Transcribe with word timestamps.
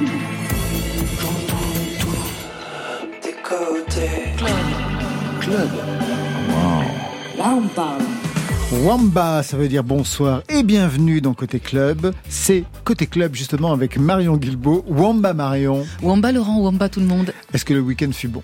Club. 0.00 0.08
Club. 5.40 5.70
Là, 7.36 7.54
on 7.54 7.68
parle. 7.68 8.02
Wamba, 8.72 9.42
ça 9.42 9.58
veut 9.58 9.68
dire 9.68 9.84
bonsoir 9.84 10.42
et 10.48 10.62
bienvenue 10.62 11.20
dans 11.20 11.34
Côté 11.34 11.60
Club. 11.60 12.14
C'est 12.30 12.64
Côté 12.84 13.06
Club 13.06 13.34
justement 13.34 13.72
avec 13.72 13.98
Marion 13.98 14.38
Guilbeault. 14.38 14.86
Wamba 14.88 15.34
Marion. 15.34 15.86
Wamba 16.00 16.32
Laurent, 16.32 16.60
Wamba 16.60 16.88
tout 16.88 17.00
le 17.00 17.06
monde. 17.06 17.34
Est-ce 17.52 17.66
que 17.66 17.74
le 17.74 17.80
week-end 17.80 18.12
fut 18.12 18.28
bon? 18.28 18.42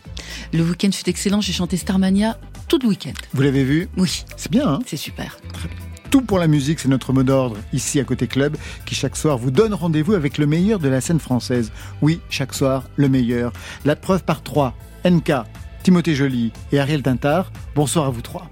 Le 0.52 0.62
week-end 0.62 0.91
fut 0.93 1.09
excellent, 1.09 1.41
j'ai 1.41 1.54
chanté 1.54 1.79
Starmania 1.79 2.38
tout 2.68 2.79
le 2.82 2.88
week-end. 2.88 3.14
Vous 3.32 3.41
l'avez 3.41 3.64
vu? 3.64 3.88
Oui. 3.96 4.25
C'est 4.36 4.50
bien, 4.50 4.68
hein? 4.68 4.79
C'est 4.84 4.98
super. 4.98 5.38
Tout 6.11 6.23
pour 6.23 6.38
la 6.38 6.46
musique, 6.46 6.79
c'est 6.80 6.88
notre 6.88 7.12
mot 7.12 7.23
d'ordre 7.23 7.57
ici 7.73 8.00
à 8.00 8.04
Côté 8.04 8.27
Club, 8.27 8.56
qui 8.84 8.95
chaque 8.95 9.16
soir 9.16 9.38
vous 9.38 9.50
donne 9.50 9.75
rendez-vous 9.75 10.14
avec 10.14 10.38
le 10.38 10.46
meilleur 10.46 10.79
de 10.79 10.88
la 10.88 11.00
scène 11.00 11.20
française. 11.20 11.73
Oui, 12.01 12.20
chaque 12.30 12.55
soir, 12.55 12.84
le 12.96 13.09
meilleur. 13.09 13.52
La 13.84 13.96
preuve 13.96 14.23
par 14.24 14.42
trois. 14.42 14.74
NK, 15.05 15.32
Timothée 15.82 16.15
Joly 16.15 16.52
et 16.73 16.80
Ariel 16.80 17.02
Tintard. 17.02 17.52
Bonsoir 17.74 18.06
à 18.06 18.10
vous 18.10 18.23
trois. 18.23 18.48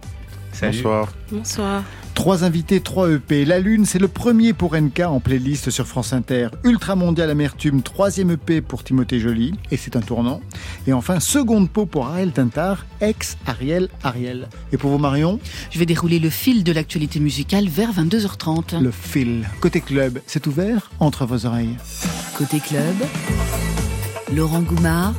Bonsoir. 0.61 1.13
Bonsoir. 1.31 1.83
Trois 2.15 2.45
invités, 2.45 2.81
trois 2.81 3.11
EP. 3.11 3.45
La 3.45 3.59
Lune, 3.59 3.85
c'est 3.85 3.99
le 3.99 4.09
premier 4.09 4.53
pour 4.53 4.77
NK 4.77 5.01
en 5.01 5.21
playlist 5.21 5.71
sur 5.71 5.87
France 5.87 6.13
Inter. 6.13 6.49
Ultra 6.63 6.95
Mondial 6.97 7.29
Amertume, 7.29 7.83
troisième 7.83 8.31
EP 8.31 8.61
pour 8.61 8.85
Timothée 8.85 9.21
Joly, 9.21 9.53
et 9.71 9.77
c'est 9.77 9.97
un 9.97 10.01
tournant. 10.01 10.41
Et 10.87 10.93
enfin, 10.93 11.21
seconde 11.21 11.69
peau 11.69 11.87
pour 11.87 12.07
Ariel 12.07 12.33
Tintard, 12.33 12.87
ex 13.01 13.37
Ariel 13.47 13.89
Ariel. 14.03 14.49
Et 14.73 14.79
pour 14.79 14.91
vous, 14.91 14.99
Marion 14.99 15.41
Je 15.71 15.79
vais 15.79 15.87
dérouler 15.87 16.19
le 16.19 16.31
fil 16.31 16.65
de 16.65 16.73
l'actualité 16.73 17.21
musicale 17.21 17.69
vers 17.69 17.93
22h30. 17.93 18.81
Le 18.81 18.91
fil. 18.91 19.49
Côté 19.61 19.81
club, 19.81 20.21
c'est 20.27 20.47
ouvert 20.47 20.91
entre 21.01 21.27
vos 21.27 21.47
oreilles. 21.47 21.77
Côté 22.39 22.61
club, 22.61 22.95
Laurent 24.33 24.63
Goumard 24.63 25.15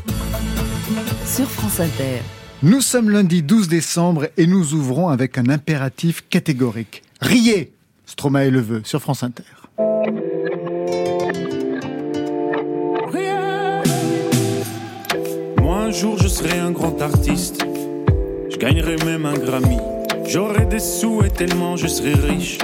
sur 1.26 1.50
France 1.50 1.80
Inter. 1.80 2.22
Nous 2.66 2.82
sommes 2.82 3.12
lundi 3.12 3.44
12 3.44 3.68
décembre 3.68 4.26
et 4.38 4.48
nous 4.48 4.74
ouvrons 4.74 5.10
avec 5.10 5.38
un 5.38 5.50
impératif 5.50 6.24
catégorique. 6.32 7.04
Riez 7.22 7.72
Stromae 8.08 8.50
le 8.50 8.60
veut 8.60 8.82
sur 8.84 9.02
France 9.02 9.22
Inter. 9.22 9.44
Moi 15.62 15.78
un 15.78 15.92
jour 15.92 16.18
je 16.18 16.28
serai 16.28 16.58
un 16.58 16.72
grand 16.72 17.00
artiste. 17.04 17.64
Je 18.50 18.58
gagnerai 18.58 18.96
même 19.06 19.28
un 19.28 19.36
Grammy. 19.36 19.78
J'aurai 20.26 20.66
des 20.66 20.80
sous 20.80 21.24
et 21.24 21.30
tellement 21.30 21.78
je 21.78 21.86
serai 21.86 22.16
riche. 22.16 22.58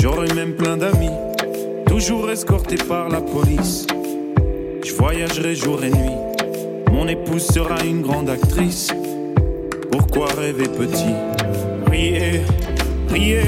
J'aurai 0.00 0.32
même 0.34 0.54
plein 0.54 0.76
d'amis. 0.76 1.18
Toujours 1.88 2.30
escorté 2.30 2.76
par 2.76 3.08
la 3.08 3.20
police. 3.20 3.88
Je 4.84 4.92
voyagerai 4.92 5.56
jour 5.56 5.82
et 5.82 5.90
nuit. 5.90 6.23
Mon 6.94 7.08
épouse 7.08 7.48
sera 7.48 7.84
une 7.84 8.02
grande 8.02 8.30
actrice. 8.30 8.88
Pourquoi 9.90 10.26
rêver 10.26 10.68
petit? 10.68 11.12
Riez, 11.90 12.42
riez, 13.10 13.40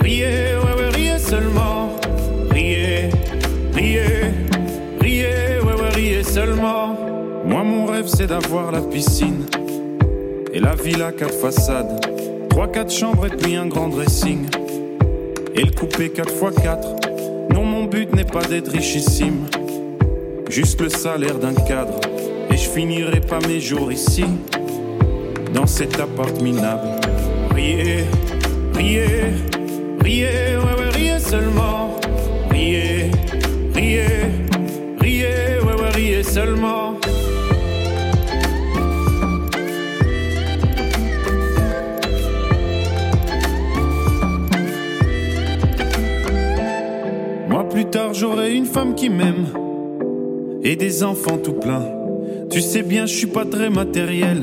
riez, 0.00 0.26
ouais, 0.26 0.82
ouais, 0.82 0.88
riez 0.92 1.18
seulement. 1.18 1.92
Riez, 2.50 3.10
riez, 3.74 4.00
riez, 5.00 5.60
ouais, 5.62 5.80
ouais, 5.80 5.88
riez 5.94 6.24
seulement. 6.24 6.96
Moi, 7.46 7.62
mon 7.62 7.86
rêve, 7.86 8.08
c'est 8.08 8.26
d'avoir 8.26 8.72
la 8.72 8.80
piscine 8.80 9.46
et 10.52 10.58
la 10.58 10.74
villa 10.74 11.12
quatre 11.12 11.38
façades. 11.38 12.04
Trois, 12.50 12.66
quatre 12.66 12.92
chambres 12.92 13.26
et 13.26 13.36
puis 13.36 13.54
un 13.54 13.66
grand 13.66 13.88
dressing. 13.88 14.46
Et 15.54 15.62
le 15.62 15.70
coupé 15.70 16.10
4 16.10 16.28
x 16.28 16.60
4 16.60 16.88
Non, 17.54 17.64
mon 17.64 17.84
but 17.84 18.12
n'est 18.16 18.24
pas 18.24 18.42
d'être 18.42 18.72
richissime. 18.72 19.46
Juste 20.50 20.80
le 20.80 20.88
salaire 20.88 21.38
d'un 21.38 21.54
cadre. 21.54 22.00
Je 22.60 22.68
finirai 22.68 23.20
pas 23.20 23.38
mes 23.46 23.60
jours 23.60 23.92
ici, 23.92 24.24
dans 25.54 25.66
cet 25.66 26.00
appart 26.00 26.42
minable. 26.42 26.88
Riez, 27.54 28.04
riez, 28.74 29.06
riez, 30.00 30.56
ouais, 30.56 30.80
ouais, 30.80 30.88
riez 30.92 31.18
seulement. 31.20 32.00
Riez, 32.50 33.10
riez, 33.74 34.06
riez, 35.00 35.60
ouais, 35.62 35.80
ouais, 35.80 35.90
riez 35.94 36.22
seulement. 36.24 36.96
Moi, 47.48 47.68
plus 47.68 47.84
tard, 47.84 48.14
j'aurai 48.14 48.52
une 48.52 48.66
femme 48.66 48.96
qui 48.96 49.10
m'aime 49.10 49.46
et 50.64 50.74
des 50.74 51.04
enfants 51.04 51.38
tout 51.38 51.52
pleins. 51.52 51.97
Tu 52.50 52.62
sais 52.62 52.82
bien, 52.82 53.04
je 53.04 53.14
suis 53.14 53.26
pas 53.26 53.44
très 53.44 53.68
matériel. 53.68 54.42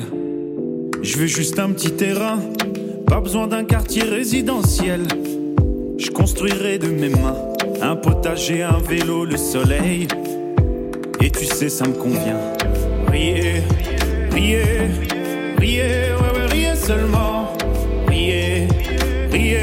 Je 1.01 1.17
veux 1.17 1.25
juste 1.25 1.57
un 1.57 1.71
petit 1.71 1.91
terrain, 1.91 2.39
pas 3.07 3.19
besoin 3.19 3.47
d'un 3.47 3.63
quartier 3.63 4.03
résidentiel. 4.03 5.01
Je 5.97 6.11
construirai 6.11 6.77
de 6.77 6.87
mes 6.87 7.09
mains 7.09 7.35
un 7.81 7.95
potager, 7.95 8.61
un 8.61 8.77
vélo, 8.77 9.25
le 9.25 9.37
soleil. 9.37 10.07
Et 11.19 11.31
tu 11.31 11.45
sais, 11.45 11.69
ça 11.69 11.87
me 11.87 11.93
convient. 11.93 12.39
Riez, 13.07 13.63
riez, 14.31 14.63
riez, 15.57 15.83
ouais, 15.83 16.39
ouais, 16.39 16.45
riez 16.51 16.75
seulement. 16.75 17.53
Riez, 18.07 18.67
riez, 19.31 19.57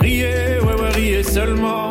riez, 0.00 0.60
ouais, 0.60 0.82
ouais, 0.82 0.90
riez 0.94 1.22
seulement. 1.22 1.87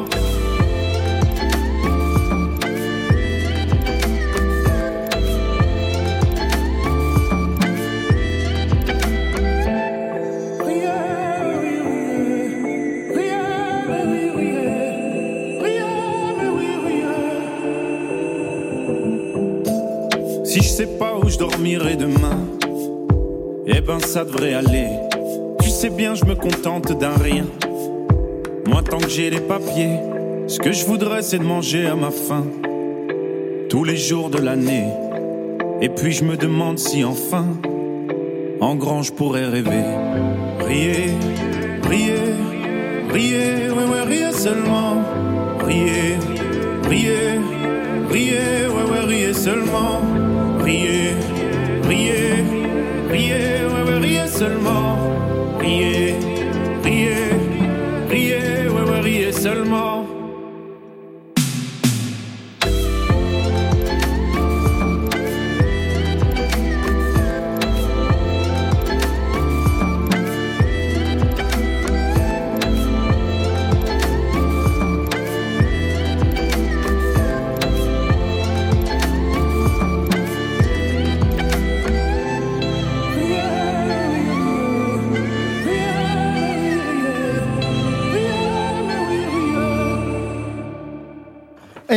Je 21.38 21.40
dormirai 21.40 21.96
demain, 21.96 22.40
eh 23.68 23.80
ben 23.82 24.00
ça 24.00 24.26
devrait 24.26 24.56
aller. 24.56 24.88
Tu 25.62 25.70
sais 25.70 25.92
bien, 25.92 26.16
je 26.16 26.26
me 26.26 26.34
contente 26.34 26.98
d'un 26.98 27.16
rien. 27.16 27.46
Moi, 28.66 28.82
tant 28.82 28.98
que 28.98 29.10
j'ai 29.10 29.30
les 29.30 29.40
papiers, 29.40 30.00
ce 30.48 30.58
que 30.58 30.72
je 30.72 30.86
voudrais, 30.86 31.22
c'est 31.22 31.38
de 31.38 31.44
manger 31.44 31.86
à 31.86 31.96
ma 31.96 32.10
faim. 32.10 32.46
Tous 33.70 33.84
les 33.84 33.98
jours 33.98 34.32
de 34.32 34.40
l'année. 34.40 34.88
Et 35.80 35.90
puis 35.90 36.12
je 36.12 36.24
me 36.24 36.38
demande 36.38 36.80
si 36.80 37.04
enfin, 37.04 37.46
en 38.60 38.76
grand, 38.76 39.04
je 39.04 39.14
pourrais 39.14 39.46
rêver. 39.46 39.86
Riez, 40.66 41.14
riez, 41.84 42.34
riez, 43.14 43.70
ouais, 43.70 43.86
ouais, 43.92 44.04
riez 44.08 44.32
seulement. 44.32 45.04
Riez, 45.60 46.18
riez, 46.90 47.40
riez, 48.10 48.68
ouais, 48.70 48.92
ouais, 48.92 49.06
riez 49.06 49.34
seulement. 49.34 50.02
Riez, 50.64 51.07
riez, 51.88 52.44
riez, 53.10 53.66
ouais, 53.66 53.84
ouais, 53.88 54.00
riez 54.00 54.28
seulement. 54.28 54.98
Riez, 55.60 56.16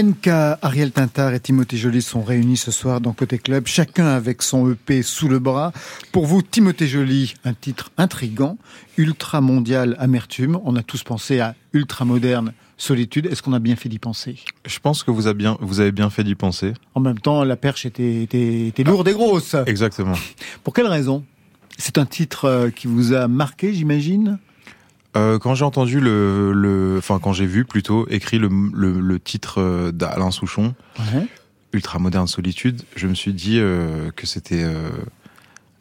NK, 0.03 0.29
Ariel 0.63 0.93
Tintard 0.93 1.35
et 1.35 1.41
Timothée 1.41 1.77
Joly 1.77 2.01
sont 2.01 2.23
réunis 2.23 2.57
ce 2.57 2.71
soir 2.71 3.03
dans 3.03 3.13
Côté 3.13 3.39
Club, 3.39 3.67
chacun 3.67 4.07
avec 4.07 4.41
son 4.41 4.73
EP 4.73 5.03
sous 5.03 5.29
le 5.29 5.39
bras. 5.39 5.73
Pour 6.11 6.25
vous, 6.25 6.41
Timothée 6.41 6.87
Joly, 6.87 7.35
un 7.45 7.53
titre 7.53 7.91
intrigant, 7.99 8.57
Ultra 8.97 9.43
Mondial 9.43 9.97
Amertume. 9.99 10.59
On 10.65 10.75
a 10.77 10.83
tous 10.83 11.03
pensé 11.03 11.41
à 11.41 11.55
Ultra 11.75 12.07
Moderne 12.07 12.55
Solitude. 12.79 13.27
Est-ce 13.27 13.43
qu'on 13.43 13.53
a 13.53 13.59
bien 13.59 13.77
fait 13.77 13.91
d'y 13.91 13.99
penser? 13.99 14.39
Je 14.65 14.79
pense 14.79 15.03
que 15.03 15.11
vous 15.11 15.27
avez 15.27 15.37
bien, 15.37 15.59
vous 15.61 15.81
avez 15.81 15.93
bien 15.93 16.09
fait 16.09 16.25
d'y 16.25 16.35
penser. 16.35 16.73
En 16.95 17.01
même 17.01 17.19
temps, 17.19 17.45
la 17.45 17.57
perche 17.57 17.85
était, 17.85 18.23
était, 18.23 18.69
était 18.69 18.85
lourde 18.85 19.07
et 19.07 19.13
grosse. 19.13 19.55
Exactement. 19.67 20.15
Pour 20.65 20.73
quelle 20.73 20.87
raison? 20.87 21.25
C'est 21.77 21.99
un 21.99 22.07
titre 22.07 22.47
euh, 22.47 22.71
qui 22.71 22.87
vous 22.87 23.13
a 23.13 23.29
marqué, 23.29 23.75
j'imagine? 23.75 24.39
Euh, 25.17 25.39
Quand 25.39 25.55
j'ai 25.55 25.65
entendu 25.65 26.01
le, 26.01 26.53
le, 26.53 26.97
enfin 26.99 27.19
quand 27.21 27.33
j'ai 27.33 27.47
vu 27.47 27.65
plutôt 27.65 28.07
écrit 28.09 28.39
le, 28.39 28.49
le, 28.73 29.01
le 29.01 29.19
titre 29.21 29.61
euh, 29.61 29.93
d'Alain 29.93 30.31
Souchon, 30.31 30.75
Ouais. 30.99 31.27
Ultra 31.73 31.99
moderne 32.01 32.27
solitude, 32.27 32.83
je 32.97 33.07
me 33.07 33.15
suis 33.15 33.33
dit 33.33 33.59
euh, 33.61 34.11
que 34.17 34.27
c'était 34.27 34.63
euh, 34.65 34.91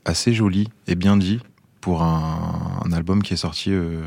assez 0.05 0.33
joli 0.33 0.69
et 0.87 0.93
bien 0.95 1.17
dit 1.17 1.39
pour 1.81 2.03
un, 2.03 2.81
un 2.85 2.91
album 2.91 3.23
qui 3.23 3.33
est 3.33 3.37
sorti. 3.37 3.71
Euh, 3.71 4.01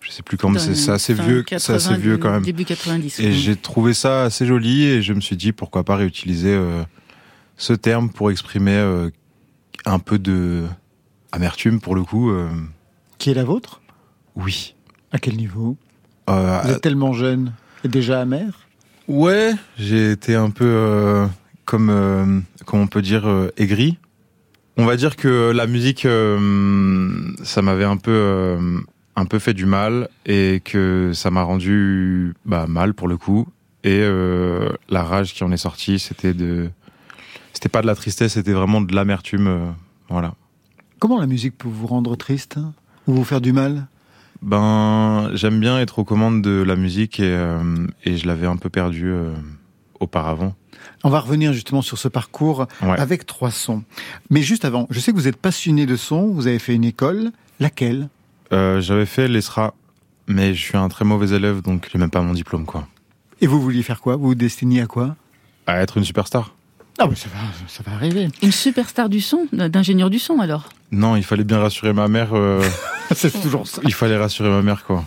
je 0.00 0.10
sais 0.10 0.22
plus 0.24 0.36
quand, 0.36 0.50
mais 0.50 0.58
c'est 0.58 0.74
c'est 0.74 0.90
assez 0.90 1.14
vieux, 1.14 1.44
c'est 1.48 1.54
assez 1.54 1.88
80, 1.90 1.96
vieux 1.98 2.18
quand 2.18 2.30
même. 2.32 2.42
Début 2.42 2.64
90. 2.64 3.20
Et 3.20 3.26
oui. 3.28 3.32
j'ai 3.32 3.54
trouvé 3.56 3.94
ça 3.94 4.24
assez 4.24 4.44
joli 4.44 4.82
et 4.84 5.02
je 5.02 5.12
me 5.14 5.20
suis 5.20 5.36
dit 5.36 5.52
pourquoi 5.52 5.84
pas 5.84 5.94
réutiliser 5.96 6.52
euh, 6.52 6.82
ce 7.56 7.72
terme 7.72 8.10
pour 8.10 8.30
exprimer 8.32 8.74
euh, 8.74 9.08
un 9.86 10.00
peu 10.00 10.18
de 10.18 10.64
amertume 11.32 11.80
pour 11.80 11.94
le 11.94 12.02
coup. 12.02 12.30
euh, 12.30 12.50
Qui 13.18 13.30
est 13.30 13.34
la 13.34 13.44
vôtre? 13.44 13.80
Oui. 14.36 14.74
À 15.12 15.18
quel 15.18 15.36
niveau 15.36 15.76
Euh, 16.28 16.60
Vous 16.64 16.70
êtes 16.70 16.80
tellement 16.80 17.12
jeune 17.12 17.52
et 17.84 17.88
déjà 17.88 18.20
amer 18.20 18.66
ouais, 19.06 19.52
j'ai 19.76 20.12
été 20.12 20.34
un 20.34 20.50
peu 20.50 20.64
euh, 20.64 21.26
comme 21.66 21.90
euh, 21.90 22.40
comment 22.64 22.84
on 22.84 22.86
peut 22.86 23.02
dire 23.02 23.28
aigri. 23.56 23.98
On 24.76 24.86
va 24.86 24.96
dire 24.96 25.14
que 25.16 25.52
la 25.52 25.66
musique, 25.68 26.02
ça 26.02 27.62
m'avait 27.62 27.84
un 27.84 27.96
peu 27.96 28.58
un 29.14 29.24
peu 29.26 29.38
fait 29.38 29.54
du 29.54 29.66
mal 29.66 30.08
et 30.26 30.60
que 30.64 31.12
ça 31.14 31.30
m'a 31.30 31.42
rendu 31.42 32.34
bah, 32.44 32.66
mal 32.66 32.92
pour 32.94 33.06
le 33.06 33.16
coup. 33.16 33.46
Et 33.84 34.02
la 34.88 35.04
rage 35.04 35.32
qui 35.34 35.44
en 35.44 35.52
est 35.52 35.58
sortie, 35.58 36.00
c'était 36.00 36.34
de, 36.34 36.70
c'était 37.52 37.68
pas 37.68 37.82
de 37.82 37.86
la 37.86 37.94
tristesse, 37.94 38.32
c'était 38.32 38.52
vraiment 38.52 38.80
de 38.80 38.92
l'amertume. 38.96 39.74
voilà. 40.08 40.34
Comment 40.98 41.20
la 41.20 41.26
musique 41.26 41.56
peut 41.56 41.68
vous 41.68 41.86
rendre 41.86 42.16
triste 42.16 42.58
ou 43.06 43.12
vous 43.14 43.24
faire 43.24 43.40
du 43.40 43.52
mal 43.52 43.86
Ben, 44.44 45.30
j'aime 45.32 45.58
bien 45.58 45.80
être 45.80 45.98
aux 45.98 46.04
commandes 46.04 46.42
de 46.42 46.62
la 46.62 46.76
musique 46.76 47.18
et, 47.18 47.24
euh, 47.24 47.86
et 48.04 48.18
je 48.18 48.26
l'avais 48.26 48.46
un 48.46 48.56
peu 48.58 48.68
perdu 48.68 49.06
euh, 49.10 49.32
auparavant. 50.00 50.54
On 51.02 51.08
va 51.08 51.20
revenir 51.20 51.54
justement 51.54 51.80
sur 51.80 51.96
ce 51.96 52.08
parcours 52.08 52.66
Ouais. 52.82 52.98
avec 53.00 53.24
trois 53.24 53.50
sons. 53.50 53.82
Mais 54.28 54.42
juste 54.42 54.66
avant, 54.66 54.86
je 54.90 55.00
sais 55.00 55.12
que 55.12 55.16
vous 55.16 55.28
êtes 55.28 55.38
passionné 55.38 55.86
de 55.86 55.96
son, 55.96 56.28
vous 56.28 56.46
avez 56.46 56.58
fait 56.58 56.74
une 56.74 56.84
école. 56.84 57.30
Laquelle? 57.58 58.10
Euh, 58.52 58.82
J'avais 58.82 59.06
fait 59.06 59.28
l'ESRA, 59.28 59.72
mais 60.28 60.52
je 60.54 60.60
suis 60.60 60.76
un 60.76 60.88
très 60.88 61.06
mauvais 61.06 61.34
élève, 61.34 61.62
donc 61.62 61.88
j'ai 61.90 61.98
même 61.98 62.10
pas 62.10 62.20
mon 62.20 62.34
diplôme, 62.34 62.66
quoi. 62.66 62.86
Et 63.40 63.46
vous 63.46 63.60
vouliez 63.62 63.82
faire 63.82 64.00
quoi? 64.02 64.16
Vous 64.16 64.28
vous 64.28 64.34
destinez 64.34 64.82
à 64.82 64.86
quoi? 64.86 65.16
À 65.66 65.80
être 65.80 65.96
une 65.96 66.04
superstar 66.04 66.54
Ah 66.98 67.06
mais 67.08 67.16
ça 67.16 67.28
va, 67.28 67.40
ça 67.66 67.82
va 67.84 67.92
arriver. 67.96 68.28
Une 68.42 68.52
superstar 68.52 69.08
du 69.08 69.20
son, 69.20 69.46
d'ingénieur 69.52 70.10
du 70.10 70.18
son 70.20 70.38
alors? 70.40 70.68
Non, 70.92 71.16
il 71.16 71.24
fallait 71.24 71.42
bien 71.44 71.58
rassurer 71.58 71.92
ma 71.92 72.06
mère. 72.08 72.34
euh, 72.34 72.62
C'est 73.14 73.32
toujours 73.42 73.66
ça. 73.66 73.80
il 73.84 73.92
fallait 73.92 74.16
rassurer 74.16 74.48
ma 74.48 74.62
mère, 74.62 74.84
quoi. 74.84 75.04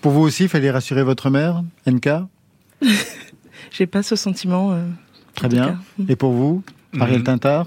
Pour 0.00 0.10
vous 0.12 0.22
aussi, 0.22 0.44
il 0.44 0.48
fallait 0.48 0.70
rassurer 0.72 1.04
votre 1.04 1.30
mère, 1.30 1.62
NK 1.86 2.08
J'ai 3.70 3.86
pas 3.86 4.02
ce 4.02 4.16
sentiment. 4.16 4.72
euh, 4.72 4.84
Très 5.34 5.48
bien. 5.48 5.66
cas. 5.68 5.76
Et 6.08 6.16
pour 6.16 6.32
vous, 6.32 6.62
Ariel 7.00 7.18
Mhm. 7.20 7.24
Tintard? 7.24 7.66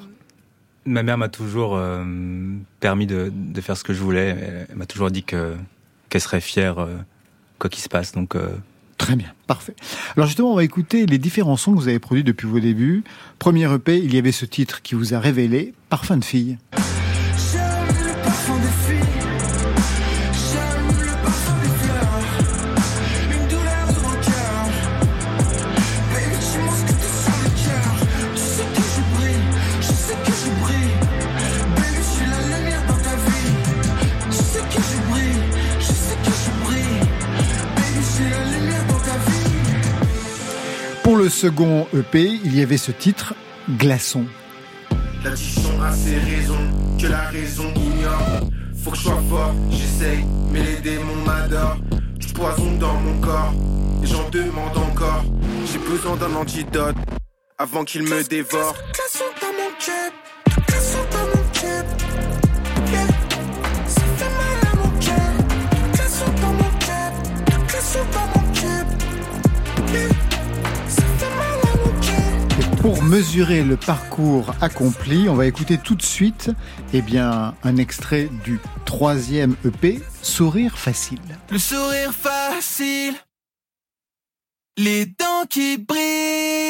Ma 0.85 1.01
mère 1.01 1.17
m'a 1.17 1.29
toujours 1.29 1.75
euh, 1.75 2.03
permis 2.79 3.07
de, 3.07 3.31
de 3.33 3.61
faire 3.61 3.75
ce 3.75 3.83
que 3.83 3.93
je 3.93 4.01
voulais. 4.01 4.65
Elle, 4.69 4.75
m'a 4.75 4.85
toujours 4.85 5.09
dit 5.09 5.23
que 5.23 5.55
qu'elle 6.09 6.21
serait 6.21 6.41
fière 6.41 6.77
euh, 6.79 6.97
quoi 7.57 7.69
qu'il 7.71 7.81
se 7.81 7.89
passe. 7.89 8.11
Donc 8.11 8.35
euh, 8.35 8.49
Très 8.97 9.15
bien, 9.15 9.27
parfait. 9.47 9.75
Alors 10.15 10.27
justement, 10.27 10.53
on 10.53 10.55
va 10.55 10.63
écouter 10.63 11.05
les 11.05 11.17
différents 11.17 11.57
sons 11.57 11.73
que 11.73 11.77
vous 11.77 11.87
avez 11.87 11.99
produits 11.99 12.23
depuis 12.23 12.47
vos 12.47 12.59
débuts. 12.59 13.03
Premier 13.39 13.71
EP, 13.73 13.97
il 13.97 14.13
y 14.13 14.17
avait 14.17 14.31
ce 14.31 14.45
titre 14.45 14.81
qui 14.81 14.95
vous 14.95 15.13
a 15.13 15.19
révélé, 15.19 15.73
Parfum 15.89 16.17
de 16.17 16.23
fille. 16.23 16.57
Le 16.73 18.23
parfum 18.23 18.55
des 18.55 18.67
filles, 18.67 18.84
second 41.35 41.85
EP, 41.93 42.39
il 42.45 42.55
y 42.55 42.61
avait 42.61 42.77
ce 42.77 42.91
titre, 42.91 43.33
Glaçon. 43.69 44.25
L'addiction 45.21 45.81
a 45.81 45.91
ses 45.91 46.17
raisons 46.17 46.71
que 46.99 47.07
la 47.07 47.25
raison 47.25 47.73
ignore. 47.75 48.49
Faut 48.81 48.91
que 48.91 48.97
je 48.97 49.01
sois 49.01 49.21
fort, 49.29 49.53
j'essaye, 49.69 50.23
mais 50.51 50.63
les 50.63 50.77
démons 50.77 51.25
m'adorent. 51.25 51.77
Du 52.15 52.27
poison 52.27 52.71
dans 52.79 52.93
mon 52.93 53.19
corps, 53.19 53.53
et 54.01 54.07
j'en 54.07 54.29
demande 54.29 54.77
encore. 54.77 55.25
J'ai 55.65 55.79
besoin 55.79 56.15
d'un 56.15 56.33
antidote 56.35 56.95
avant 57.57 57.83
qu'il 57.83 58.03
me 58.03 58.23
dévore. 58.23 58.73
Glaçon 58.93 59.25
dans 59.41 59.53
mon 59.59 59.71
cœur, 59.77 60.11
pour 72.85 73.01
mesurer 73.01 73.63
le 73.63 73.77
parcours 73.77 74.53
accompli, 74.61 75.27
on 75.27 75.33
va 75.33 75.47
écouter 75.47 75.79
tout 75.79 75.95
de 75.95 76.03
suite 76.03 76.51
eh 76.93 77.01
bien, 77.01 77.55
un 77.63 77.77
extrait 77.77 78.29
du 78.43 78.59
troisième 78.85 79.55
EP, 79.65 80.03
Sourire 80.21 80.77
facile. 80.77 81.17
Le 81.49 81.57
sourire 81.57 82.13
facile, 82.13 83.15
les 84.77 85.07
dents 85.07 85.47
qui 85.49 85.79
brillent. 85.79 86.64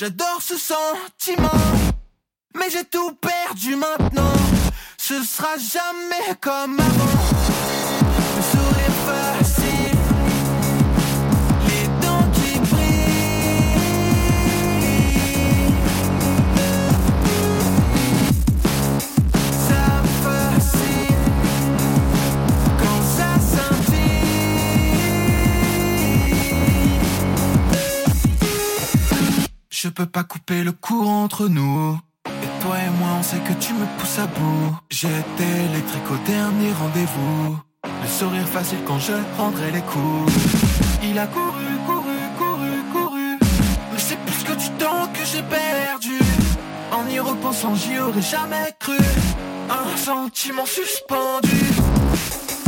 J'adore 0.00 0.40
ce 0.40 0.56
sentiment. 0.56 1.60
Mais 2.56 2.70
j'ai 2.70 2.84
tout 2.84 3.12
perdu 3.16 3.76
maintenant. 3.76 4.32
Ce 4.96 5.22
sera 5.22 5.58
jamais 5.58 6.36
comme 6.40 6.80
avant. 6.80 7.29
Je 29.82 29.88
peux 29.88 30.04
pas 30.04 30.24
couper 30.24 30.62
le 30.62 30.72
courant 30.72 31.24
entre 31.24 31.48
nous. 31.48 31.98
Et 32.26 32.62
toi 32.62 32.76
et 32.86 32.90
moi, 32.98 33.08
on 33.18 33.22
sait 33.22 33.38
que 33.38 33.54
tu 33.54 33.72
me 33.72 33.86
pousses 33.96 34.18
à 34.18 34.26
bout. 34.26 34.76
J'étais 34.90 35.54
électrique 35.70 36.10
au 36.12 36.18
dernier 36.30 36.70
rendez-vous. 36.72 37.58
Le 38.02 38.08
sourire 38.08 38.46
facile 38.46 38.80
quand 38.86 38.98
je 38.98 39.14
rendrai 39.38 39.70
les 39.70 39.80
coups. 39.80 40.34
Il 41.02 41.18
a 41.18 41.26
couru, 41.28 41.70
couru, 41.86 42.18
couru, 42.36 42.82
couru. 42.92 43.38
Mais 43.90 43.98
c'est 43.98 44.18
plus 44.18 44.44
que 44.44 44.52
du 44.52 44.68
temps 44.72 45.08
que 45.14 45.24
j'ai 45.24 45.42
perdu. 45.44 46.18
En 46.92 47.08
y 47.08 47.18
repensant, 47.18 47.74
j'y 47.74 47.98
aurais 48.00 48.20
jamais 48.20 48.76
cru. 48.78 48.98
Un 49.70 49.96
sentiment 49.96 50.66
suspendu. 50.66 51.58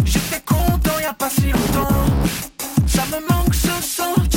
J'étais 0.07 0.41
content 0.47 0.99
y 0.99 1.05
a 1.05 1.13
pas 1.13 1.29
si 1.29 1.53
longtemps. 1.53 2.07
Ça 2.87 3.03
me 3.13 3.21
manque 3.29 3.55
ce 3.55 3.83
sentiment. 3.83 4.32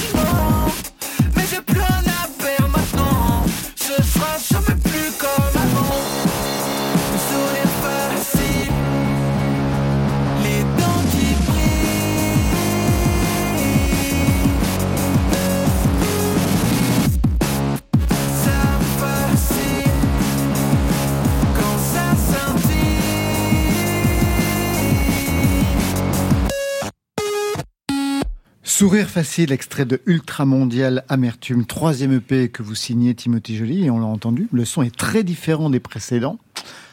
Sourire 28.78 29.08
facile, 29.08 29.54
extrait 29.54 29.86
de 29.86 30.02
Ultramondial 30.06 31.06
Amertume, 31.08 31.64
troisième 31.66 32.12
EP 32.12 32.50
que 32.50 32.62
vous 32.62 32.76
signez 32.76 33.16
Timothy 33.16 33.56
Joly, 33.56 33.86
et 33.86 33.90
on 33.90 34.00
l'a 34.00 34.06
entendu, 34.06 34.50
le 34.52 34.66
son 34.66 34.84
est 34.84 34.94
très 34.94 35.24
différent 35.24 35.70
des 35.70 35.80
précédents, 35.80 36.40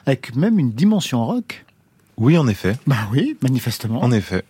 avec 0.07 0.37
même 0.37 0.61
une 0.61 0.71
dimension 0.71 1.27
rock. 1.27 1.65
Oui, 2.19 2.39
en 2.39 2.47
effet. 2.47 2.77
Bah 2.87 3.09
oui, 3.11 3.37
manifestement. 3.43 4.01
En 4.01 4.13
effet. 4.13 4.45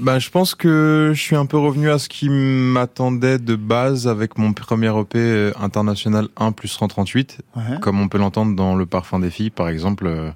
Bah, 0.00 0.18
je 0.18 0.28
pense 0.28 0.56
que 0.56 1.12
je 1.14 1.20
suis 1.20 1.36
un 1.36 1.46
peu 1.46 1.56
revenu 1.56 1.88
à 1.88 2.00
ce 2.00 2.08
qui 2.08 2.28
m'attendait 2.28 3.38
de 3.38 3.54
base 3.54 4.08
avec 4.08 4.36
mon 4.36 4.52
premier 4.52 4.88
EP 4.88 5.16
euh, 5.20 5.52
international 5.60 6.26
1 6.36 6.50
plus 6.50 6.66
138. 6.66 7.42
Ouais. 7.54 7.62
Comme 7.80 8.00
on 8.00 8.08
peut 8.08 8.18
l'entendre 8.18 8.56
dans 8.56 8.74
Le 8.74 8.86
Parfum 8.86 9.20
des 9.20 9.30
filles, 9.30 9.50
par 9.50 9.68
exemple. 9.68 10.08
euh, 10.08 10.32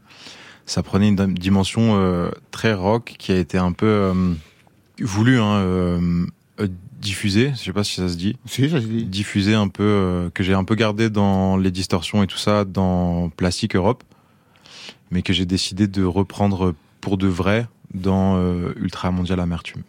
ça 0.64 0.82
prenait 0.84 1.08
une 1.08 1.16
dim- 1.16 1.32
dimension 1.32 1.96
euh, 1.98 2.30
très 2.52 2.72
rock 2.74 3.16
qui 3.18 3.32
a 3.32 3.36
été 3.38 3.58
un 3.58 3.72
peu 3.72 3.86
euh, 3.86 4.12
voulu, 5.00 5.38
hein, 5.38 5.56
euh, 5.56 6.26
euh, 6.60 6.68
diffusée. 7.00 7.52
Je 7.56 7.64
sais 7.64 7.72
pas 7.72 7.84
si 7.84 7.94
ça 7.94 8.08
se 8.08 8.16
dit. 8.16 8.36
Si, 8.46 8.68
ça 8.68 8.80
se 8.80 8.86
dit. 8.86 9.04
diffusé 9.04 9.54
un 9.54 9.68
peu 9.68 9.84
euh, 9.84 10.30
que 10.30 10.42
j'ai 10.42 10.54
un 10.54 10.64
peu 10.64 10.74
gardé 10.74 11.10
dans 11.10 11.56
les 11.56 11.70
distorsions 11.70 12.22
et 12.22 12.26
tout 12.26 12.38
ça 12.38 12.64
dans 12.64 13.30
Plastique 13.30 13.76
Europe 13.76 14.02
mais 15.10 15.22
que 15.22 15.32
j'ai 15.32 15.46
décidé 15.46 15.86
de 15.86 16.04
reprendre 16.04 16.74
pour 17.00 17.16
de 17.16 17.28
vrai 17.28 17.66
dans 17.94 18.36
euh, 18.36 18.74
Ultra 18.76 19.10
Mondial 19.10 19.40
Amertume. 19.40 19.82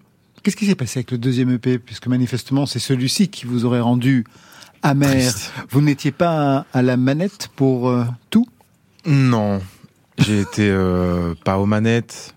Qu'est-ce 0.44 0.56
qui 0.56 0.66
s'est 0.66 0.76
passé 0.76 1.00
avec 1.00 1.12
le 1.12 1.18
deuxième 1.18 1.50
EP 1.52 1.78
Puisque 1.78 2.08
manifestement, 2.08 2.66
c'est 2.66 2.80
celui-ci 2.80 3.28
qui 3.28 3.46
vous 3.46 3.66
aurait 3.66 3.82
rendu 3.82 4.24
amer. 4.82 5.10
Triste. 5.10 5.52
Vous 5.70 5.82
n'étiez 5.82 6.12
pas 6.12 6.66
à 6.72 6.82
la 6.82 6.96
manette 6.96 7.50
pour 7.58 7.90
euh, 7.90 8.06
tout? 8.30 8.48
Non, 9.06 9.60
j'ai 10.20 10.40
été 10.40 10.74
pas 11.44 11.58
aux 11.58 11.66
manettes. 11.66 12.34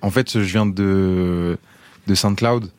En 0.00 0.10
fait, 0.10 0.30
je 0.32 0.38
viens 0.38 0.64
de 0.64 1.58
de 2.12 2.16
SoundCloud 2.16 2.70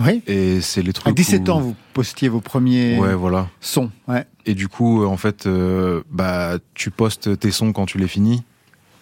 Oui. 0.00 0.22
et 0.26 0.60
c'est 0.62 0.82
les 0.82 0.92
trucs 0.94 1.06
À 1.08 1.12
17 1.12 1.46
où- 1.48 1.52
ans, 1.52 1.60
vous 1.60 1.76
postiez 1.92 2.28
vos 2.30 2.40
premiers 2.40 2.98
Ouais, 2.98 3.14
voilà. 3.14 3.48
sons. 3.60 3.90
Ouais. 4.08 4.24
Et 4.46 4.54
du 4.54 4.68
coup, 4.68 5.02
euh, 5.02 5.06
en 5.06 5.18
fait, 5.18 5.46
euh, 5.46 6.02
bah, 6.10 6.54
tu 6.74 6.90
postes 6.90 7.38
tes 7.38 7.50
sons 7.50 7.72
quand 7.74 7.84
tu 7.86 7.98
les 7.98 8.08
finis. 8.08 8.42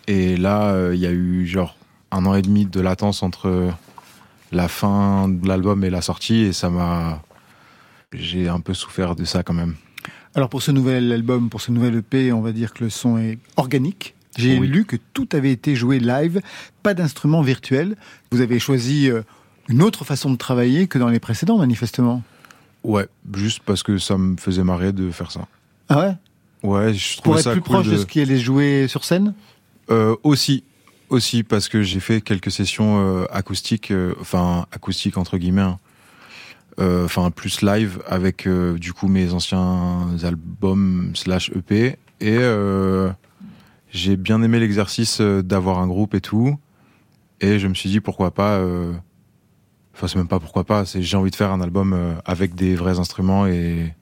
Et 0.09 0.37
là, 0.37 0.71
euh, 0.73 0.95
il 0.95 1.01
y 1.01 1.07
a 1.07 1.13
eu 1.13 1.47
genre 1.47 1.77
un 2.11 2.27
an 2.27 2.35
et 2.35 2.43
demi 2.43 2.67
de 2.67 2.81
latence 2.81 3.23
entre 3.23 3.71
la 4.51 4.67
fin 4.69 5.29
de 5.29 5.47
l'album 5.47 5.85
et 5.85 5.91
la 5.91 6.01
sortie, 6.03 6.41
et 6.41 6.53
ça 6.53 6.71
m'a. 6.71 7.23
J'ai 8.13 8.49
un 8.49 8.61
peu 8.61 8.75
souffert 8.75 9.15
de 9.15 9.25
ça 9.25 9.43
quand 9.43 9.53
même. 9.55 9.75
Alors 10.35 10.49
pour 10.49 10.63
ce 10.63 10.71
nouvel 10.73 11.13
album, 11.13 11.51
pour 11.51 11.61
ce 11.61 11.71
nouvel 11.71 11.97
EP, 11.97 12.33
on 12.33 12.41
va 12.41 12.53
dire 12.53 12.73
que 12.75 12.83
le 12.85 12.91
son 12.91 13.19
est 13.19 13.39
organique. 13.57 14.15
J'ai 14.39 14.59
Oui. 14.59 14.69
lu 14.69 14.85
que 14.85 14.97
tout 15.15 15.29
avait 15.33 15.51
été 15.53 15.75
joué 15.75 15.99
live, 15.99 16.41
pas 16.83 16.95
d'instrument 16.95 17.43
virtuel. 17.43 17.97
Vous 18.31 18.41
avez 18.41 18.59
choisi 18.59 19.11
une 19.69 19.83
autre 19.83 20.05
façon 20.05 20.31
de 20.31 20.37
travailler 20.37 20.87
que 20.87 20.99
dans 20.99 21.09
les 21.09 21.21
précédents, 21.21 21.59
manifestement. 21.59 22.23
Ouais, 22.85 23.07
juste 23.35 23.61
parce 23.65 23.83
que 23.83 23.99
ça 23.99 24.17
me 24.17 24.37
faisait 24.37 24.65
marrer 24.65 24.93
de 24.93 25.11
faire 25.11 25.31
ça. 25.31 25.47
Ah 25.89 25.99
ouais? 26.01 26.15
Ouais, 26.63 26.95
je 26.95 27.15
Pour 27.17 27.23
trouvais 27.23 27.39
être 27.39 27.45
ça 27.45 27.53
plus 27.53 27.61
cool 27.61 27.73
proche 27.73 27.89
de... 27.89 27.97
ce 27.97 28.07
qui 28.07 28.21
allait 28.21 28.39
jouer 28.39 28.87
sur 28.89 29.05
scène? 29.05 29.35
Euh, 29.91 30.17
aussi, 30.23 30.65
aussi 31.09 31.43
parce 31.43 31.69
que 31.69 31.83
j'ai 31.83 32.01
fait 32.01 32.21
quelques 32.21 32.51
sessions 32.51 32.99
euh, 33.01 33.27
acoustiques, 33.31 33.91
euh, 33.91 34.15
enfin 34.21 34.67
acoustiques 34.73 35.17
entre 35.17 35.39
guillemets, 35.39 35.63
hein. 35.63 35.79
Euh, 36.81 37.07
enfin 37.07 37.33
plus 37.33 37.63
live 37.63 38.01
avec 38.07 38.47
euh, 38.47 38.79
du 38.79 38.93
coup 38.93 39.09
mes 39.09 39.33
anciens 39.33 40.11
albums 40.23 41.11
slash 41.15 41.51
EP 41.51 41.87
et 41.87 41.97
euh, 42.23 43.11
j'ai 43.91 44.17
bien 44.17 44.41
aimé 44.45 44.61
l'exercice 44.61 45.21
d'avoir 45.21 45.81
un 45.81 45.89
groupe 45.89 46.15
et 46.15 46.21
tout 46.21 46.57
et 47.41 47.59
je 47.59 47.67
me 47.67 47.75
suis 47.75 47.91
dit 47.91 47.99
pourquoi 47.99 48.31
pas, 48.31 48.59
euh, 48.59 48.93
enfin 49.99 50.07
c'est 50.07 50.17
même 50.17 50.29
pas 50.29 50.39
pourquoi 50.39 50.63
pas, 50.65 50.87
c'est 50.87 51.03
j'ai 51.03 51.17
envie 51.17 51.31
de 51.33 51.37
faire 51.37 51.51
un 51.51 51.61
album 51.61 51.93
euh, 51.93 52.15
avec 52.25 52.55
des 52.55 52.77
vrais 52.77 52.99
instruments 53.01 53.47
et 53.47 53.93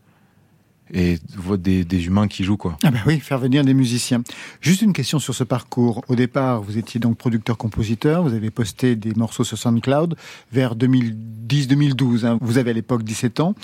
et 0.93 1.19
des, 1.59 1.85
des 1.85 2.07
humains 2.07 2.29
qui 2.29 2.45
jouent 2.45 2.57
quoi. 2.57 2.76
Ah 2.85 2.93
bah 2.93 3.00
oui, 3.07 3.19
faire 3.19 3.38
venir 3.38 3.65
des 3.65 3.75
musiciens. 3.75 4.23
Juste 4.61 4.83
une 4.83 4.93
question 4.93 5.19
sur 5.19 5.35
ce 5.35 5.43
parcours. 5.43 6.05
Au 6.07 6.15
départ, 6.15 6.62
vous 6.62 6.79
étiez 6.79 7.00
donc 7.00 7.19
producteur-compositeur, 7.19 8.23
vous 8.23 8.35
avez 8.35 8.50
posté 8.50 8.95
des 8.95 9.12
morceaux 9.15 9.43
sur 9.43 9.59
SoundCloud 9.59 10.15
vers 10.53 10.76
2010-2012. 10.76 12.25
hein. 12.25 12.38
Vous 12.41 12.59
avez 12.59 12.71
à 12.71 12.75
l'époque 12.75 13.03
17 13.03 13.41
ans. 13.41 13.57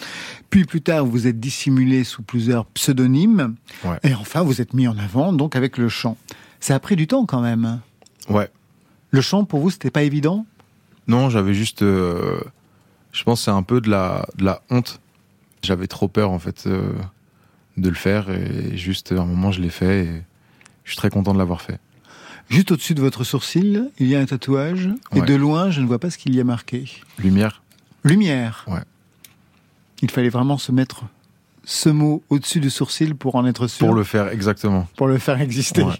Puis 0.51 0.65
plus 0.65 0.81
tard, 0.81 1.05
vous 1.05 1.13
vous 1.13 1.27
êtes 1.29 1.39
dissimulé 1.39 2.03
sous 2.03 2.23
plusieurs 2.23 2.67
pseudonymes. 2.67 3.55
Ouais. 3.85 3.99
Et 4.03 4.15
enfin, 4.15 4.43
vous 4.43 4.61
êtes 4.61 4.75
mis 4.75 4.89
en 4.89 4.99
avant 4.99 5.33
donc 5.33 5.55
avec 5.55 5.79
le 5.79 5.89
chant. 5.89 6.17
Ça 6.59 6.75
a 6.75 6.81
pris 6.81 6.97
du 6.97 7.07
temps 7.07 7.25
quand 7.25 7.41
même. 7.41 7.81
Ouais. 8.29 8.49
Le 9.11 9.21
chant, 9.21 9.45
pour 9.45 9.61
vous, 9.61 9.71
c'était 9.71 9.91
pas 9.91 10.03
évident? 10.03 10.47
Non, 11.09 11.31
j'avais 11.31 11.55
juste. 11.55 11.83
euh, 11.83 12.41
je 13.13 13.23
pense 13.25 13.41
que 13.41 13.45
c'est 13.47 13.51
un 13.51 13.63
peu 13.63 13.81
de 13.81 13.91
la, 13.91 14.27
de 14.37 14.45
la 14.45 14.63
honte. 14.71 15.01
J'avais 15.63 15.87
trop 15.87 16.09
peur, 16.09 16.31
en 16.31 16.39
fait, 16.39 16.65
euh, 16.67 16.93
de 17.77 17.89
le 17.89 17.95
faire. 17.95 18.31
Et 18.31 18.77
juste, 18.77 19.13
à 19.13 19.21
un 19.21 19.25
moment, 19.25 19.53
je 19.53 19.61
l'ai 19.61 19.71
fait. 19.71 20.05
Et 20.05 20.23
je 20.85 20.91
suis 20.91 20.97
très 20.97 21.11
content 21.11 21.33
de 21.33 21.39
l'avoir 21.39 21.61
fait. 21.63 21.79
Juste 22.49 22.71
au-dessus 22.73 22.95
de 22.95 23.01
votre 23.01 23.25
sourcil, 23.25 23.91
il 23.99 24.09
y 24.09 24.17
a 24.17 24.21
un 24.21 24.27
tatouage. 24.27 24.89
Et 25.15 25.21
de 25.23 25.35
loin, 25.35 25.71
je 25.71 25.81
ne 25.81 25.87
vois 25.87 25.99
pas 25.99 26.11
ce 26.11 26.19
qu'il 26.19 26.35
y 26.35 26.41
a 26.41 26.45
marqué. 26.45 26.85
Lumière. 27.19 27.63
Lumière. 28.05 28.65
Ouais. 28.69 28.81
Il 30.03 30.11
fallait 30.11 30.29
vraiment 30.29 30.59
se 30.59 30.73
mettre 30.73 31.05
ce 31.65 31.89
mot 31.89 32.23
au-dessus 32.29 32.59
du 32.59 32.71
sourcil 32.71 33.15
pour 33.15 33.37
en 33.37 33.47
être 33.47 33.69
sûr. 33.69 33.87
Pour 33.87 33.95
le 33.95 34.03
faire, 34.03 34.29
exactement. 34.29 34.89
pour 34.97 35.07
le 35.07 35.19
faire 35.19 35.41
exister. 35.41 35.83
Ouais. 35.83 35.95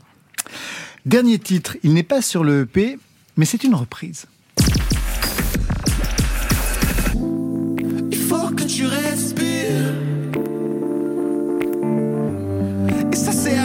Dernier 1.07 1.39
titre, 1.39 1.77
il 1.85 1.95
n'est 1.95 2.03
pas 2.03 2.21
sur 2.21 2.43
le 2.43 2.63
EP, 2.63 2.99
mais 3.37 3.45
c'est 3.45 3.63
une 3.63 3.77
reprise. 3.77 4.27
Que 8.57 8.65
tu 8.65 8.87
respires. 8.87 9.95
Et 13.13 13.17
ça 13.17 13.33
sert 13.33 13.62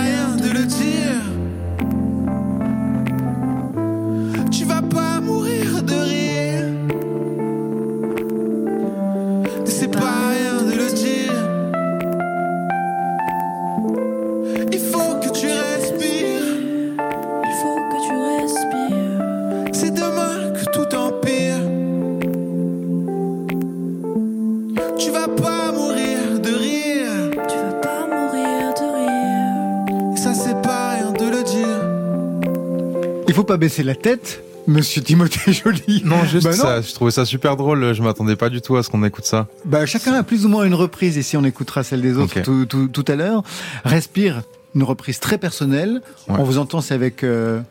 pas 33.48 33.58
baisser 33.58 33.82
la 33.84 33.96
tête, 33.96 34.44
monsieur 34.68 35.01
Timothée 35.01 35.51
Joly. 35.54 36.04
Non, 36.06 36.24
juste 36.25 36.44
Bah 36.46 36.51
non. 36.56 36.63
ça. 36.63 36.82
Je 36.82 36.94
trouvais 36.94 37.12
ça 37.12 37.25
super 37.25 37.56
drôle. 37.58 37.94
Je 37.94 38.04
m'attendais 38.04 38.36
pas 38.36 38.50
du 38.50 38.62
tout 38.62 38.75
à 38.75 38.84
ce 38.84 38.89
qu'on 38.89 39.04
écoute 39.04 39.25
ça. 39.25 39.48
Bah, 39.66 39.86
chacun 39.86 40.13
a 40.13 40.24
plus 40.24 40.46
ou 40.46 40.50
moins 40.50 40.66
une 40.66 40.74
reprise, 40.75 41.18
ici 41.18 41.38
on 41.38 41.44
écoutera 41.44 41.84
celle 41.84 42.01
des 42.01 42.18
autres 42.18 42.42
tout, 42.44 42.66
tout- 42.66 42.88
tout 42.89 43.06
à 43.08 43.16
l'heure. 43.16 43.44
Respire, 43.86 44.44
une 44.75 44.84
reprise 44.84 45.20
très 45.20 45.38
personnelle. 45.38 46.01
Ouais. 46.27 46.36
On 46.38 46.44
vous 46.44 46.58
entend, 46.60 46.82
c'est 46.82 46.94
avec, 46.94 47.24
euh, 47.24 47.62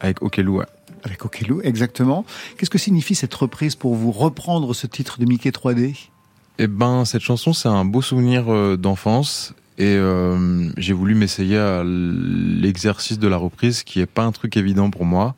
Avec 0.00 0.22
Okelou, 0.22 0.58
ouais. 0.58 0.66
avec 1.02 1.24
Okelou, 1.24 1.60
exactement. 1.62 2.24
Qu'est-ce 2.56 2.70
que 2.70 2.78
signifie 2.78 3.14
cette 3.14 3.34
reprise 3.34 3.74
pour 3.74 3.94
vous 3.94 4.12
reprendre 4.12 4.72
ce 4.74 4.86
titre 4.86 5.18
de 5.18 5.26
Mickey 5.26 5.50
3D 5.50 5.94
Eh 6.58 6.66
ben, 6.68 7.04
cette 7.04 7.22
chanson, 7.22 7.52
c'est 7.52 7.68
un 7.68 7.84
beau 7.84 8.00
souvenir 8.00 8.44
euh, 8.52 8.76
d'enfance. 8.76 9.52
Et 9.76 9.96
euh, 9.96 10.68
j'ai 10.76 10.92
voulu 10.92 11.14
m'essayer 11.14 11.58
à 11.58 11.82
l'exercice 11.84 13.18
de 13.18 13.26
la 13.26 13.36
reprise, 13.36 13.82
qui 13.82 14.00
est 14.00 14.06
pas 14.06 14.22
un 14.24 14.30
truc 14.32 14.56
évident 14.56 14.90
pour 14.90 15.04
moi. 15.04 15.34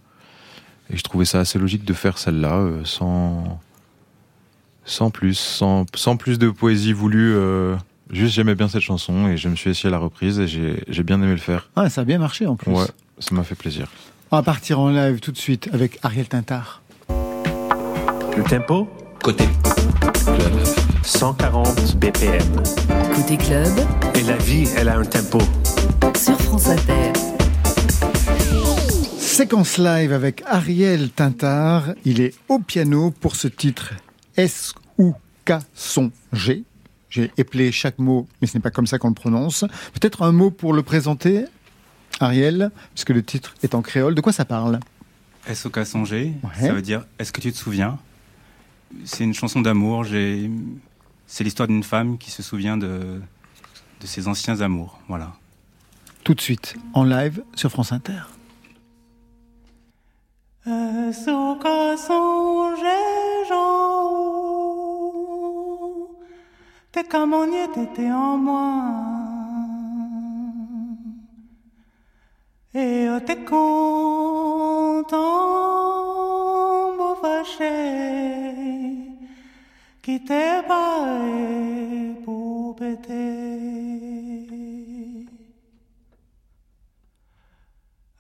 Et 0.91 0.97
je 0.97 1.03
trouvais 1.03 1.25
ça 1.25 1.41
assez 1.41 1.59
logique 1.59 1.85
de 1.85 1.93
faire 1.95 2.19
celle-là, 2.19 2.57
euh, 2.59 2.81
sans, 2.85 3.59
sans 4.85 5.11
plus, 5.11 5.35
sans, 5.39 5.87
sans 5.95 6.17
plus 6.17 6.39
de 6.39 6.51
poésie 6.51 6.93
voulue. 6.93 7.33
euh, 7.35 7.77
juste, 8.13 8.35
j'aimais 8.35 8.55
bien 8.55 8.69
cette 8.69 8.83
chanson 8.83 9.27
et 9.27 9.37
je 9.37 9.49
me 9.49 9.57
suis 9.57 9.71
essayé 9.71 9.89
à 9.89 9.93
la 9.93 9.99
reprise 9.99 10.39
et 10.39 10.47
j'ai 10.47 10.85
j'ai 10.87 11.03
bien 11.03 11.17
aimé 11.23 11.33
le 11.33 11.39
faire. 11.39 11.71
Ah, 11.75 11.89
ça 11.89 12.03
a 12.03 12.05
bien 12.05 12.19
marché 12.19 12.47
en 12.47 12.57
plus. 12.57 12.71
Ouais, 12.73 12.87
ça 13.19 13.35
m'a 13.35 13.43
fait 13.43 13.55
plaisir. 13.57 13.89
On 14.31 14.37
va 14.37 14.43
partir 14.43 14.79
en 14.81 14.91
live 14.91 15.19
tout 15.21 15.33
de 15.33 15.39
suite 15.39 15.69
avec 15.73 15.99
Ariel 16.03 16.29
Tintard. 16.29 16.83
Le 17.09 18.43
tempo? 18.43 18.89
Côté 19.27 19.49
140 21.03 21.97
BPM. 21.99 22.63
Côté 23.13 23.37
club, 23.37 23.73
Et 24.15 24.23
la 24.23 24.37
vie, 24.37 24.69
elle 24.77 24.89
a 24.89 24.99
un 24.99 25.05
tempo. 25.05 25.41
sur 26.15 26.41
France 26.43 26.69
Inter. 26.69 27.13
Séquence 29.19 29.79
live 29.79 30.13
avec 30.13 30.45
Ariel 30.47 31.11
Tintard. 31.11 31.89
Il 32.05 32.21
est 32.21 32.35
au 32.49 32.61
piano 32.61 33.11
pour 33.11 33.35
ce 33.35 33.49
titre 33.49 33.95
S 34.37 34.73
ou 34.97 35.13
K 35.45 35.55
son 35.75 36.13
G. 36.33 36.63
J'ai 37.11 37.33
éplé 37.37 37.73
chaque 37.73 37.99
mot, 37.99 38.29
mais 38.41 38.47
ce 38.47 38.57
n'est 38.57 38.63
pas 38.63 38.71
comme 38.71 38.87
ça 38.87 39.01
qu'on 39.01 39.09
le 39.09 39.15
prononce. 39.15 39.65
Peut-être 39.93 40.23
un 40.23 40.31
mot 40.31 40.53
pour 40.53 40.73
le 40.73 40.85
présenter, 40.85 41.47
Ariel, 42.21 42.71
puisque 42.95 43.11
le 43.11 43.25
titre 43.25 43.55
est 43.65 43.75
en 43.75 43.83
créole. 43.83 44.15
De 44.15 44.21
quoi 44.21 44.33
ça 44.33 44.45
parle? 44.45 44.79
SOK 45.53 45.85
songer, 45.85 46.33
Ouais. 46.45 46.69
ça 46.69 46.73
veut 46.73 46.83
dire 46.83 47.05
est-ce 47.19 47.33
que 47.33 47.41
tu 47.41 47.51
te 47.51 47.57
souviens? 47.59 47.99
C'est 49.05 49.25
une 49.25 49.35
chanson 49.35 49.61
d'amour. 49.61 50.05
J'ai, 50.05 50.51
c'est 51.27 51.45
l'histoire 51.45 51.69
d'une 51.69 51.83
femme 51.83 52.19
qui 52.19 52.31
se 52.31 52.43
souvient 52.43 52.77
de 52.77 53.21
de 54.01 54.07
ses 54.07 54.29
anciens 54.29 54.61
amours. 54.61 54.99
Voilà. 55.09 55.33
Tout 56.25 56.35
de 56.35 56.41
suite, 56.41 56.77
en 56.93 57.05
live 57.05 57.43
sur 57.55 57.71
France 57.71 57.93
Inter. 57.93 58.23
T'es 66.93 67.05
comme 67.05 67.35
on 67.35 67.47
y 67.53 67.57
était 67.57 68.11
en 68.11 68.37
moi. 68.39 68.85
Et 72.75 73.07
t'es 73.25 73.37
content, 73.45 73.96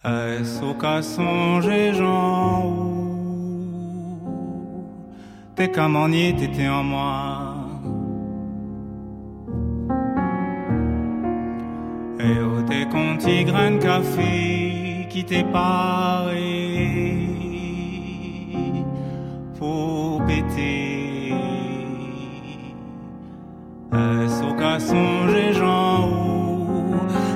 Est-ce 0.05 0.62
au 0.62 0.75
cas 0.75 1.03
songer 1.03 1.95
Jean 1.95 2.87
T'es 5.57 5.71
comme 5.71 5.97
y 6.12 6.35
t'étais 6.37 6.69
en 6.69 6.85
moi. 6.85 7.55
Et 12.21 12.38
oh, 12.45 12.62
t'es 12.69 12.87
conti 12.87 13.45
grain 13.45 13.79
café 13.79 15.07
qui 15.09 15.25
t'est 15.25 15.45
paré 15.45 17.36
Cas 24.76 24.88
songer 24.88 25.54
Jean 25.54 26.11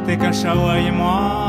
T'es 0.04 0.18
cachawa 0.18 0.78
et 0.78 0.90
moi. 0.90 1.40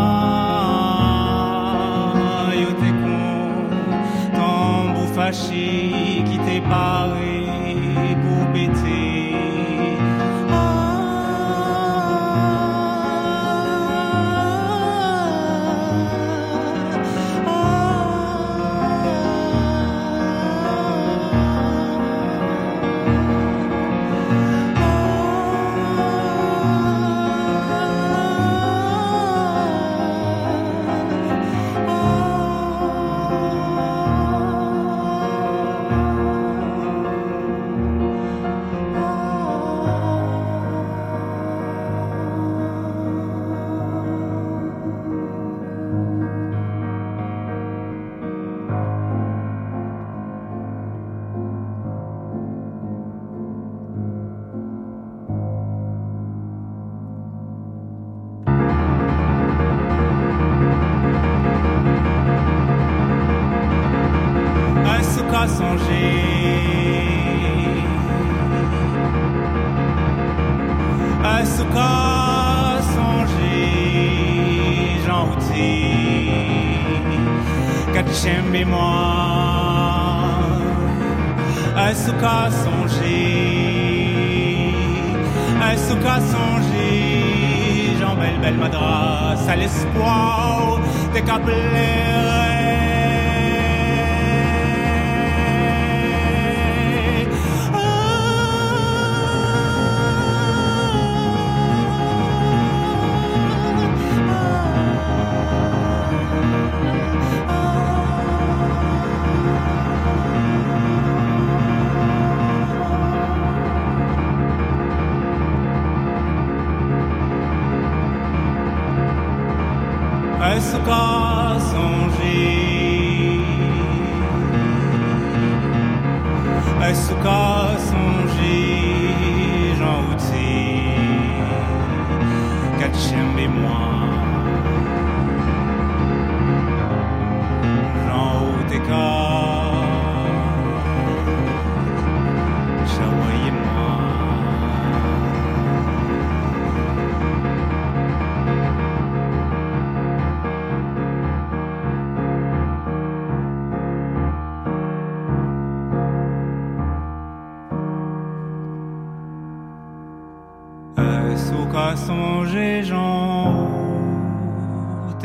qui 6.26 6.38
t'est 6.46 6.62
paré 6.70 7.41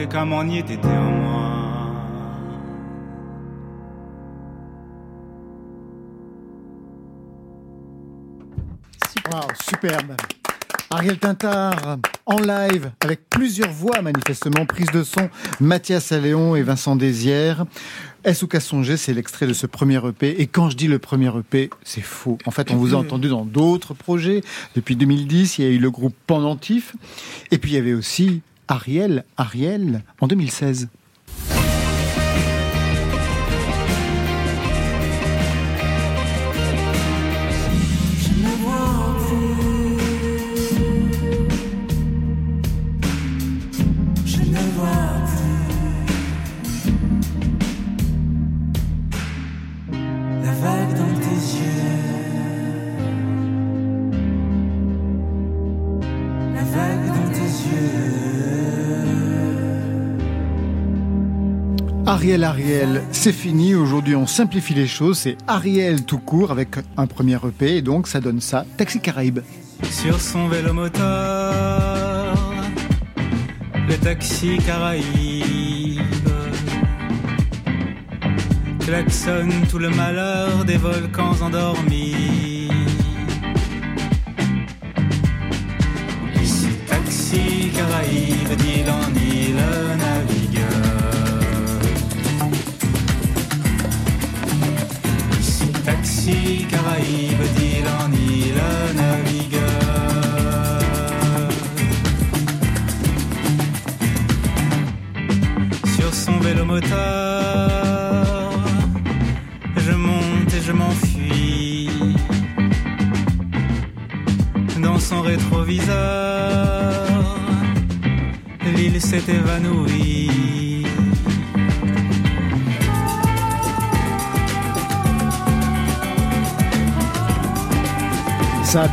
comme 0.09 0.33
on 0.33 0.49
y 0.49 0.59
était 0.59 0.79
en 0.87 1.11
moi. 1.11 1.43
Wow, 9.31 9.49
superbe. 9.61 10.17
Ariel 10.91 11.19
Tintard 11.19 11.99
en 12.27 12.39
live 12.39 12.91
avec 13.01 13.29
plusieurs 13.31 13.71
voix 13.71 14.03
manifestement 14.03 14.67
prises 14.67 14.91
de 14.91 15.05
son, 15.05 15.31
Mathias 15.61 16.13
Alléon 16.13 16.57
et 16.57 16.63
Vincent 16.63 16.97
Désières. 16.97 17.65
Est-ce 18.25 18.59
songer, 18.59 18.97
c'est 18.97 19.15
l'extrait 19.15 19.47
de 19.47 19.53
ce 19.53 19.67
premier 19.67 20.05
EP. 20.05 20.41
Et 20.41 20.49
quand 20.49 20.69
je 20.69 20.77
dis 20.77 20.89
le 20.89 20.99
premier 20.99 21.31
EP, 21.39 21.71
c'est 21.85 22.01
faux. 22.01 22.39
En 22.45 22.51
fait, 22.51 22.73
on 22.73 22.77
vous 22.77 22.95
a 22.95 22.99
entendu 22.99 23.29
dans 23.29 23.45
d'autres 23.45 23.95
projets. 23.95 24.43
Depuis 24.75 24.97
2010, 24.97 25.59
il 25.59 25.65
y 25.65 25.69
a 25.69 25.71
eu 25.71 25.79
le 25.79 25.91
groupe 25.91 26.15
Pendentif. 26.27 26.97
Et 27.53 27.59
puis 27.59 27.73
il 27.73 27.75
y 27.75 27.79
avait 27.79 27.95
aussi 27.95 28.43
Ariel, 28.67 29.25
Ariel, 29.37 30.03
en 30.21 30.27
2016. 30.27 30.89
Ariel, 62.45 63.03
c'est 63.13 63.33
fini. 63.33 63.75
Aujourd'hui, 63.75 64.15
on 64.15 64.27
simplifie 64.27 64.75
les 64.75 64.87
choses. 64.87 65.19
C'est 65.19 65.37
Ariel 65.47 66.05
tout 66.05 66.19
court 66.19 66.51
avec 66.51 66.77
un 66.97 67.07
premier 67.07 67.37
EP. 67.37 67.77
Et 67.77 67.83
donc, 67.83 68.09
ça 68.09 68.21
donne 68.21 68.41
ça. 68.41 68.65
Taxi 68.77 69.01
Caraïbe. 69.01 69.41
Sur 69.91 70.21
son 70.21 70.49
vélo 70.49 70.73
moteur, 70.73 72.37
le 73.89 73.97
taxi 73.99 74.59
Caraïbe 74.67 76.01
klaxonne 78.81 79.67
tout 79.71 79.79
le 79.79 79.91
malheur 79.91 80.65
des 80.65 80.77
volcans 80.77 81.35
endormis. 81.43 82.71
Ici, 86.43 86.69
taxi 86.89 87.71
Caraïbe, 87.75 88.57
d'île 88.59 88.91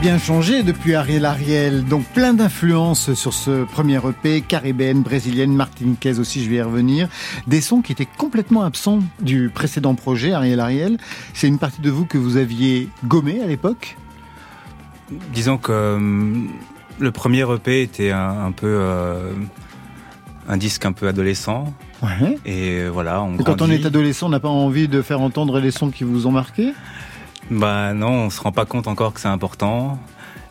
bien 0.03 0.17
changé 0.17 0.63
depuis 0.63 0.95
Ariel 0.95 1.23
Ariel, 1.23 1.85
donc 1.85 2.03
plein 2.07 2.33
d'influences 2.33 3.13
sur 3.13 3.31
ce 3.33 3.63
premier 3.63 4.01
EP, 4.05 4.41
caribéenne, 4.41 5.01
brésilienne, 5.01 5.55
martiniquaise 5.55 6.19
aussi, 6.19 6.43
je 6.43 6.49
vais 6.49 6.57
y 6.57 6.61
revenir. 6.61 7.07
Des 7.47 7.61
sons 7.61 7.81
qui 7.81 7.93
étaient 7.93 8.09
complètement 8.17 8.63
absents 8.63 8.99
du 9.21 9.49
précédent 9.49 9.95
projet, 9.95 10.33
Ariel 10.33 10.59
Ariel. 10.59 10.97
C'est 11.33 11.47
une 11.47 11.57
partie 11.57 11.79
de 11.79 11.89
vous 11.89 12.03
que 12.03 12.17
vous 12.17 12.35
aviez 12.35 12.89
gommé 13.05 13.41
à 13.41 13.47
l'époque? 13.47 13.95
Disons 15.33 15.57
que 15.57 15.71
euh, 15.71 16.33
le 16.99 17.11
premier 17.11 17.49
EP 17.53 17.81
était 17.81 18.11
un, 18.11 18.47
un 18.47 18.51
peu 18.51 18.67
euh, 18.67 19.31
un 20.49 20.57
disque 20.57 20.85
un 20.85 20.91
peu 20.91 21.07
adolescent. 21.07 21.73
Ouais. 22.01 22.37
Et 22.45 22.89
voilà, 22.89 23.23
on 23.23 23.37
Et 23.37 23.43
quand 23.45 23.61
on 23.61 23.71
est 23.71 23.85
adolescent, 23.85 24.27
on 24.27 24.31
n'a 24.31 24.41
pas 24.41 24.49
envie 24.49 24.89
de 24.89 25.01
faire 25.01 25.21
entendre 25.21 25.61
les 25.61 25.71
sons 25.71 25.91
qui 25.91 26.03
vous 26.03 26.27
ont 26.27 26.31
marqué? 26.31 26.73
Bah 27.51 27.93
non, 27.93 28.25
on 28.25 28.29
se 28.29 28.41
rend 28.41 28.51
pas 28.51 28.65
compte 28.65 28.87
encore 28.87 29.13
que 29.13 29.19
c'est 29.19 29.27
important. 29.27 29.99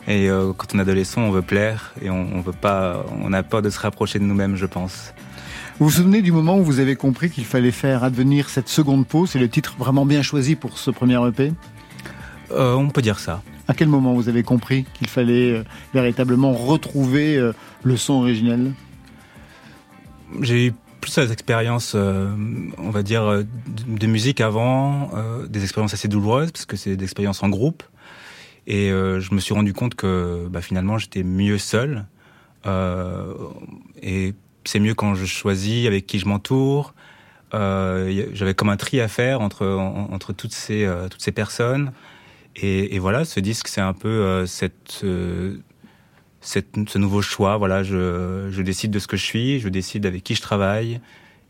Et 0.07 0.29
euh, 0.29 0.51
quand 0.53 0.75
on 0.75 0.79
est 0.79 0.81
adolescent, 0.81 1.21
on 1.21 1.31
veut 1.31 1.41
plaire 1.41 1.93
et 2.01 2.09
on, 2.09 2.27
on 2.33 2.41
veut 2.41 2.51
pas, 2.51 3.05
on 3.21 3.31
a 3.33 3.41
peur 3.43 3.61
de 3.61 3.69
se 3.69 3.79
rapprocher 3.79 4.19
de 4.19 4.25
nous-mêmes, 4.25 4.55
je 4.55 4.65
pense. 4.65 5.13
Vous 5.79 5.85
vous 5.85 5.91
souvenez 5.91 6.21
du 6.21 6.31
moment 6.31 6.57
où 6.57 6.63
vous 6.63 6.79
avez 6.79 6.95
compris 6.95 7.29
qu'il 7.29 7.45
fallait 7.45 7.71
faire 7.71 8.03
advenir 8.03 8.49
cette 8.49 8.69
seconde 8.69 9.07
peau? 9.07 9.25
C'est 9.25 9.39
le 9.39 9.49
titre 9.49 9.75
vraiment 9.77 10.05
bien 10.05 10.21
choisi 10.21 10.55
pour 10.55 10.77
ce 10.77 10.91
premier 10.91 11.19
EP 11.27 11.51
Euh, 12.51 12.75
on 12.75 12.89
peut 12.89 13.01
dire 13.01 13.19
ça. 13.19 13.41
À 13.67 13.73
quel 13.73 13.87
moment 13.87 14.13
vous 14.13 14.29
avez 14.29 14.43
compris 14.43 14.85
qu'il 14.93 15.07
fallait 15.07 15.51
euh, 15.51 15.63
véritablement 15.93 16.51
retrouver 16.51 17.37
euh, 17.37 17.53
le 17.81 17.97
son 17.97 18.13
originel? 18.15 18.73
J'ai 20.41 20.67
eu 20.67 20.73
plusieurs 21.03 21.31
expériences, 21.31 21.93
euh, 21.95 22.33
on 22.77 22.89
va 22.89 23.03
dire, 23.03 23.23
euh, 23.23 23.43
de, 23.67 24.07
musique 24.07 24.39
avant, 24.39 25.11
euh, 25.13 25.45
des 25.47 25.61
expériences 25.63 25.93
assez 25.93 26.07
douloureuses 26.07 26.51
parce 26.51 26.65
que 26.65 26.77
c'est 26.77 26.95
des 26.95 27.03
expériences 27.03 27.43
en 27.43 27.49
groupe. 27.49 27.83
Et 28.67 28.89
euh, 28.89 29.19
je 29.19 29.33
me 29.35 29.41
suis 29.41 29.53
rendu 29.53 29.73
compte 29.73 29.95
que 29.95 30.47
bah, 30.49 30.61
finalement 30.61 30.97
j'étais 30.97 31.23
mieux 31.23 31.57
seul. 31.57 32.05
Et 34.01 34.33
c'est 34.63 34.79
mieux 34.79 34.93
quand 34.93 35.15
je 35.15 35.25
choisis 35.25 35.85
avec 35.85 36.07
qui 36.07 36.17
je 36.19 36.25
m'entoure. 36.25 36.93
J'avais 37.51 38.53
comme 38.53 38.69
un 38.69 38.77
tri 38.77 39.01
à 39.01 39.09
faire 39.09 39.41
entre 39.41 39.67
en- 39.67 40.07
entre 40.13 40.31
toutes 40.31 40.53
ces 40.53 40.89
toutes 41.11 41.21
ces 41.21 41.33
personnes. 41.33 41.91
Et, 42.55 42.97
voilà, 42.99 43.25
ce 43.25 43.41
disque 43.41 43.67
c'est 43.67 43.81
un 43.81 43.91
peu 43.91 44.45
cette 44.45 45.03
cette, 46.43 46.75
ce 46.87 46.97
nouveau 46.97 47.21
choix. 47.21 47.57
Voilà, 47.57 47.83
je, 47.83 48.49
je 48.51 48.61
décide 48.61 48.91
de 48.91 48.99
ce 48.99 49.07
que 49.07 49.17
je 49.17 49.23
suis, 49.25 49.59
je 49.59 49.69
décide 49.69 50.05
avec 50.05 50.23
qui 50.23 50.35
je 50.35 50.41
travaille, 50.41 50.99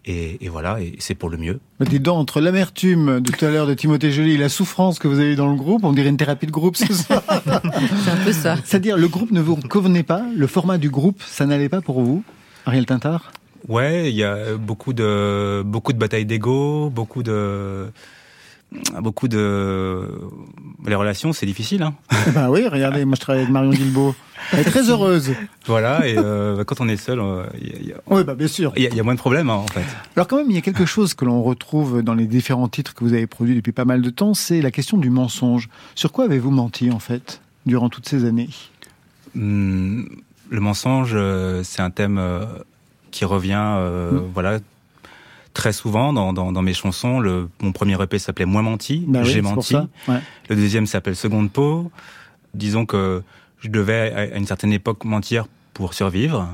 et, 0.06 0.45
et 0.45 0.49
voilà, 0.49 0.82
et 0.82 0.95
c'est 0.99 1.15
pour 1.15 1.29
le 1.29 1.38
mieux. 1.38 1.60
Mais 1.79 1.86
Dis 1.86 1.99
donc, 1.99 2.17
entre 2.17 2.41
l'amertume 2.41 3.19
de 3.21 3.32
tout 3.32 3.45
à 3.45 3.49
l'heure 3.49 3.67
de 3.67 3.73
Timothée 3.73 4.12
Joly 4.12 4.34
et 4.34 4.38
la 4.38 4.49
souffrance 4.49 4.99
que 4.99 5.08
vous 5.08 5.19
avez 5.19 5.34
eue 5.34 5.36
dans 5.36 5.49
le 5.49 5.56
groupe, 5.56 5.84
on 5.84 5.93
dirait 5.93 6.10
une 6.10 6.17
thérapie 6.17 6.45
de 6.45 6.51
groupe 6.51 6.75
ce 6.75 6.93
soir. 6.93 7.23
C'est 7.45 8.12
un 8.12 8.23
peu 8.23 8.34
ça. 8.34 8.58
C'est-à-dire, 8.63 8.97
le 8.97 9.08
groupe 9.08 9.32
ne 9.32 9.41
vous 9.41 9.56
convenait 9.56 10.03
pas 10.03 10.23
Le 10.36 10.47
format 10.47 10.77
du 10.77 10.89
groupe, 10.89 11.21
ça 11.25 11.45
n'allait 11.45 11.69
pas 11.69 11.82
pour 11.82 12.01
vous 12.01 12.23
Ariel 12.65 12.86
Tintard? 12.86 13.32
Ouais, 13.69 14.10
il 14.10 14.15
y 14.15 14.23
a 14.25 14.58
beaucoup 14.58 14.91
de 14.91 15.63
beaucoup 15.65 15.93
de 15.93 15.97
batailles 15.97 16.25
d'ego, 16.25 16.89
beaucoup 16.89 17.23
de 17.23 17.88
beaucoup 19.02 19.28
de 19.28 20.10
les 20.86 20.96
relations, 20.96 21.34
c'est 21.34 21.46
difficile. 21.46 21.84
Hein 21.84 21.94
Bah 22.34 22.50
oui, 22.50 22.68
regardez, 22.68 23.06
moi 23.06 23.16
je 23.16 23.22
travaille 23.22 23.42
avec 23.44 23.52
Marion 23.54 23.72
Guilbault. 23.72 24.16
Elle 24.52 24.60
est 24.60 24.64
très 24.66 24.90
heureuse. 24.90 25.32
voilà, 25.66 26.06
et 26.08 26.16
euh, 26.18 26.64
quand 26.66 26.82
on 26.82 26.88
est 26.90 26.98
seul, 26.98 27.20
euh, 27.20 27.44
il 27.62 27.68
y, 27.68 27.72
a- 27.72 27.80
il 27.80 27.88
y 27.88 27.92
a- 27.94 28.02
Oui, 28.08 28.24
bah 28.24 28.36
bien 28.36 28.48
sûr. 28.48 28.74
il 28.76 28.84
y 28.84 28.88
a- 28.88 28.90
il 28.90 28.96
y 28.96 29.00
a 29.00 29.04
moins 29.04 29.14
de 29.14 29.20
problèmes 29.20 29.50
hein, 29.50 29.54
en 29.56 29.68
fait. 29.68 29.84
Alors 30.16 30.28
quand 30.28 30.38
même, 30.38 30.50
il 30.50 30.56
y 30.56 30.60
a 30.60 30.62
quelque 30.62 30.86
chose 30.86 31.14
que 31.14 31.24
l'on 31.26 31.42
retrouve 31.44 32.02
dans 32.02 32.14
les 32.16 32.26
différents 32.26 32.68
titres 32.68 32.94
que 32.94 33.04
vous 33.04 33.14
avez 33.14 33.28
produits 33.28 33.56
depuis 33.56 33.72
pas 33.72 33.86
mal 33.86 34.02
de 34.02 34.10
temps, 34.10 34.34
c'est 34.34 34.62
la 34.62 34.72
question 34.72 34.98
du 34.98 35.10
mensonge. 35.10 35.70
Sur 35.96 36.12
quoi 36.12 36.26
avez-vous 36.26 36.52
menti 36.52 36.92
en 36.92 37.00
fait 37.00 37.42
durant 37.66 37.90
toutes 37.90 38.08
ces 38.10 38.26
années? 38.26 38.50
Hum, 39.36 40.08
le 40.50 40.60
mensonge, 40.60 41.12
euh, 41.14 41.62
c'est 41.64 41.82
un 41.82 41.90
thème 41.90 42.18
euh, 42.20 42.46
qui 43.12 43.26
revient, 43.26 43.56
euh, 43.78 44.12
Mm. 44.12 44.24
voilà, 44.34 44.60
très 45.54 45.74
souvent 45.74 46.13
dans, 46.13 46.34
dans, 46.34 46.52
dans 46.52 46.62
mes 46.62 46.74
chansons. 46.74 47.20
Le, 47.20 47.50
mon 47.62 47.72
premier 47.72 48.02
EP 48.02 48.18
s'appelait 48.20 48.46
Moins 48.46 48.62
menti, 48.63 49.06
Bah 49.08 49.24
j'ai 49.24 49.42
menti. 49.42 49.76
Ouais. 50.08 50.20
Le 50.50 50.56
deuxième 50.56 50.86
s'appelle 50.88 51.16
Seconde 51.16 51.52
peau. 51.52 51.92
Disons 52.54 52.86
que 52.86 53.24
je 53.60 53.70
devais 53.70 54.12
à 54.13 54.38
une 54.38 54.46
certaine 54.46 54.74
époque 54.74 55.06
mentir 55.06 55.46
pour 55.74 55.94
survivre. 55.94 56.50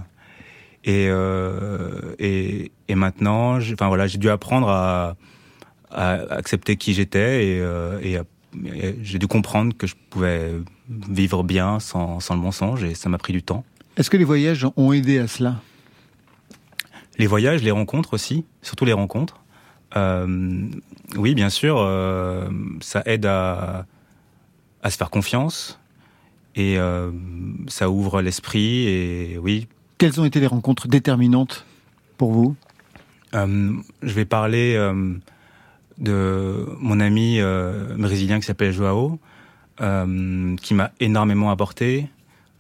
Et 0.86 1.08
euh, 1.10 2.16
et, 2.20 2.72
et 2.88 2.96
maintenant, 2.96 3.60
j'ai- 3.60 3.74
enfin 3.74 3.88
voilà, 3.90 4.08
j'ai 4.08 4.18
dû 4.18 4.30
apprendre 4.30 4.70
à, 4.70 5.16
à 5.92 6.12
accepter 6.34 6.78
qui 6.78 6.94
j'étais 6.94 7.48
et, 7.48 7.60
euh, 7.60 8.00
et 8.02 8.18
j'ai 9.02 9.20
dû 9.20 9.28
comprendre 9.28 9.76
que 9.78 9.88
je 9.88 9.96
pouvais 10.10 10.52
vivre 10.90 11.44
bien 11.44 11.80
sans, 11.80 12.20
sans 12.22 12.36
le 12.36 12.42
mensonge 12.42 12.84
et 12.84 12.96
ça 12.96 13.10
m'a 13.10 13.18
pris 13.18 13.34
du 13.34 13.44
temps. 13.44 13.64
Est-ce 13.98 14.10
que 14.10 14.16
les 14.18 14.24
voyages 14.24 14.66
ont 14.78 14.94
aidé 14.94 15.20
à 15.20 15.28
cela? 15.28 15.56
Les 17.20 17.28
voyages, 17.28 17.62
les 17.62 17.72
rencontres 17.72 18.14
aussi, 18.14 18.46
surtout 18.62 18.86
les 18.86 18.94
rencontres. 18.94 19.42
Euh, 19.96 20.70
oui, 21.18 21.36
bien 21.36 21.50
sûr, 21.50 21.78
euh, 21.78 22.50
ça 22.80 23.04
aide 23.06 23.26
à, 23.26 23.86
à 24.82 24.90
se 24.90 24.98
faire 24.98 25.10
confiance 25.10 25.80
et 26.56 26.80
euh, 26.80 27.12
ça 27.68 27.90
ouvre 27.90 28.22
l'esprit 28.22 28.88
et 28.88 29.38
oui. 29.38 29.68
Quelles 29.98 30.22
ont 30.22 30.26
été 30.26 30.40
les 30.40 30.48
rencontres 30.48 30.88
déterminantes 30.88 31.66
pour 32.18 32.32
vous? 32.32 32.56
Je 33.34 34.14
vais 34.14 34.26
parler 34.26 34.76
de 36.00 36.66
mon 36.80 37.00
ami 37.00 37.40
brésilien 37.98 38.40
qui 38.40 38.46
s'appelle 38.48 38.72
Joao, 38.72 39.20
qui 39.78 40.74
m'a 40.74 40.92
énormément 41.00 41.52
apporté. 41.52 42.10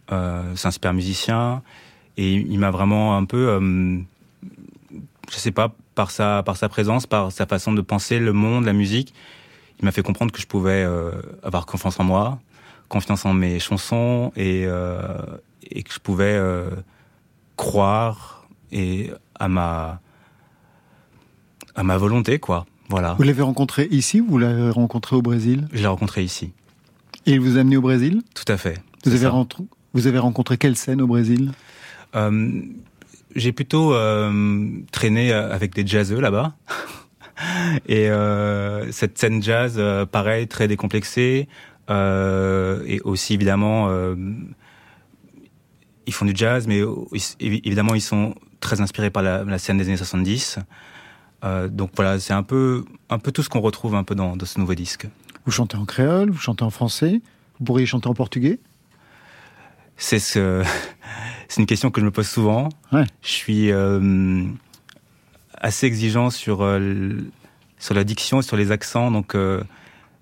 C'est 0.10 0.67
un 0.67 0.72
super 0.72 0.93
musicien 0.93 1.63
et 2.17 2.34
il 2.34 2.60
m'a 2.60 2.69
vraiment 2.69 3.17
un 3.17 3.26
peu, 3.26 3.58
je 5.31 5.37
sais 5.37 5.51
pas, 5.51 5.73
par 5.95 6.11
sa 6.11 6.43
par 6.43 6.57
sa 6.57 6.69
présence, 6.69 7.07
par 7.07 7.31
sa 7.31 7.45
façon 7.45 7.73
de 7.73 7.81
penser 7.81 8.19
le 8.19 8.33
monde, 8.33 8.65
la 8.65 8.73
musique, 8.73 9.13
il 9.79 9.85
m'a 9.85 9.91
fait 9.91 10.03
comprendre 10.03 10.31
que 10.31 10.41
je 10.41 10.47
pouvais 10.47 10.83
euh, 10.83 11.11
avoir 11.43 11.65
confiance 11.65 11.99
en 11.99 12.03
moi, 12.03 12.39
confiance 12.87 13.25
en 13.25 13.33
mes 13.33 13.59
chansons 13.59 14.31
et 14.35 14.63
euh, 14.65 15.01
et 15.69 15.83
que 15.83 15.93
je 15.93 15.99
pouvais 15.99 16.35
euh, 16.35 16.69
croire 17.55 18.47
et 18.71 19.11
à 19.39 19.47
ma 19.47 20.01
à 21.75 21.83
ma 21.83 21.97
volonté 21.97 22.39
quoi. 22.39 22.65
Voilà. 22.89 23.13
Vous 23.13 23.23
l'avez 23.23 23.43
rencontré 23.43 23.87
ici 23.91 24.19
ou 24.19 24.25
vous 24.27 24.37
l'avez 24.39 24.71
rencontré 24.71 25.15
au 25.15 25.21
Brésil? 25.21 25.67
Je 25.71 25.81
l'ai 25.81 25.87
rencontré 25.87 26.23
ici. 26.23 26.53
Et 27.27 27.33
il 27.33 27.39
vous 27.39 27.57
a 27.57 27.61
amené 27.61 27.77
au 27.77 27.81
Brésil? 27.81 28.23
Tout 28.33 28.51
à 28.51 28.57
fait. 28.57 28.81
vous 29.05 29.13
avez, 29.13 29.29
vous 29.93 30.21
rencontré 30.21 30.57
quelle 30.57 30.75
scène 30.75 30.99
au 30.99 31.05
Brésil? 31.05 31.51
Euh, 32.15 32.61
j'ai 33.39 33.52
plutôt 33.52 33.93
euh, 33.93 34.69
traîné 34.91 35.32
euh, 35.32 35.54
avec 35.54 35.73
des 35.73 35.86
jazzeux 35.86 36.19
là-bas. 36.19 36.54
Et 37.88 38.10
euh, 38.10 38.91
cette 38.91 39.17
scène 39.17 39.41
jazz, 39.41 39.82
pareil, 40.12 40.47
très 40.47 40.67
décomplexée. 40.67 41.47
Et 41.89 43.02
aussi, 43.04 43.34
évidemment, 43.34 43.89
ils 46.06 46.13
font 46.13 46.25
du 46.25 46.34
jazz, 46.36 46.67
mais 46.67 46.82
évidemment, 47.39 47.95
ils 47.95 48.02
sont 48.02 48.36
très 48.60 48.82
inspirés 48.82 49.10
par 49.10 49.23
la, 49.23 49.58
scène 49.58 49.78
des 49.78 49.86
années 49.86 49.97
70. 49.97 50.60
Euh, 51.45 51.69
donc 51.69 51.91
voilà, 51.95 52.19
c'est 52.19 52.34
un 52.34 52.43
peu, 52.43 52.84
un 53.10 53.19
peu 53.19 53.32
tout 53.32 53.43
ce 53.43 53.49
qu'on 53.49 53.62
retrouve 53.62 53.95
un 53.95 54.04
peu 54.04 54.15
dans 54.15 54.36
ce 54.43 54.60
nouveau 54.60 54.75
disque. 54.75 55.08
Vous 55.45 55.52
chantez 55.52 55.78
en 55.78 55.86
créole, 55.86 56.30
vous 56.30 56.38
chantez 56.38 56.63
en 56.63 56.69
français, 56.69 57.21
vous 57.58 57.65
pourriez 57.65 57.86
chanter 57.86 58.08
en 58.08 58.13
portugais? 58.13 58.60
C'est 59.99 60.17
ce, 60.17 60.63
c'est 61.47 61.62
une 61.62 61.67
question 61.67 61.91
que 61.91 62.01
je 62.01 62.05
me 62.05 62.12
pose 62.12 62.27
souvent. 62.27 62.69
Ouais. 62.91 63.05
Je 63.21 63.29
suis 63.29 63.71
euh, 63.71 64.43
assez 65.53 65.85
exigeant 65.85 66.31
sur 66.31 66.63
euh, 66.63 66.79
sur 67.77 67.93
la 67.93 68.03
diction, 68.03 68.39
et 68.39 68.43
sur 68.43 68.57
les 68.57 68.71
accents. 68.71 69.12
Donc, 69.12 69.35
euh, 69.35 69.62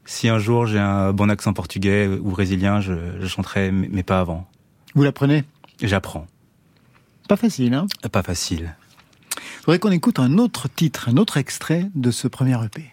si 0.05 0.27
un 0.27 0.39
jour 0.39 0.65
j'ai 0.65 0.79
un 0.79 1.13
bon 1.13 1.29
accent 1.29 1.53
portugais 1.53 2.07
ou 2.07 2.31
brésilien, 2.31 2.81
je, 2.81 2.93
je 3.21 3.27
chanterai, 3.27 3.71
mais 3.71 4.03
pas 4.03 4.19
avant. 4.19 4.47
Vous 4.95 5.03
l'apprenez? 5.03 5.43
J'apprends. 5.81 6.27
Pas 7.29 7.35
facile, 7.35 7.73
hein? 7.73 7.87
Pas 8.11 8.23
facile. 8.23 8.75
Je 9.59 9.65
voudrais 9.65 9.79
qu'on 9.79 9.91
écoute 9.91 10.17
un 10.19 10.37
autre 10.37 10.67
titre, 10.69 11.09
un 11.09 11.17
autre 11.17 11.37
extrait 11.37 11.89
de 11.93 12.09
ce 12.09 12.27
premier 12.27 12.57
EP. 12.63 12.85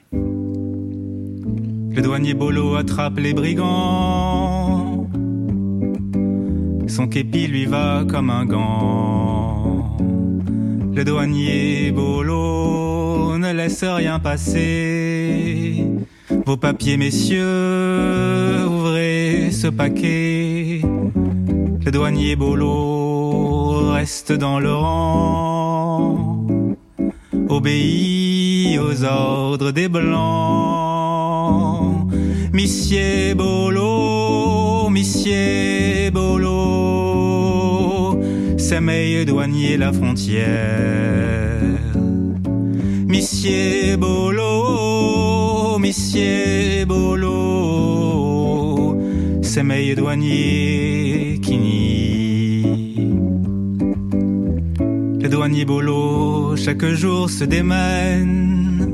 Le 1.94 2.02
douanier 2.02 2.34
Bolo 2.34 2.74
attrape 2.74 3.18
les 3.18 3.32
brigands. 3.32 4.53
Son 6.94 7.08
képi 7.08 7.48
lui 7.48 7.66
va 7.66 8.04
comme 8.08 8.30
un 8.30 8.44
gant. 8.46 9.96
Le 10.94 11.04
douanier 11.04 11.90
Bolo 11.90 13.36
ne 13.36 13.52
laisse 13.52 13.82
rien 13.82 14.20
passer. 14.20 15.88
Vos 16.46 16.56
papiers, 16.56 16.96
messieurs, 16.96 18.64
ouvrez 18.68 19.50
ce 19.50 19.66
paquet. 19.66 20.82
Le 21.84 21.90
douanier 21.90 22.36
Bolo 22.36 23.90
reste 23.90 24.30
dans 24.30 24.60
le 24.60 24.72
rang. 24.72 26.46
Obéit 27.48 28.78
aux 28.78 29.02
ordres 29.02 29.72
des 29.72 29.88
blancs. 29.88 31.24
Missier 32.52 33.34
Bolo, 33.34 34.73
Missier 34.94 36.12
Bolo, 36.12 36.52
c'est 38.56 38.80
meilleur 38.80 39.26
douanier 39.26 39.76
la 39.76 39.92
frontière. 39.92 41.80
Missier 43.08 43.96
Bolo, 43.96 45.80
Missier 45.80 46.84
Bolo, 46.86 47.40
c'est 49.42 49.64
meilleur 49.64 49.96
douanier 49.96 51.40
qui 51.42 51.56
nie. 51.56 52.62
Le 55.20 55.28
douanier 55.28 55.64
Bolo, 55.64 56.54
chaque 56.54 56.86
jour 56.86 57.28
se 57.28 57.42
démène, 57.42 58.86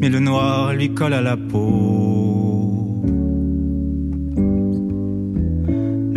mais 0.00 0.10
le 0.10 0.20
noir 0.20 0.74
lui 0.74 0.94
colle 0.94 1.14
à 1.14 1.20
la 1.20 1.36
peau. 1.36 2.27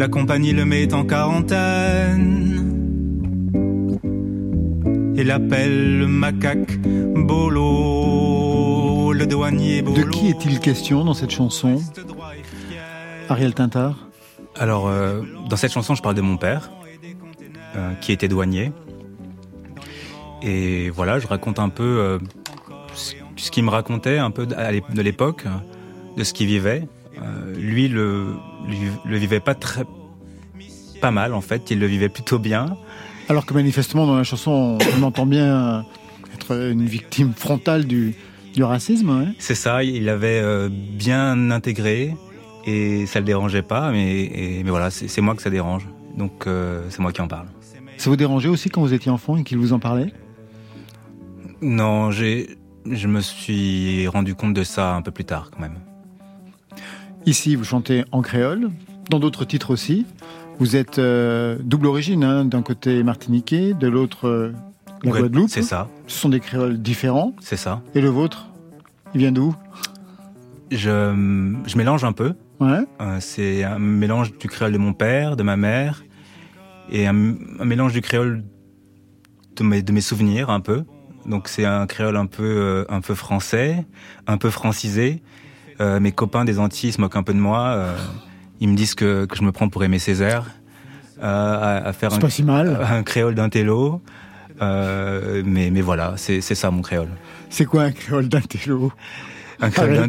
La 0.02 0.08
compagnie 0.08 0.52
le 0.52 0.66
met 0.66 0.92
en 0.96 1.06
quarantaine 1.06 2.58
et 5.16 5.24
l'appelle 5.24 6.00
le 6.00 6.08
macaque 6.08 6.80
Bolo, 6.82 7.54
le 9.14 9.28
douanier 9.28 9.84
Bolo. 9.84 9.98
De 10.04 10.10
qui 10.10 10.30
est-il 10.30 10.60
question 10.60 11.06
dans 11.06 11.14
cette 11.14 11.30
chanson 11.30 11.80
Ariel 13.30 13.54
Tintard? 13.54 14.08
Alors, 14.58 14.88
euh, 14.88 15.22
dans 15.48 15.56
cette 15.56 15.72
chanson, 15.72 15.94
je 15.94 16.02
parle 16.02 16.16
de 16.16 16.22
mon 16.22 16.38
père, 16.38 16.72
euh, 17.76 17.94
qui 18.02 18.12
était 18.12 18.28
douanier. 18.28 18.72
Et 20.42 20.90
voilà, 20.90 21.20
je 21.20 21.28
raconte 21.28 21.60
un 21.60 21.70
peu 21.70 22.00
euh, 22.00 22.18
ce- 22.96 23.52
qu'il 23.52 23.64
me 23.64 23.70
racontait, 23.70 24.18
un 24.18 24.32
peu 24.32 24.48
de 24.48 25.02
l'époque, 25.04 25.46
de 26.18 26.24
ce 26.24 26.34
qu'il 26.34 26.48
vivait. 26.48 26.88
Euh, 27.22 27.56
lui, 27.56 27.88
le, 27.88 28.34
le 29.06 29.18
vivait 29.18 29.40
pas 29.40 29.54
très, 29.56 29.84
pas 31.02 31.12
mal 31.12 31.34
en 31.34 31.42
fait. 31.42 31.70
Il 31.72 31.80
le 31.80 31.86
vivait 31.88 32.10
plutôt 32.10 32.40
bien. 32.40 32.78
Alors 33.30 33.46
que 33.46 33.54
manifestement, 33.54 34.06
dans 34.08 34.16
la 34.18 34.24
chanson, 34.24 34.78
on 34.98 35.04
entend 35.04 35.26
bien 35.26 35.86
être 36.34 36.72
une 36.72 36.86
victime 36.86 37.34
frontale 37.36 37.86
du, 37.86 38.16
du 38.56 38.64
racisme. 38.64 39.10
ouais. 39.20 39.28
C'est 39.40 39.56
ça, 39.56 39.84
il 39.84 40.10
avait 40.10 40.40
euh, 40.42 40.70
bien 40.72 41.52
intégré 41.52 42.16
et 42.66 43.06
ça 43.06 43.20
le 43.20 43.26
dérangeait 43.26 43.62
pas. 43.62 43.92
Mais, 43.92 44.22
et- 44.24 44.64
mais 44.64 44.70
voilà, 44.70 44.90
c'est 44.90 45.08
c'est 45.08 45.22
moi 45.22 45.36
que 45.36 45.42
ça 45.42 45.50
dérange. 45.50 45.88
Donc 46.18 46.48
euh, 46.48 46.84
c'est 46.90 47.00
moi 47.00 47.12
qui 47.12 47.22
en 47.22 47.28
parle. 47.28 47.48
Ça 47.98 48.10
vous 48.10 48.16
dérangeait 48.18 48.50
aussi 48.50 48.70
quand 48.70 48.82
vous 48.82 48.94
étiez 48.94 49.12
enfant 49.12 49.38
et 49.38 49.44
qu'il 49.44 49.60
vous 49.60 49.74
en 49.74 49.80
parlait? 49.80 50.12
Non, 51.62 52.10
j'ai, 52.10 52.58
je 52.90 53.08
me 53.08 53.22
suis 53.22 54.08
rendu 54.08 54.34
compte 54.34 54.56
de 54.56 54.64
ça 54.64 54.96
un 54.96 55.04
peu 55.04 55.12
plus 55.12 55.26
tard 55.26 55.52
quand 55.54 55.60
même. 55.62 55.78
Ici, 57.26 57.56
vous 57.56 57.64
chantez 57.64 58.04
en 58.12 58.22
créole, 58.22 58.72
dans 59.10 59.20
d'autres 59.20 59.46
titres 59.46 59.72
aussi. 59.72 60.06
Vous 60.60 60.76
êtes 60.76 61.00
euh, 61.00 61.58
double 61.64 61.88
origine, 61.88 62.24
hein, 62.24 62.46
d'un 62.46 62.62
côté 62.62 63.04
martiniquais, 63.04 63.74
de 63.74 63.88
l'autre 63.88 64.28
euh, 64.28 64.54
la 65.04 65.12
Guadeloupe. 65.12 65.50
c'est 65.50 65.62
ça. 65.62 65.88
Ce 66.08 66.20
sont 66.20 66.30
des 66.30 66.40
créoles 66.40 66.82
différents. 66.82 67.34
C'est 67.40 67.58
ça. 67.58 67.82
Et 67.96 68.02
le 68.02 68.10
vôtre 68.10 68.48
Il 69.14 69.20
vient 69.20 69.32
d'où? 69.32 69.56
Je, 70.72 71.58
je 71.66 71.78
mélange 71.78 72.04
un 72.04 72.14
peu. 72.14 72.34
Ouais. 72.60 72.86
Euh, 73.02 73.18
c'est 73.20 73.64
un 73.64 73.80
mélange 73.80 74.38
du 74.38 74.48
créole 74.48 74.72
de 74.72 74.78
mon 74.78 74.94
père, 74.94 75.36
de 75.36 75.44
ma 75.44 75.58
mère, 75.58 76.04
et 76.92 77.08
un, 77.08 77.36
un 77.60 77.66
mélange 77.66 77.94
du 77.94 78.02
créole 78.02 78.44
de 79.56 79.64
mes, 79.64 79.82
de 79.82 79.92
mes 79.92 80.02
souvenirs 80.02 80.50
un 80.50 80.60
peu. 80.60 80.84
Donc 81.26 81.48
c'est 81.50 81.66
un 81.66 81.86
créole 81.88 82.18
un 82.18 82.26
peu, 82.26 82.44
euh, 82.44 82.86
un 82.90 83.02
peu 83.02 83.16
français, 83.16 83.86
un 84.28 84.38
peu 84.38 84.50
francisé. 84.50 85.22
Euh, 85.82 86.00
mes 86.00 86.12
copains 86.12 86.46
des 86.46 86.60
Antilles 86.60 86.92
se 86.94 87.02
moquent 87.02 87.16
un 87.18 87.24
peu 87.24 87.34
de 87.34 87.40
moi. 87.40 87.60
euh, 87.70 87.96
ils 88.60 88.70
me 88.70 88.76
disent 88.78 88.94
que, 88.96 89.26
que 89.26 89.36
je 89.36 89.44
me 89.44 89.52
prends 89.52 89.68
pour 89.68 89.84
aimer 89.84 89.98
Césaire, 90.00 90.46
euh, 91.22 91.24
à, 91.24 91.88
à 91.88 91.94
faire 91.94 92.14
un, 92.14 92.20
pas 92.20 92.30
si 92.30 92.44
mal. 92.44 92.80
un 92.90 93.02
créole 93.04 93.34
d'un 93.36 93.50
télo. 93.50 94.02
Mais, 94.62 95.70
mais 95.72 95.82
voilà, 95.82 96.14
c'est 96.18 96.42
ça 96.42 96.70
mon 96.72 96.82
créole. 96.84 97.10
C'est 97.50 97.66
quoi 97.66 97.82
un 97.84 97.92
créole 97.92 98.30
d'un 98.30 98.42
télo? 98.42 98.92
Un 99.60 99.70
créole 99.70 100.08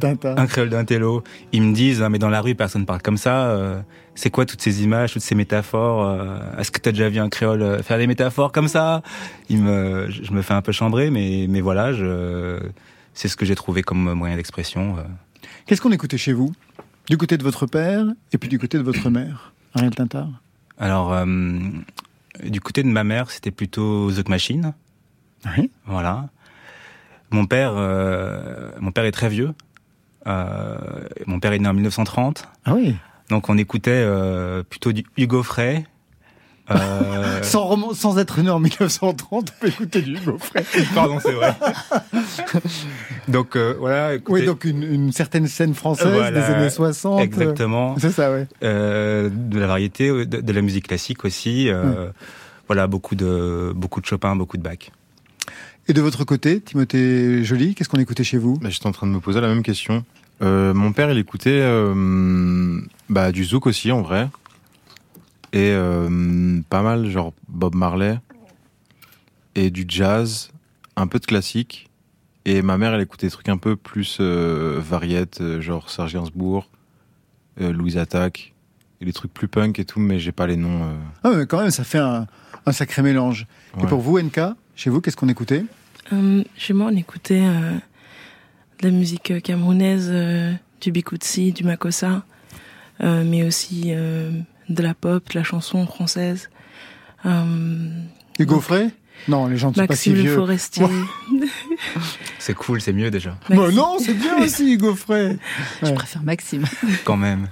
d'un- 0.71 0.85
télo. 0.85 1.23
Ils 1.53 1.63
me 1.63 1.75
disent, 1.75 2.03
ah, 2.03 2.09
mais 2.09 2.19
dans 2.19 2.29
la 2.31 2.41
rue, 2.41 2.55
personne 2.55 2.87
parle 2.87 3.03
comme 3.03 3.17
ça. 3.19 3.47
euh, 3.49 3.81
c'est 4.15 4.31
quoi 4.31 4.45
toutes 4.47 4.61
ces 4.63 4.83
images, 4.85 5.13
toutes 5.15 5.23
ces 5.23 5.35
métaphores 5.35 6.07
euh, 6.07 6.39
Est-ce 6.59 6.71
que 6.71 6.79
tu 6.81 6.89
as 6.89 6.93
déjà 6.93 7.09
vu 7.09 7.19
un 7.19 7.29
créole 7.31 7.83
faire 7.83 7.99
des 7.99 8.07
métaphores 8.07 8.53
comme 8.53 8.69
ça? 8.69 9.03
Il 9.49 9.63
me, 9.63 10.07
Je 10.11 10.23
je 10.25 10.33
me 10.33 10.43
fais 10.43 10.55
un 10.55 10.63
peu 10.63 10.73
chambrer, 10.73 11.11
mais, 11.11 11.47
mais 11.49 11.61
voilà, 11.63 11.93
je, 11.93 12.61
c'est 13.15 13.29
ce 13.29 13.37
que 13.37 13.45
j'ai 13.47 13.55
trouvé 13.55 13.83
comme 13.83 14.13
moyen 14.15 14.37
d'expression. 14.37 14.97
euh. 14.99 15.03
Qu'est-ce 15.67 15.81
qu'on 15.81 15.93
écoutait 15.93 16.19
chez 16.19 16.33
vous? 16.33 16.53
Du 17.09 17.17
côté 17.17 17.37
de 17.37 17.43
votre 17.43 17.67
père 17.67 18.05
et 18.33 18.39
puis 18.39 18.49
du 18.49 18.59
côté 18.59 18.79
de 18.79 18.83
votre 18.83 19.11
mère 19.11 19.53
Ariel 19.75 19.95
Tintard? 19.95 20.29
Alors, 20.79 21.13
euh, 21.13 21.27
du 22.45 22.61
côté 22.61 22.83
de 22.83 22.89
ma 22.89 23.05
mère, 23.05 23.31
c'était 23.31 23.51
plutôt 23.51 24.11
The 24.13 24.29
Machine. 24.29 24.73
Oui. 25.57 25.71
Voilà. 25.87 26.29
Mon 27.31 27.47
père, 27.47 27.73
euh, 27.75 28.71
mon 28.81 28.93
père 28.93 29.05
est 29.05 29.13
très 29.13 29.29
vieux. 29.29 29.55
Euh, 30.27 30.77
mon 31.27 31.41
père 31.41 31.53
est 31.53 31.59
né 31.59 31.69
en 31.69 31.75
1930. 31.75 32.49
Ah 32.65 32.75
oui 32.75 32.97
Donc 33.29 33.49
on 33.49 33.59
écoutait 33.59 34.07
plutôt 34.69 34.93
du 34.93 35.05
Hugo 35.17 35.43
Frey. 35.43 35.85
Euh, 36.71 37.39
sans, 37.43 37.93
sans 37.95 38.19
être 38.19 38.41
né 38.41 38.49
en 38.51 38.61
1930, 38.61 39.25
on 39.31 39.43
peut 39.61 39.69
écouter 39.69 40.01
du 40.03 40.15
Hugo 40.17 40.39
Frey. 40.39 40.65
Pardon, 40.95 41.19
c'est 41.21 41.33
vrai. 41.33 41.55
donc 43.29 43.57
euh, 43.57 43.75
voilà. 43.79 44.15
écoutez, 44.15 44.33
Oui, 44.41 44.47
donc 44.47 44.65
une, 44.65 44.83
une 44.83 45.13
certaine 45.13 45.47
scène 45.47 45.75
française 45.75 46.13
Voilà, 46.13 46.31
des 46.31 46.55
années 46.55 46.71
60. 46.71 47.21
euh, 47.21 47.25
Exactement. 47.25 47.97
C'est 47.99 48.11
ça, 48.13 48.31
ouais. 48.33 48.47
Euh, 48.63 49.29
de 49.33 49.59
la 49.59 49.67
variété, 49.67 50.09
de, 50.09 50.25
de 50.25 50.53
la 50.53 50.63
musique 50.63 50.89
classique 50.89 51.25
aussi. 51.25 51.69
euh, 51.69 52.11
Voilà, 52.69 52.87
beaucoup 52.87 53.15
de 53.17 53.73
beaucoup 53.75 54.01
de 54.01 54.07
Chopin, 54.07 54.37
beaucoup 54.37 54.57
de 54.57 54.63
Bach. 54.63 54.91
Et 55.89 55.93
de 55.93 56.01
votre 56.01 56.25
côté, 56.25 56.61
Timothée 56.61 57.43
Joly, 57.43 57.75
qu'est-ce 57.75 57.89
qu'on 57.89 57.99
écoutait 57.99 58.23
chez 58.25 58.39
vous? 58.39 58.57
Bah, 58.59 58.69
J'étais 58.71 58.87
en 58.87 58.93
train 58.93 59.07
de 59.09 59.13
me 59.13 59.19
poser 59.21 59.41
la 59.41 59.49
même 59.49 59.65
question. 59.65 60.05
Euh, 60.41 60.73
mon 60.75 60.93
père, 60.93 61.11
il 61.11 61.19
écoutait 61.19 61.51
euh, 61.61 62.81
bah, 63.09 63.33
du 63.33 63.45
zouk 63.45 63.67
aussi, 63.67 63.91
en 63.93 64.01
vrai. 64.03 64.29
Et 65.53 65.71
euh, 65.73 66.61
pas 66.71 66.83
mal, 66.83 67.09
genre 67.11 67.33
Bob 67.49 67.75
Marley. 67.75 68.19
Et 69.55 69.71
du 69.71 69.85
jazz, 69.87 70.51
un 70.97 71.07
peu 71.07 71.19
de 71.19 71.27
classique. 71.27 71.89
Et 72.45 72.63
ma 72.63 72.79
mère, 72.79 72.95
elle 72.95 73.03
écoutait 73.03 73.27
des 73.27 73.31
trucs 73.33 73.49
un 73.49 73.59
peu 73.59 73.77
plus 73.77 74.19
euh, 74.21 74.81
variétés, 74.83 75.43
euh, 75.43 75.61
genre 75.61 75.91
Serge 75.91 76.15
Gainsbourg, 76.15 76.69
euh, 77.61 77.73
Louise 77.73 77.99
Attaque. 77.99 78.55
Et 79.01 79.05
des 79.05 79.13
trucs 79.13 79.35
plus 79.35 79.49
punk 79.49 79.79
et 79.79 79.85
tout, 79.85 79.99
mais 80.01 80.19
j'ai 80.21 80.33
pas 80.33 80.47
les 80.47 80.57
noms. 80.57 80.85
euh. 80.85 80.97
Ah, 81.25 81.31
mais 81.37 81.47
quand 81.47 81.61
même, 81.61 81.71
ça 81.73 81.83
fait 81.85 81.99
un, 81.99 82.27
un 82.67 82.73
sacré 82.73 83.03
mélange. 83.03 83.47
Et 83.83 83.87
pour 83.87 84.01
vous, 84.01 84.19
NK, 84.21 84.41
chez 84.77 84.91
vous, 84.91 85.01
qu'est-ce 85.01 85.17
qu'on 85.17 85.29
écoutait? 85.29 85.65
Euh, 86.13 86.43
chez 86.57 86.73
moi, 86.73 86.89
on 86.93 86.97
écoutait 86.97 87.43
euh, 87.43 87.73
de 88.81 88.89
la 88.89 88.91
musique 88.91 89.43
camerounaise, 89.43 90.09
euh, 90.11 90.53
du 90.81 90.93
bikoutsi, 90.93 91.53
du 91.53 91.65
makossa, 91.65 92.25
euh, 93.03 93.25
mais 93.27 93.43
aussi 93.45 93.87
euh, 93.89 94.31
de 94.75 94.83
la 94.83 94.95
pop, 94.95 95.29
de 95.33 95.39
la 95.39 95.45
chanson 95.45 95.87
française. 95.87 96.51
Euh, 97.27 97.89
Hugo 98.39 98.61
Frey? 98.61 98.91
Non, 99.29 99.47
les 99.47 99.57
gens 99.57 99.71
ne 99.71 99.75
sont 99.75 99.87
pas 99.87 99.95
si 99.95 100.11
Maxime 100.11 100.15
Le 100.15 100.21
vieux. 100.23 100.35
Forestier. 100.35 100.87
C'est 102.39 102.55
cool, 102.55 102.81
c'est 102.81 102.93
mieux 102.93 103.11
déjà. 103.11 103.37
Bah 103.49 103.71
non, 103.71 103.99
c'est 104.01 104.15
bien 104.15 104.39
aussi, 104.43 104.77
Gaufret. 104.77 105.39
Je 105.81 105.87
Ouais. 105.87 105.95
préfère 105.95 106.23
Maxime. 106.25 106.65
Quand 107.05 107.17
même. 107.17 107.49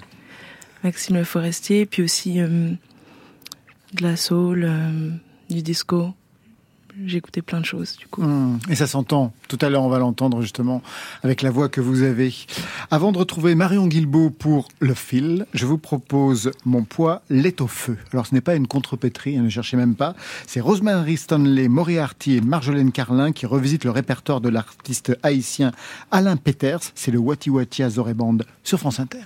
Maxime 0.82 1.16
Le 1.16 1.24
Forestier, 1.24 1.86
puis 1.86 2.02
aussi 2.02 2.40
euh, 2.40 2.70
de 3.94 4.02
la 4.02 4.16
soul, 4.16 4.64
euh, 4.66 5.10
du 5.48 5.62
disco. 5.62 6.12
Écouté 7.08 7.42
plein 7.42 7.60
de 7.60 7.64
choses, 7.64 7.96
du 7.96 8.06
coup. 8.06 8.22
Hum, 8.22 8.58
Et 8.68 8.74
ça 8.74 8.86
s'entend. 8.86 9.32
Tout 9.48 9.58
à 9.60 9.68
l'heure, 9.68 9.82
on 9.82 9.88
va 9.88 9.98
l'entendre 9.98 10.40
justement 10.42 10.82
avec 11.22 11.42
la 11.42 11.50
voix 11.50 11.68
que 11.68 11.80
vous 11.80 12.02
avez. 12.02 12.32
Avant 12.90 13.12
de 13.12 13.18
retrouver 13.18 13.54
Marion 13.54 13.86
Guilbault 13.86 14.30
pour 14.30 14.68
Le 14.80 14.94
Fil, 14.94 15.46
je 15.54 15.66
vous 15.66 15.78
propose 15.78 16.52
Mon 16.64 16.84
poids 16.84 17.22
l'est 17.30 17.60
au 17.60 17.66
feu. 17.66 17.96
Alors, 18.12 18.26
ce 18.26 18.34
n'est 18.34 18.40
pas 18.40 18.54
une 18.54 18.66
contrepétrie, 18.66 19.36
hein, 19.36 19.42
ne 19.42 19.48
cherchez 19.48 19.76
même 19.76 19.94
pas. 19.94 20.14
C'est 20.46 20.60
Rosemary 20.60 21.16
Stanley, 21.16 21.68
Moriarty 21.68 22.36
et 22.36 22.40
Marjolaine 22.40 22.92
Carlin 22.92 23.32
qui 23.32 23.46
revisitent 23.46 23.84
le 23.84 23.90
répertoire 23.90 24.40
de 24.40 24.48
l'artiste 24.48 25.16
haïtien 25.22 25.72
Alain 26.10 26.36
Peters. 26.36 26.80
C'est 26.94 27.10
le 27.10 27.18
Wati 27.18 27.50
Wati 27.50 27.82
Azoré 27.82 28.14
Band 28.14 28.38
sur 28.64 28.78
France 28.78 29.00
Inter. 29.00 29.18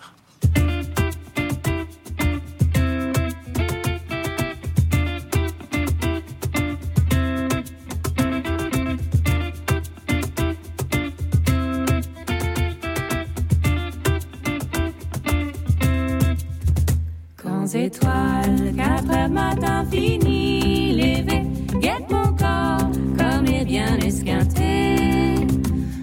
Étoiles, 17.73 18.75
quatre 18.77 19.11
heures 19.11 19.31
matin 19.31 19.87
fini, 19.91 20.93
levé, 20.93 21.43
guette 21.81 22.11
mon 22.11 22.33
corps 22.35 22.91
comme 23.17 23.47
est 23.47 23.65
bien 23.65 23.97
esquinté. 24.01 25.37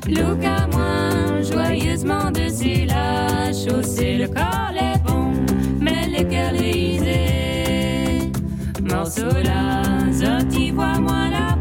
Look 0.07 0.43
à 0.43 0.67
moi, 0.67 1.41
joyeusement 1.43 2.31
dessus 2.31 2.85
la 2.85 3.53
chaussée, 3.53 4.17
le 4.17 4.27
corps 4.27 4.73
est 4.75 4.97
bon, 5.07 5.33
mais 5.79 6.07
le 6.07 6.23
cœur 6.23 6.51
lisé. 6.51 8.31
Morceau 8.83 9.31
là, 9.43 9.83
sorti, 10.11 10.71
vois-moi 10.71 11.29
là 11.29 11.60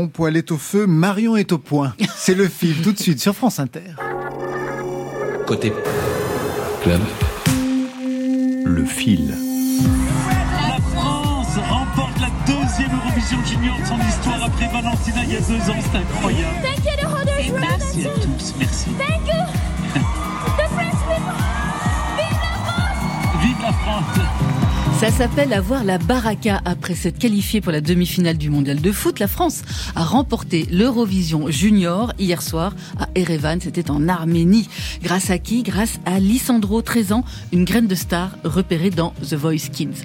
Mon 0.00 0.08
poil 0.08 0.34
est 0.38 0.50
au 0.50 0.56
feu, 0.56 0.86
Marion 0.86 1.36
est 1.36 1.52
au 1.52 1.58
point. 1.58 1.92
C'est 2.16 2.34
le 2.34 2.48
fil 2.48 2.80
tout 2.80 2.92
de 2.92 2.98
suite 2.98 3.20
sur 3.20 3.36
France 3.36 3.60
Inter. 3.60 3.82
Côté 5.46 5.74
club, 6.82 7.02
le 8.64 8.82
fil. 8.86 9.34
La 10.56 10.80
France 10.94 11.54
remporte 11.68 12.18
la 12.18 12.30
deuxième 12.46 12.96
Eurovision 12.96 13.44
Junior 13.44 13.78
de 13.78 13.84
son 13.84 13.98
histoire 14.08 14.42
après 14.42 14.68
Valentina 14.68 15.18
il 15.22 15.34
y 15.34 15.36
a 15.36 15.40
deux 15.40 15.70
ans. 15.70 15.76
C'est 15.92 15.98
incroyable. 15.98 16.56
Thank 16.62 16.86
you, 16.86 16.92
the 16.96 17.04
holders 17.04 17.38
Et 17.38 17.52
merci 17.60 18.06
à 18.06 18.10
tous. 18.14 18.54
Merci. 18.58 18.86
Thank 18.96 19.28
you. 19.28 20.00
The 20.56 20.66
French 20.72 20.94
people. 21.10 21.36
Vive 23.42 23.60
la 23.60 23.72
France. 23.72 24.59
Ça 25.00 25.10
s'appelle 25.10 25.54
avoir 25.54 25.82
la 25.82 25.96
baraka. 25.96 26.60
Après 26.66 26.94
s'être 26.94 27.18
qualifiée 27.18 27.62
pour 27.62 27.72
la 27.72 27.80
demi-finale 27.80 28.36
du 28.36 28.50
mondial 28.50 28.82
de 28.82 28.92
foot, 28.92 29.18
la 29.18 29.28
France 29.28 29.62
a 29.96 30.04
remporté 30.04 30.66
l'Eurovision 30.70 31.50
Junior 31.50 32.12
hier 32.18 32.42
soir 32.42 32.74
à 32.98 33.08
Erevan. 33.14 33.62
C'était 33.62 33.90
en 33.90 34.10
Arménie. 34.10 34.68
Grâce 35.02 35.30
à 35.30 35.38
qui? 35.38 35.62
Grâce 35.62 36.00
à 36.04 36.20
Lissandro, 36.20 36.82
13 36.82 37.12
ans, 37.12 37.24
une 37.50 37.64
graine 37.64 37.86
de 37.86 37.94
star 37.94 38.32
repérée 38.44 38.90
dans 38.90 39.14
The 39.22 39.36
Voice 39.36 39.70
Kids. 39.72 40.04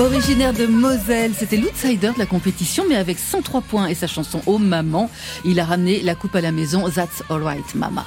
Originaire 0.00 0.54
de 0.54 0.64
Moselle, 0.66 1.32
c'était 1.36 1.58
l'outsider 1.58 2.12
de 2.14 2.18
la 2.18 2.24
compétition, 2.26 2.84
mais 2.88 2.96
avec 2.96 3.18
103 3.18 3.60
points 3.60 3.86
et 3.86 3.94
sa 3.94 4.06
chanson 4.06 4.40
Oh 4.46 4.56
Maman, 4.58 5.10
il 5.44 5.60
a 5.60 5.64
ramené 5.66 6.00
la 6.00 6.14
coupe 6.14 6.34
à 6.34 6.40
la 6.40 6.52
maison. 6.52 6.88
That's 6.88 7.22
alright, 7.28 7.74
Mama. 7.74 8.06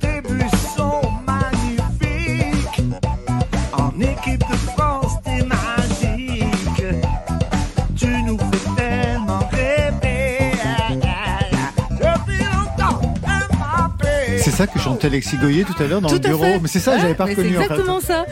Tes 0.00 0.20
buts 0.22 0.40
sont 0.74 1.02
magnifiques. 1.26 2.82
En 3.74 3.90
équipe 4.00 4.40
de 4.50 4.56
France, 4.74 5.12
t'es 5.22 5.44
magique. 5.44 6.84
Tu 7.94 8.06
nous 8.22 8.38
fais 8.38 8.82
tellement 8.82 9.48
rêver. 9.52 10.52
Depuis 11.90 12.38
longtemps, 12.42 13.00
Mbappé. 13.22 14.38
C'est 14.38 14.50
ça 14.50 14.66
que 14.66 14.78
chantait 14.78 15.08
Alexis 15.08 15.36
Goyer 15.36 15.64
tout 15.64 15.80
à 15.82 15.86
l'heure 15.86 16.00
dans 16.00 16.08
Tout 16.08 16.14
le 16.14 16.20
bureau. 16.20 16.44
fait. 16.44 16.58
Mais 16.60 16.68
c'est 16.68 16.80
ça, 16.80 16.92
Ouais, 16.92 17.00
j'avais 17.00 17.14
pas 17.14 17.24
reconnu 17.26 17.50
C'est 17.50 17.56
en 17.58 17.60
fait. 17.60 17.64
exactement 17.66 18.00
ça. 18.00 18.24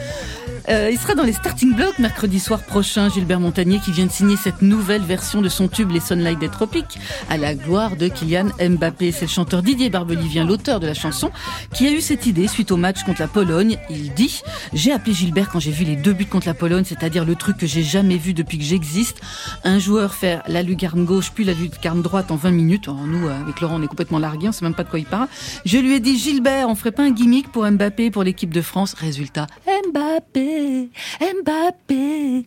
Euh, 0.69 0.89
il 0.91 0.97
sera 0.97 1.15
dans 1.15 1.23
les 1.23 1.33
starting 1.33 1.73
blocks 1.73 1.97
mercredi 1.97 2.39
soir 2.39 2.61
prochain. 2.61 3.09
Gilbert 3.09 3.39
Montagnier 3.39 3.79
qui 3.79 3.91
vient 3.91 4.05
de 4.05 4.11
signer 4.11 4.35
cette 4.35 4.61
nouvelle 4.61 5.01
version 5.01 5.41
de 5.41 5.47
son 5.47 5.69
tube 5.69 5.91
Les 5.91 6.01
Sunlight 6.01 6.39
des 6.39 6.49
Tropiques 6.49 6.99
à 7.29 7.37
la 7.37 7.55
gloire 7.55 7.95
de 7.95 8.09
Kylian 8.09 8.49
Mbappé. 8.59 9.13
C'est 9.13 9.25
le 9.25 9.31
chanteur 9.31 9.63
Didier 9.63 9.89
Barbelivien, 9.89 10.45
l'auteur 10.45 10.81
de 10.81 10.87
la 10.87 10.93
chanson, 10.93 11.31
qui 11.73 11.87
a 11.87 11.91
eu 11.91 12.01
cette 12.01 12.25
idée 12.25 12.47
suite 12.47 12.71
au 12.71 12.77
match 12.77 13.03
contre 13.03 13.21
la 13.21 13.29
Pologne. 13.29 13.77
Il 13.89 14.13
dit 14.13 14.41
J'ai 14.73 14.91
appelé 14.91 15.13
Gilbert 15.13 15.49
quand 15.49 15.59
j'ai 15.59 15.71
vu 15.71 15.85
les 15.85 15.95
deux 15.95 16.13
buts 16.13 16.25
contre 16.25 16.47
la 16.47 16.53
Pologne, 16.53 16.83
c'est-à-dire 16.83 17.23
le 17.23 17.35
truc 17.35 17.57
que 17.57 17.67
j'ai 17.67 17.83
jamais 17.83 18.17
vu 18.17 18.33
depuis 18.33 18.57
que 18.57 18.65
j'existe. 18.65 19.21
Un 19.63 19.79
joueur 19.79 20.13
faire 20.13 20.43
la 20.47 20.63
lucarne 20.63 21.05
gauche 21.05 21.31
puis 21.33 21.45
la 21.45 21.53
lucarne 21.53 22.01
droite 22.01 22.29
en 22.29 22.35
20 22.35 22.51
minutes. 22.51 22.89
Alors, 22.89 23.07
nous, 23.07 23.27
euh, 23.27 23.41
avec 23.41 23.61
Laurent, 23.61 23.79
on 23.79 23.83
est 23.83 23.87
complètement 23.87 24.19
largués, 24.19 24.49
on 24.49 24.51
sait 24.51 24.65
même 24.65 24.75
pas 24.75 24.83
de 24.83 24.89
quoi 24.89 24.99
il 24.99 25.05
parle. 25.05 25.29
Je 25.65 25.77
lui 25.77 25.93
ai 25.93 26.01
dit 26.01 26.17
Gilbert, 26.17 26.67
on 26.67 26.75
ferait 26.75 26.91
pas 26.91 27.03
un 27.03 27.11
gimmick 27.11 27.51
pour 27.53 27.69
Mbappé 27.69 28.11
pour 28.11 28.23
l'équipe 28.23 28.53
de 28.53 28.61
France. 28.61 28.95
Résultat, 28.95 29.47
Mbappé, 29.89 30.89
Mbappé. 31.21 32.45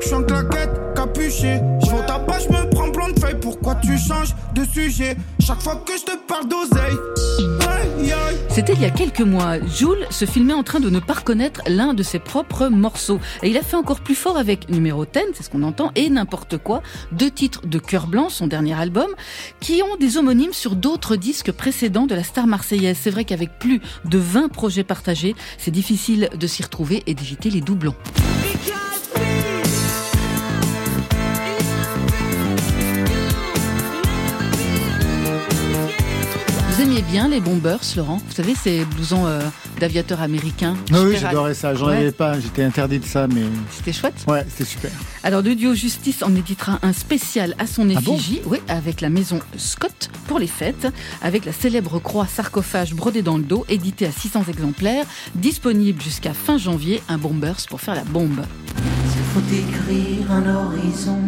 Je 0.00 0.06
suis 0.06 0.14
en 0.14 0.22
claquette, 0.22 0.70
capuché. 0.94 1.60
Je 1.82 1.90
vais 1.90 1.98
au 1.98 2.02
tabac, 2.06 2.38
je 2.40 2.48
me 2.48 2.70
prends 2.70 2.83
plein 3.04 3.12
de 3.12 3.20
feuilles. 3.20 3.40
Pourquoi 3.40 3.74
tu 3.76 3.98
changes 3.98 4.34
de 4.54 4.64
sujet 4.64 5.16
Chaque 5.40 5.60
fois 5.60 5.76
que 5.76 5.92
je 5.96 6.04
te 6.04 6.16
parle 6.26 6.48
d'oseille? 6.48 6.96
Aïe, 7.68 8.12
aïe. 8.12 8.36
C'était 8.48 8.74
il 8.74 8.80
y 8.80 8.84
a 8.84 8.90
quelques 8.90 9.20
mois. 9.20 9.58
Jules 9.60 10.06
se 10.10 10.24
filmait 10.24 10.54
en 10.54 10.62
train 10.62 10.80
de 10.80 10.90
ne 10.90 11.00
pas 11.00 11.14
reconnaître 11.14 11.60
l'un 11.66 11.94
de 11.94 12.02
ses 12.02 12.18
propres 12.18 12.68
morceaux. 12.68 13.20
Et 13.42 13.50
il 13.50 13.56
a 13.56 13.62
fait 13.62 13.76
encore 13.76 14.00
plus 14.00 14.14
fort 14.14 14.36
avec 14.36 14.68
numéro 14.68 15.04
10, 15.04 15.20
c'est 15.34 15.42
ce 15.42 15.50
qu'on 15.50 15.62
entend, 15.62 15.90
et 15.94 16.08
n'importe 16.08 16.58
quoi, 16.58 16.82
deux 17.12 17.30
titres 17.30 17.66
de 17.66 17.78
Cœur 17.78 18.06
Blanc, 18.06 18.28
son 18.28 18.46
dernier 18.46 18.74
album, 18.74 19.08
qui 19.60 19.82
ont 19.82 19.96
des 19.96 20.16
homonymes 20.16 20.52
sur 20.52 20.76
d'autres 20.76 21.16
disques 21.16 21.52
précédents 21.52 22.06
de 22.06 22.14
la 22.14 22.22
star 22.22 22.46
marseillaise. 22.46 22.98
C'est 23.00 23.10
vrai 23.10 23.24
qu'avec 23.24 23.58
plus 23.58 23.80
de 24.04 24.18
20 24.18 24.48
projets 24.48 24.84
partagés, 24.84 25.34
c'est 25.58 25.70
difficile 25.70 26.28
de 26.34 26.46
s'y 26.46 26.62
retrouver 26.62 27.02
et 27.06 27.14
d'éviter 27.14 27.50
les 27.50 27.60
doublons. 27.60 27.94
Bien 37.14 37.28
les 37.28 37.38
Bombers, 37.40 37.78
Laurent 37.96 38.16
Vous 38.26 38.34
savez, 38.34 38.56
ces 38.56 38.84
blousons 38.84 39.24
euh, 39.24 39.38
d'aviateurs 39.78 40.20
américains 40.20 40.74
Ah 40.92 40.96
oui, 41.04 41.14
j'adorais 41.16 41.54
ça. 41.54 41.72
J'en 41.72 41.86
Ouais, 41.86 41.98
avais 41.98 42.10
pas. 42.10 42.40
J'étais 42.40 42.64
interdit 42.64 42.98
de 42.98 43.04
ça, 43.04 43.28
mais. 43.28 43.42
C'était 43.70 43.92
chouette. 43.92 44.24
Ouais, 44.26 44.44
c'était 44.48 44.68
super. 44.68 44.90
Alors, 45.22 45.40
le 45.40 45.54
duo 45.54 45.74
Justice 45.74 46.24
en 46.24 46.34
éditera 46.34 46.80
un 46.82 46.92
spécial 46.92 47.54
à 47.60 47.68
son 47.68 47.88
Ah 47.94 48.00
bon 48.00 48.16
effigie, 48.16 48.40
oui, 48.46 48.58
avec 48.66 49.00
la 49.00 49.10
maison 49.10 49.38
Scott 49.56 50.10
pour 50.26 50.40
les 50.40 50.48
fêtes, 50.48 50.88
avec 51.22 51.44
la 51.44 51.52
célèbre 51.52 52.00
croix 52.00 52.26
sarcophage 52.26 52.94
brodée 52.94 53.22
dans 53.22 53.36
le 53.36 53.44
dos, 53.44 53.64
édité 53.68 54.06
à 54.06 54.10
600 54.10 54.46
exemplaires, 54.48 55.04
disponible 55.36 56.02
jusqu'à 56.02 56.34
fin 56.34 56.58
janvier, 56.58 57.00
un 57.08 57.16
bombers 57.18 57.64
pour 57.70 57.80
faire 57.80 57.94
la 57.94 58.02
bombe. 58.02 58.40
S'il 59.12 59.22
faut 59.32 59.54
écrire 59.54 60.32
un 60.32 60.52
horizon 60.52 61.18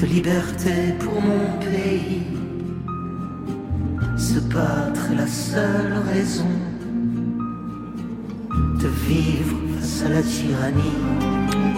de 0.00 0.06
liberté 0.06 0.94
pour 0.98 1.20
mon 1.20 1.58
pays, 1.60 2.22
se 4.16 4.38
battre 4.38 5.10
est 5.12 5.16
la 5.16 5.26
seule 5.26 5.94
raison 6.12 6.46
de 8.80 8.88
vivre 8.88 9.56
face 9.78 10.02
à 10.02 10.08
la 10.08 10.22
tyrannie. 10.22 11.34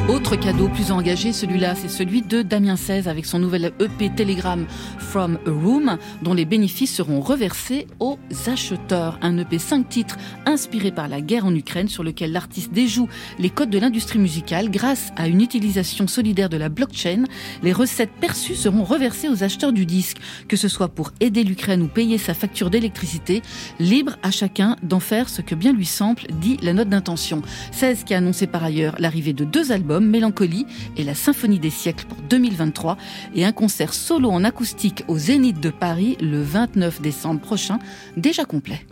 Autre 0.08 0.36
cadeau 0.36 0.68
plus 0.68 0.92
engagé, 0.92 1.32
celui-là, 1.32 1.74
c'est 1.74 1.88
celui 1.88 2.22
de 2.22 2.42
Damien 2.42 2.76
16 2.76 3.08
avec 3.08 3.26
son 3.26 3.40
nouvel 3.40 3.72
EP 3.80 4.08
Telegram 4.14 4.64
From 4.98 5.36
a 5.44 5.50
Room, 5.50 5.98
dont 6.22 6.32
les 6.32 6.44
bénéfices 6.44 6.94
seront 6.94 7.20
reversés 7.20 7.88
aux 7.98 8.16
acheteurs. 8.46 9.18
Un 9.20 9.36
EP 9.38 9.58
5 9.58 9.88
titres 9.88 10.16
inspiré 10.46 10.92
par 10.92 11.08
la 11.08 11.20
guerre 11.20 11.44
en 11.44 11.52
Ukraine, 11.52 11.88
sur 11.88 12.04
lequel 12.04 12.30
l'artiste 12.30 12.72
déjoue 12.72 13.08
les 13.40 13.50
codes 13.50 13.70
de 13.70 13.80
l'industrie 13.80 14.20
musicale 14.20 14.70
grâce 14.70 15.10
à 15.16 15.26
une 15.26 15.40
utilisation 15.40 16.06
solidaire 16.06 16.48
de 16.48 16.56
la 16.56 16.68
blockchain. 16.68 17.24
Les 17.64 17.72
recettes 17.72 18.12
perçues 18.20 18.54
seront 18.54 18.84
reversées 18.84 19.28
aux 19.28 19.42
acheteurs 19.42 19.72
du 19.72 19.86
disque, 19.86 20.18
que 20.46 20.56
ce 20.56 20.68
soit 20.68 20.88
pour 20.88 21.10
aider 21.18 21.42
l'Ukraine 21.42 21.82
ou 21.82 21.88
payer 21.88 22.18
sa 22.18 22.32
facture 22.32 22.70
d'électricité. 22.70 23.42
Libre 23.80 24.16
à 24.22 24.30
chacun 24.30 24.76
d'en 24.84 25.00
faire 25.00 25.28
ce 25.28 25.42
que 25.42 25.56
bien 25.56 25.72
lui 25.72 25.86
semble, 25.86 26.22
dit 26.40 26.58
la 26.66 26.74
note 26.74 26.90
d'intention. 26.90 27.40
16 27.72 28.04
qui 28.04 28.12
a 28.12 28.18
annoncé 28.18 28.46
par 28.46 28.62
ailleurs 28.62 28.96
l'arrivée 28.98 29.32
de 29.32 29.44
deux 29.44 29.72
albums, 29.72 30.06
Mélancolie 30.06 30.66
et 30.96 31.04
la 31.04 31.14
Symphonie 31.14 31.58
des 31.58 31.70
siècles 31.70 32.04
pour 32.06 32.18
2023, 32.28 32.98
et 33.34 33.44
un 33.44 33.52
concert 33.52 33.94
solo 33.94 34.28
en 34.30 34.44
acoustique 34.44 35.04
au 35.08 35.16
Zénith 35.16 35.60
de 35.60 35.70
Paris 35.70 36.18
le 36.20 36.42
29 36.42 37.00
décembre 37.00 37.40
prochain, 37.40 37.78
déjà 38.16 38.44
complet. 38.44 38.84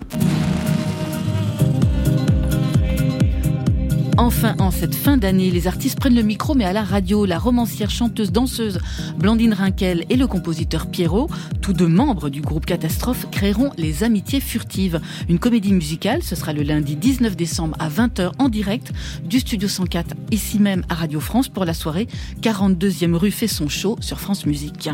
Enfin, 4.17 4.55
en 4.61 4.71
cette 4.71 4.95
fin 4.95 5.17
d'année, 5.17 5.51
les 5.51 5.67
artistes 5.67 5.99
prennent 5.99 6.15
le 6.15 6.23
micro, 6.23 6.55
mais 6.55 6.65
à 6.65 6.73
la 6.73 6.85
radio, 6.85 7.25
la 7.25 7.39
romancière, 7.39 7.91
chanteuse, 7.91 8.31
danseuse 8.31 8.79
Blandine 9.19 9.53
Rinkel 9.53 10.05
et 10.09 10.17
le 10.17 10.27
compositeur 10.29 10.87
Pierrot, 10.87 11.29
tous 11.61 11.73
deux 11.73 11.89
membres 11.89 12.29
du 12.31 12.41
groupe 12.41 12.65
Catastrophe, 12.65 13.27
créeront 13.31 13.73
Les 13.77 14.05
Amitiés 14.05 14.41
Furtives, 14.41 15.01
une 15.29 15.41
comédie 15.41 15.73
musicale. 15.73 16.23
Ce 16.23 16.37
sera 16.37 16.53
le 16.53 16.63
lundi 16.63 16.95
19 16.95 17.35
décembre 17.35 17.77
à 17.81 17.89
20h 17.89 18.33
en 18.39 18.49
direct 18.49 18.93
du 19.25 19.41
Studio 19.41 19.69
104, 19.69 20.15
ici 20.31 20.61
même 20.61 20.85
à 20.89 20.95
Radio 20.95 21.19
France 21.19 21.49
pour 21.49 21.65
la 21.65 21.75
soirée 21.75 22.07
42e 22.41 23.15
rue 23.15 23.33
fait 23.33 23.49
son 23.49 23.69
show 23.69 23.97
sur 24.01 24.21
France 24.21 24.47
Musique. 24.47 24.91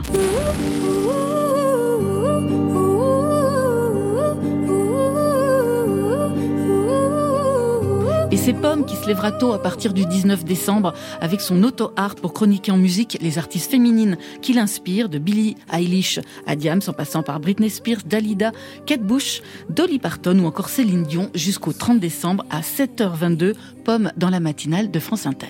C'est 8.45 8.55
Pomme 8.55 8.87
qui 8.87 8.97
se 8.97 9.07
lèvera 9.07 9.33
tôt 9.33 9.53
à 9.53 9.61
partir 9.61 9.93
du 9.93 10.07
19 10.07 10.45
décembre 10.45 10.95
avec 11.21 11.43
son 11.43 11.63
auto-art 11.63 12.15
pour 12.15 12.33
chroniquer 12.33 12.73
en 12.73 12.79
musique 12.79 13.19
les 13.21 13.37
artistes 13.37 13.71
féminines 13.71 14.17
qui 14.41 14.55
l'inspirent, 14.55 15.11
de 15.11 15.19
Billie 15.19 15.57
Eilish 15.71 16.21
à 16.47 16.57
Diams 16.57 16.81
en 16.87 16.95
passant 16.95 17.23
par 17.23 17.39
Britney 17.39 17.69
Spears, 17.69 18.03
Dalida, 18.07 18.53
Kate 18.87 19.03
Bush, 19.03 19.43
Dolly 19.69 19.99
Parton 19.99 20.39
ou 20.39 20.47
encore 20.47 20.71
Céline 20.71 21.03
Dion 21.03 21.31
jusqu'au 21.35 21.75
30 21.75 22.01
décembre 22.01 22.47
à 22.49 22.63
7h22, 22.63 23.55
Pomme 23.85 24.11
dans 24.17 24.31
la 24.31 24.41
matinale 24.41 24.91
de 24.91 25.01
France 25.01 25.27
Inter. 25.27 25.47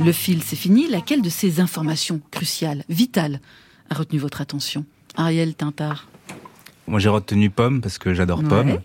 Le 0.00 0.12
fil, 0.12 0.42
c'est 0.42 0.56
fini. 0.56 0.88
Laquelle 0.88 1.22
de 1.22 1.30
ces 1.30 1.60
informations 1.60 2.20
cruciales, 2.32 2.82
vitales, 2.88 3.40
a 3.88 3.94
retenu 3.94 4.18
votre 4.18 4.40
attention? 4.40 4.84
Ariel 5.16 5.54
Tintard. 5.54 6.08
Moi, 6.86 6.98
j'ai 7.00 7.08
retenu 7.08 7.50
Pomme 7.50 7.80
parce 7.80 7.98
que 7.98 8.14
j'adore 8.14 8.40
Ouais. 8.40 8.48
Pomme. 8.48 8.78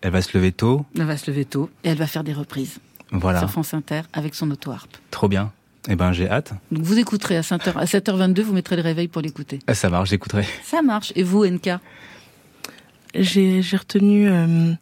Elle 0.00 0.10
va 0.10 0.22
se 0.22 0.36
lever 0.36 0.52
tôt. 0.52 0.84
Elle 0.96 1.04
va 1.04 1.16
se 1.16 1.30
lever 1.30 1.44
tôt 1.44 1.70
et 1.84 1.88
elle 1.90 1.98
va 1.98 2.06
faire 2.06 2.24
des 2.24 2.32
reprises 2.32 2.78
Voilà. 3.12 3.38
sur 3.40 3.50
France 3.50 3.72
Inter 3.74 4.02
avec 4.12 4.34
son 4.34 4.50
auto-harpe. 4.50 4.96
Trop 5.10 5.28
bien. 5.28 5.52
Eh 5.88 5.96
ben, 5.96 6.12
j'ai 6.12 6.28
hâte. 6.28 6.54
Donc 6.70 6.82
vous 6.84 6.98
écouterez 6.98 7.36
à 7.36 7.40
7h, 7.40 7.76
à 7.76 7.84
7h22, 7.84 8.40
vous 8.42 8.52
mettrez 8.52 8.76
le 8.76 8.82
réveil 8.82 9.08
pour 9.08 9.20
l'écouter. 9.22 9.58
Ah, 9.66 9.74
ça 9.74 9.88
marche, 9.90 10.10
j'écouterai. 10.10 10.44
Ça 10.64 10.80
marche. 10.82 11.12
Et 11.16 11.22
vous, 11.24 11.44
NK 11.44 11.70
J'ai 13.14 13.62
j'ai 13.62 13.76
retenu 13.76 14.28
euh, 14.28 14.72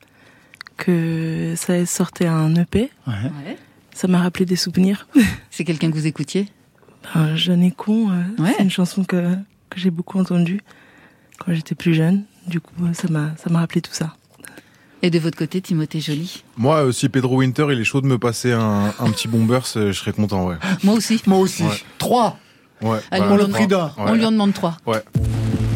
que 0.77 1.55
ça 1.57 1.85
sortait 1.87 2.27
un 2.27 2.55
EP. 2.55 2.91
Ouais. 3.07 3.57
Ça 3.95 4.09
m'a 4.09 4.19
rappelé 4.21 4.45
des 4.47 4.57
souvenirs. 4.57 5.07
C'est 5.51 5.65
quelqu'un 5.65 5.91
que 5.91 5.97
vous 5.97 6.07
écoutiez? 6.07 6.49
Un 7.15 7.35
jeune 7.35 7.63
et 7.63 7.73
con, 7.73 8.11
euh, 8.11 8.43
Ouais. 8.43 8.53
c'est 8.59 8.63
une 8.65 8.71
chanson 8.71 9.05
que, 9.05 9.35
que 9.71 9.81
j'ai 9.81 9.91
beaucoup 9.91 10.19
entendue 10.19 10.61
quand 11.39 11.53
j'étais 11.55 11.75
plus 11.75 11.95
jeune. 11.95 12.25
Du 12.47 12.61
coup, 12.61 12.73
ça 12.93 13.09
m'a 13.09 13.31
ça 13.43 13.51
m'a 13.51 13.61
rappelé 13.61 13.81
tout 13.81 13.93
ça. 13.93 14.15
Et 15.03 15.09
de 15.11 15.19
votre 15.19 15.39
côté, 15.39 15.63
Timothée 15.63 16.01
Joly 16.01 16.43
Moi, 16.59 16.85
euh, 16.87 16.93
si 16.93 17.09
Pedro 17.09 17.37
Winter, 17.37 17.69
il 17.71 17.81
est 17.81 17.85
chaud 17.85 18.03
de 18.03 18.07
me 18.07 18.19
passer 18.19 18.53
un, 18.53 18.93
un 18.99 19.11
petit 19.11 19.29
bombers, 19.29 19.65
euh, 19.77 19.93
je 19.93 19.99
serais 19.99 20.13
content, 20.13 20.47
ouais. 20.47 20.57
Moi 20.85 20.95
aussi. 20.95 21.23
Moi 21.27 21.39
aussi. 21.39 21.63
Ouais. 21.63 21.71
Trois. 21.99 22.37
Ouais. 22.83 22.99
Allez, 23.11 23.23
bah, 23.23 23.29
on, 23.33 23.37
le 23.37 23.45
lui 23.47 23.75
on 23.97 24.15
lui 24.15 24.25
en 24.27 24.33
demande 24.33 24.53
trois. 24.53 24.77
Ouais. 24.87 25.03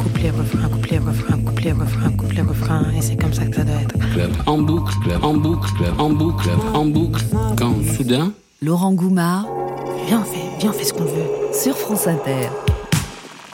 Couplet, 0.03 0.31
refrain, 0.31 0.69
couplet, 0.69 0.99
refrain, 0.99 1.39
couplet, 1.39 1.73
refrain, 1.73 2.11
couplet, 2.13 2.43
refrain, 2.43 2.83
et 2.97 3.01
c'est 3.03 3.17
comme 3.17 3.33
ça 3.33 3.47
que 3.47 3.57
ça 3.57 3.65
doit 3.65 3.81
être. 3.81 3.99
Club 4.13 4.33
en 4.47 4.59
boucle, 4.59 4.95
en 5.23 5.35
boucle, 5.35 5.85
en 5.99 6.11
boucle, 6.11 6.51
en 6.75 6.85
boucle. 6.87 7.25
Quand 7.59 7.75
soudain, 7.97 8.33
Laurent 8.63 8.93
Goumard 8.93 9.47
Viens, 10.07 10.21
on 10.21 10.25
fait, 10.25 10.59
viens, 10.61 10.71
on 10.71 10.73
fait 10.73 10.85
ce 10.85 10.93
qu'on 10.93 11.05
veut. 11.05 11.53
sur 11.53 11.77
France 11.77 12.07
Inter. 12.07 12.49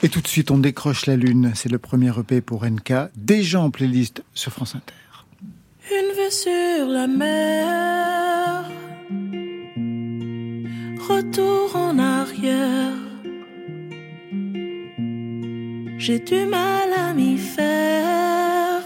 Et 0.03 0.09
tout 0.09 0.21
de 0.21 0.27
suite, 0.27 0.49
on 0.49 0.57
décroche 0.57 1.05
la 1.05 1.15
lune. 1.15 1.51
C'est 1.53 1.71
le 1.71 1.77
premier 1.77 2.11
EP 2.17 2.41
pour 2.41 2.65
NK, 2.65 2.93
déjà 3.15 3.61
en 3.61 3.69
playlist 3.69 4.23
sur 4.33 4.51
France 4.51 4.75
Inter. 4.75 4.93
Une 5.91 6.15
vue 6.15 6.31
sur 6.31 6.87
la 6.87 7.05
mer. 7.05 8.65
Retour 11.07 11.75
en 11.75 11.99
arrière. 11.99 12.93
J'ai 15.99 16.19
du 16.19 16.45
mal 16.45 16.93
à 16.97 17.13
m'y 17.13 17.37
faire. 17.37 18.81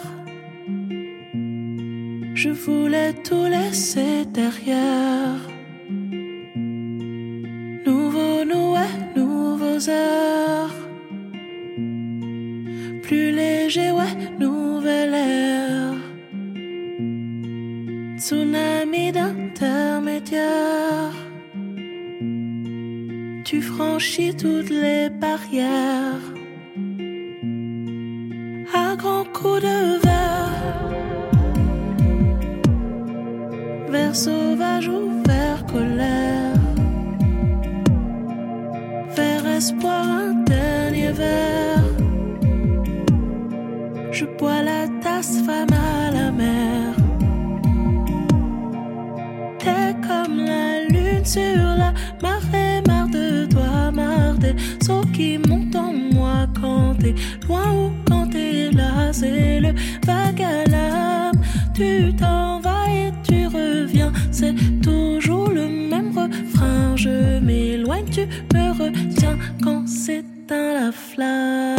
Je 2.34 2.50
voulais 2.50 3.14
tout 3.14 3.46
laisser 3.46 4.26
derrière. 4.26 5.40
Nouveau 7.86 8.44
nouet, 8.44 9.14
nouveaux 9.16 9.90
heures. 9.90 10.75
Plus 13.06 13.32
léger, 13.32 13.92
ouais, 13.92 14.16
nouvelle 14.40 15.14
ère. 15.14 15.94
Tsunami 18.18 19.12
d'intermédiaire. 19.12 21.14
Tu 23.44 23.62
franchis 23.62 24.36
toutes 24.36 24.72
les 24.72 25.12
barrières. 25.12 26.34
À 28.74 28.96
grands 28.96 29.26
coups 29.26 29.62
de 29.62 30.00
verre. 30.08 30.90
Vers 33.92 34.16
sauvage 34.16 34.88
ou 34.88 35.22
vers 35.28 35.64
colère. 35.68 36.56
Vers 39.16 39.46
espoir, 39.46 40.10
un 40.10 40.34
dernier 40.44 41.12
verre. 41.12 41.65
Je 44.16 44.24
bois 44.24 44.62
la 44.62 44.88
tasse, 45.02 45.42
femme 45.46 45.68
à 45.74 46.10
la 46.10 46.32
mer. 46.32 46.96
T'es 49.60 49.94
comme 50.08 50.38
la 50.38 50.88
lune 50.88 51.26
sur 51.26 51.42
la 51.82 51.94
marée, 52.22 52.82
marre 52.88 53.10
de 53.10 53.46
toi, 53.48 53.92
marre 53.92 54.36
des 54.36 54.56
sauts 54.82 55.04
qui 55.12 55.38
montent 55.38 55.76
en 55.76 55.92
moi 56.14 56.48
quand 56.62 56.96
t'es 56.98 57.14
loin 57.46 57.70
ou 57.74 57.92
quand 58.08 58.28
t'es 58.28 58.72
là. 58.72 59.12
C'est 59.12 59.60
le 59.60 59.74
vague 60.06 60.42
à 60.42 60.64
l'âme. 60.70 61.42
Tu 61.74 62.16
t'en 62.16 62.62
vas 62.62 62.88
et 62.90 63.12
tu 63.28 63.48
reviens. 63.48 64.14
C'est 64.32 64.56
toujours 64.82 65.50
le 65.50 65.68
même 65.68 66.18
refrain. 66.18 66.96
Je 66.96 67.40
m'éloigne, 67.42 68.06
tu 68.10 68.22
me 68.54 68.72
retiens 68.72 69.38
quand 69.62 69.86
s'éteint 69.86 70.74
la 70.74 70.92
flamme. 70.94 71.75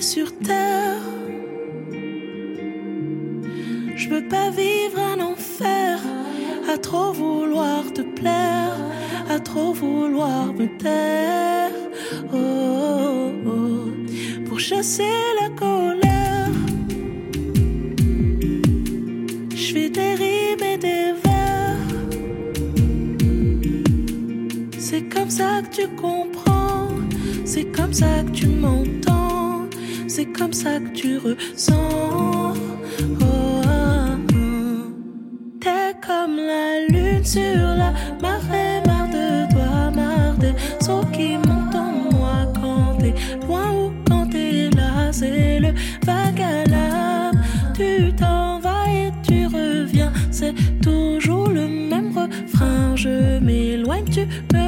Sur 0.00 0.36
terre. 0.38 1.00
Je 3.94 4.08
veux 4.08 4.28
pas 4.28 4.50
vivre 4.50 4.98
un 4.98 5.20
enfer 5.20 5.98
à 6.72 6.76
trop 6.78 7.12
vouloir 7.12 7.92
te 7.92 8.02
plaire, 8.02 8.76
à 9.28 9.40
trop 9.40 9.72
vouloir 9.72 10.52
me 10.52 10.66
taire. 10.78 11.70
Oh, 12.32 12.36
oh, 12.36 13.32
oh. 13.46 14.44
Pour 14.46 14.60
chasser 14.60 15.14
la 15.40 15.48
colère, 15.50 16.50
je 19.50 19.72
fais 19.72 19.88
des 19.88 20.14
rimes 20.14 20.64
et 20.74 20.78
des 20.78 21.12
vers. 21.24 21.86
C'est 24.78 25.08
comme 25.08 25.30
ça 25.30 25.62
que 25.62 25.82
tu 25.82 25.88
comprends, 25.96 26.88
c'est 27.44 27.66
comme 27.76 27.92
ça 27.92 28.22
que 28.26 28.30
tu 28.30 28.46
m'entends, 28.46 29.15
c'est 30.16 30.32
comme 30.32 30.54
ça 30.54 30.80
que 30.80 30.88
tu 30.94 31.18
ressens. 31.18 32.54
Oh, 33.20 33.60
ah. 33.66 34.16
T'es 35.60 35.92
comme 36.06 36.36
la 36.36 36.86
lune 36.88 37.22
sur 37.22 37.42
la 37.82 37.92
marée, 38.22 38.80
marre 38.86 39.08
de 39.08 39.52
toi, 39.52 39.90
marre 39.94 40.38
des 40.38 40.54
sauts 40.80 41.04
qui 41.12 41.36
montent 41.36 41.74
en 41.74 42.16
moi 42.16 42.50
quand 42.54 42.96
t'es 42.98 43.12
loin 43.46 43.70
ou 43.74 43.92
quand 44.08 44.26
t'es 44.30 44.70
là. 44.70 45.12
C'est 45.12 45.60
le 45.60 45.74
vague 46.06 46.40
à 46.40 46.64
l'âme. 46.64 47.42
Tu 47.74 48.10
t'en 48.14 48.58
vas 48.60 48.86
et 48.88 49.12
tu 49.22 49.44
reviens. 49.46 50.14
C'est 50.30 50.54
toujours 50.80 51.48
le 51.48 51.68
même 51.68 52.16
refrain. 52.16 52.96
Je 52.96 53.38
m'éloigne, 53.38 54.06
tu 54.06 54.26
me 54.54 54.65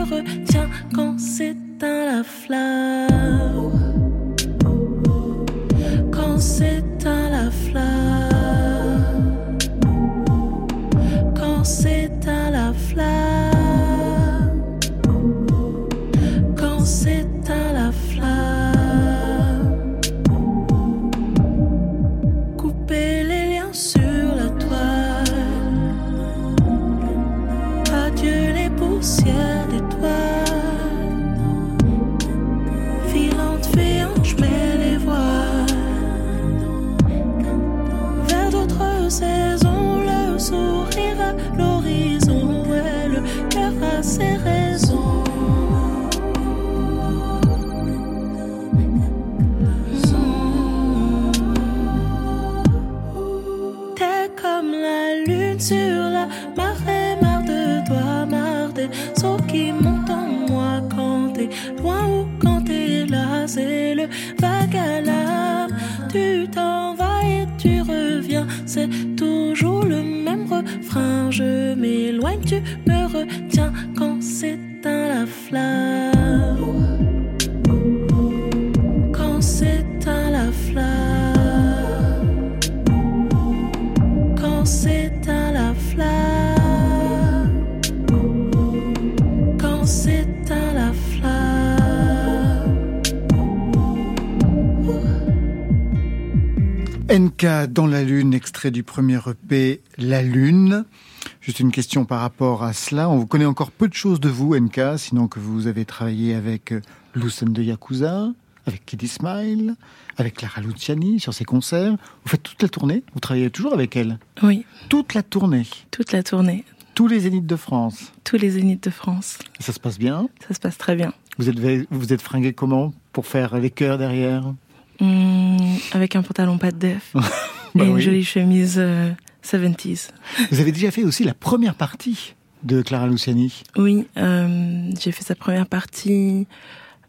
une 101.69 101.73
question 101.73 102.07
par 102.07 102.21
rapport 102.21 102.65
à 102.65 102.73
cela. 102.73 103.11
On 103.11 103.19
vous 103.19 103.27
connaît 103.27 103.45
encore 103.45 103.71
peu 103.71 103.89
de 103.89 103.93
choses 103.93 104.21
de 104.21 104.31
vous, 104.31 104.57
NK, 104.57 104.97
sinon 104.97 105.29
que 105.29 105.39
vous 105.39 105.67
avez 105.67 105.85
travaillé 105.85 106.35
avec 106.35 106.73
euh, 106.73 106.81
Lucen 107.15 107.53
de 107.53 107.63
Yakuza, 107.63 108.29
avec 108.65 108.87
Kiddy 108.87 109.07
Smile, 109.07 109.75
avec 110.17 110.37
Clara 110.37 110.63
Luciani 110.63 111.21
sur 111.21 111.35
ses 111.35 111.45
concerts. 111.45 111.93
Vous 111.93 112.31
faites 112.31 112.43
toute 112.43 112.63
la 112.63 112.71
tournée 112.71 113.03
Vous 113.13 113.21
travaillez 113.21 113.51
toujours 113.51 113.75
avec 113.75 113.97
elle 113.97 114.19
Oui. 114.43 114.65
Toute 114.89 115.13
la 115.13 115.23
tournée 115.23 115.67
Toute 115.91 116.13
la 116.13 116.23
tournée. 116.23 116.65
Tous 116.95 117.07
les 117.07 117.21
zéniths 117.21 117.45
de 117.45 117.57
France 117.57 118.15
Tous 118.25 118.39
les 118.39 118.49
zéniths 118.49 118.85
de 118.85 118.91
France. 118.91 119.39
Ça 119.61 119.75
se 119.75 119.79
passe 119.79 119.99
bien? 119.99 120.31
Ça 120.49 120.55
se 120.55 120.61
passe 120.61 120.79
très 120.79 120.97
bien. 120.97 121.13
Vous 121.37 121.51
êtes, 121.51 121.59
vous 121.91 122.13
êtes 122.15 122.23
fringué 122.23 122.55
comment? 122.55 122.95
Pour 123.13 123.27
faire 123.27 123.59
les 123.59 123.69
chœurs 123.71 123.99
derrière? 123.99 124.55
Hum, 125.03 125.59
avec 125.93 126.17
un 126.17 126.23
pantalon 126.23 126.57
pas 126.57 126.71
de 126.73 126.79
def 126.79 127.13
Bah 127.75 127.85
et 127.85 127.89
une 127.89 127.99
jolie 127.99 128.25
chemise 128.25 128.77
euh, 128.79 129.11
70s. 129.51 130.09
Vous 130.51 130.61
avez 130.61 130.73
déjà 130.73 130.91
fait 130.91 131.05
aussi 131.05 131.25
la 131.25 131.35
première 131.35 131.75
partie 131.75 132.35
de 132.65 132.83
Clara 132.83 133.07
Luciani. 133.07 133.63
Oui, 133.77 134.07
euh, 134.17 134.91
j'ai 135.01 135.13
fait 135.13 135.25
sa 135.25 135.35
première 135.35 135.67
partie 135.67 136.47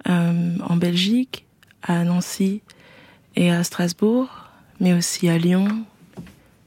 euh, 0.07 0.55
en 0.67 0.75
Belgique, 0.77 1.45
à 1.83 2.03
Nancy 2.03 2.61
et 3.35 3.51
à 3.51 3.63
Strasbourg, 3.63 4.29
mais 4.79 4.93
aussi 4.93 5.27
à 5.27 5.37
Lyon, 5.37 5.67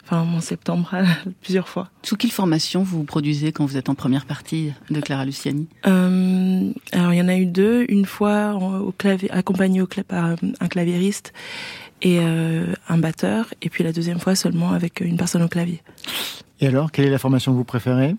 enfin 0.05 0.21
en 0.23 0.41
septembre, 0.41 0.95
plusieurs 1.43 1.69
fois. 1.69 1.91
Sous 2.03 2.17
quelle 2.17 2.31
formation 2.33 2.83
vous 2.83 3.05
produisez 3.05 3.53
quand 3.53 3.65
vous 3.65 3.77
êtes 3.77 3.89
en 3.89 3.95
première 3.95 4.27
partie 4.27 4.73
de 4.91 5.01
Clara 5.01 5.25
Luciani? 5.25 5.69
Euh, 5.87 6.71
alors 6.93 7.13
il 7.15 7.19
y 7.19 7.23
en 7.23 7.29
a 7.29 7.37
eu 7.37 7.47
deux, 7.47 7.87
une 7.89 8.05
fois 8.05 8.55
au 8.57 8.93
clavier, 8.93 9.31
accompagné 9.31 9.81
au 9.81 9.87
cla- 9.87 10.03
par 10.05 10.35
un 10.61 10.69
claviériste 10.69 11.33
et 12.03 12.19
euh, 12.21 12.67
un 12.89 12.99
batteur, 12.99 13.55
et 13.63 13.71
puis 13.71 13.83
la 13.85 13.93
deuxième 13.93 14.19
fois 14.21 14.35
seulement 14.35 14.73
avec 14.73 15.01
une 15.01 15.17
personne 15.17 15.43
au 15.43 15.49
clavier. 15.49 15.81
Et 16.61 16.67
alors, 16.67 16.93
quelle 16.93 17.07
est 17.07 17.11
la 17.11 17.19
formation 17.19 17.53
que 17.53 17.57
vous 17.57 17.65
préférez? 17.65 18.15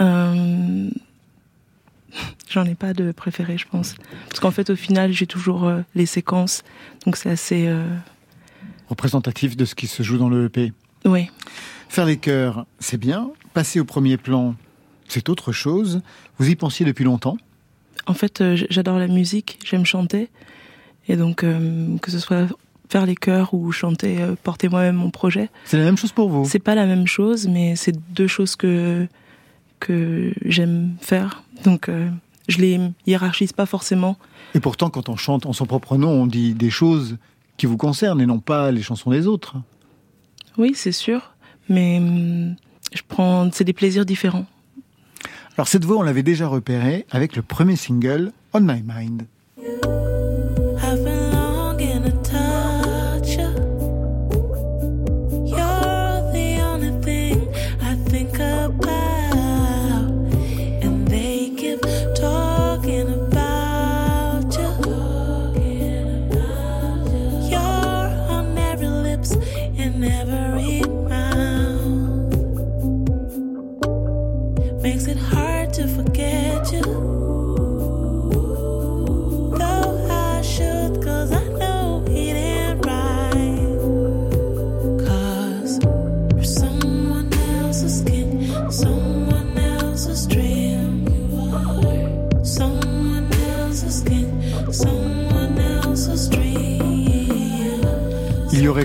Euh, 0.00 0.90
J'en 2.50 2.64
ai 2.64 2.74
pas 2.74 2.92
de 2.92 3.12
préféré, 3.12 3.58
je 3.58 3.66
pense. 3.66 3.94
Parce 4.28 4.40
qu'en 4.40 4.50
fait, 4.50 4.70
au 4.70 4.76
final, 4.76 5.12
j'ai 5.12 5.26
toujours 5.26 5.64
euh, 5.64 5.80
les 5.94 6.06
séquences, 6.06 6.62
donc 7.04 7.16
c'est 7.16 7.30
assez. 7.30 7.66
euh, 7.66 7.86
Représentatif 8.88 9.56
de 9.56 9.64
ce 9.64 9.74
qui 9.74 9.86
se 9.86 10.02
joue 10.02 10.18
dans 10.18 10.28
le 10.28 10.44
EP. 10.46 10.72
Oui. 11.04 11.30
Faire 11.88 12.04
les 12.06 12.16
chœurs, 12.18 12.66
c'est 12.78 12.98
bien. 12.98 13.30
Passer 13.54 13.80
au 13.80 13.84
premier 13.84 14.16
plan, 14.16 14.54
c'est 15.08 15.28
autre 15.28 15.52
chose. 15.52 16.02
Vous 16.38 16.48
y 16.50 16.56
pensiez 16.56 16.84
depuis 16.84 17.04
longtemps? 17.04 17.36
En 18.06 18.14
fait, 18.14 18.40
euh, 18.40 18.56
j'adore 18.70 18.98
la 18.98 19.06
musique, 19.08 19.58
j'aime 19.64 19.86
chanter, 19.86 20.28
et 21.08 21.16
donc 21.16 21.44
euh, 21.44 21.96
que 21.98 22.10
ce 22.10 22.18
soit 22.18 22.46
faire 22.88 23.06
les 23.06 23.14
chœurs 23.14 23.54
ou 23.54 23.72
chanter, 23.72 24.20
euh, 24.20 24.34
porter 24.42 24.68
moi-même 24.68 24.96
mon 24.96 25.10
projet. 25.10 25.50
C'est 25.64 25.78
la 25.78 25.84
même 25.84 25.96
chose 25.96 26.12
pour 26.12 26.28
vous? 26.28 26.44
C'est 26.44 26.58
pas 26.58 26.74
la 26.74 26.86
même 26.86 27.06
chose, 27.06 27.48
mais 27.48 27.76
c'est 27.76 27.96
deux 28.12 28.26
choses 28.26 28.56
que 28.56 29.06
que 29.80 30.32
j'aime 30.44 30.94
faire. 31.00 31.42
Donc 31.64 31.88
euh, 31.88 32.08
je 32.48 32.58
les 32.58 32.80
hiérarchise 33.06 33.52
pas 33.52 33.66
forcément. 33.66 34.16
Et 34.54 34.60
pourtant, 34.60 34.90
quand 34.90 35.08
on 35.08 35.16
chante 35.16 35.46
en 35.46 35.52
son 35.52 35.66
propre 35.66 35.96
nom, 35.96 36.10
on 36.10 36.26
dit 36.26 36.54
des 36.54 36.70
choses 36.70 37.16
qui 37.56 37.66
vous 37.66 37.76
concernent 37.76 38.20
et 38.20 38.26
non 38.26 38.38
pas 38.38 38.70
les 38.70 38.82
chansons 38.82 39.10
des 39.10 39.26
autres. 39.26 39.56
Oui, 40.56 40.72
c'est 40.74 40.92
sûr, 40.92 41.34
mais 41.68 41.98
hum, 41.98 42.54
je 42.92 43.02
prends, 43.06 43.50
c'est 43.52 43.64
des 43.64 43.72
plaisirs 43.72 44.06
différents. 44.06 44.46
Alors 45.56 45.68
cette 45.68 45.84
voix, 45.84 45.98
on 45.98 46.02
l'avait 46.02 46.22
déjà 46.22 46.48
repérée 46.48 47.06
avec 47.10 47.36
le 47.36 47.42
premier 47.42 47.76
single, 47.76 48.32
On 48.52 48.60
My 48.60 48.82
Mind. 48.84 49.26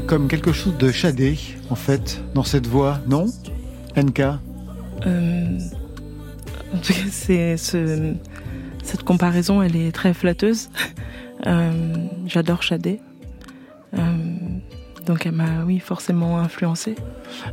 Comme 0.08 0.28
quelque 0.28 0.52
chose 0.54 0.76
de 0.78 0.92
shadé, 0.92 1.38
en 1.70 1.76
fait, 1.76 2.24
dans 2.34 2.44
cette 2.44 2.66
voix, 2.68 3.00
non 3.08 3.28
NK 3.96 4.22
Euh, 5.06 5.58
en 6.74 6.78
tout 6.80 6.94
cas, 6.94 7.00
c'est 7.12 7.58
ce- 7.58 8.14
cette 8.84 9.04
comparaison, 9.04 9.62
elle 9.62 9.76
est 9.76 9.92
très 9.92 10.14
flatteuse. 10.14 10.70
Euh, 11.48 11.72
J'adore 12.26 12.64
Shadé. 12.64 13.00
Euh, 13.94 14.00
donc 15.06 15.26
elle 15.26 15.32
m'a, 15.32 15.64
oui, 15.66 15.80
forcément 15.80 16.38
influencée. 16.40 16.96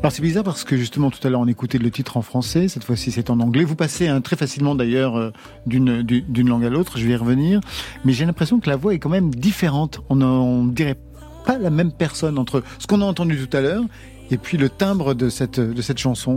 Alors 0.00 0.10
c'est 0.12 0.22
bizarre 0.22 0.42
parce 0.44 0.64
que 0.64 0.76
justement 0.76 1.10
tout 1.10 1.24
à 1.26 1.30
l'heure 1.30 1.40
on 1.40 1.46
écoutait 1.46 1.78
le 1.78 1.90
titre 1.90 2.16
en 2.16 2.22
français, 2.22 2.68
cette 2.68 2.84
fois-ci 2.84 3.10
c'est 3.12 3.30
en 3.30 3.38
anglais. 3.40 3.64
Vous 3.64 3.76
passez 3.76 4.08
hein, 4.08 4.20
très 4.20 4.36
facilement 4.36 4.74
d'ailleurs 4.74 5.32
d'une 5.66 6.02
du- 6.02 6.22
d'une 6.22 6.48
langue 6.48 6.64
à 6.64 6.68
l'autre, 6.68 6.98
je 6.98 7.06
vais 7.06 7.12
y 7.12 7.16
revenir. 7.16 7.60
Mais 8.04 8.12
j'ai 8.12 8.24
l'impression 8.26 8.58
que 8.60 8.68
la 8.68 8.76
voix 8.76 8.92
est 8.92 8.98
quand 8.98 9.08
même 9.08 9.32
différente. 9.34 10.02
On 10.10 10.16
ne 10.16 10.72
dirait 10.72 10.98
pas 11.46 11.58
la 11.58 11.70
même 11.70 11.92
personne 11.92 12.38
entre 12.38 12.62
ce 12.78 12.86
qu'on 12.86 13.00
a 13.00 13.04
entendu 13.04 13.46
tout 13.46 13.56
à 13.56 13.60
l'heure 13.60 13.84
et 14.30 14.36
puis 14.36 14.58
le 14.58 14.68
timbre 14.68 15.14
de 15.14 15.28
cette, 15.28 15.60
de 15.60 15.82
cette 15.82 15.98
chanson. 15.98 16.36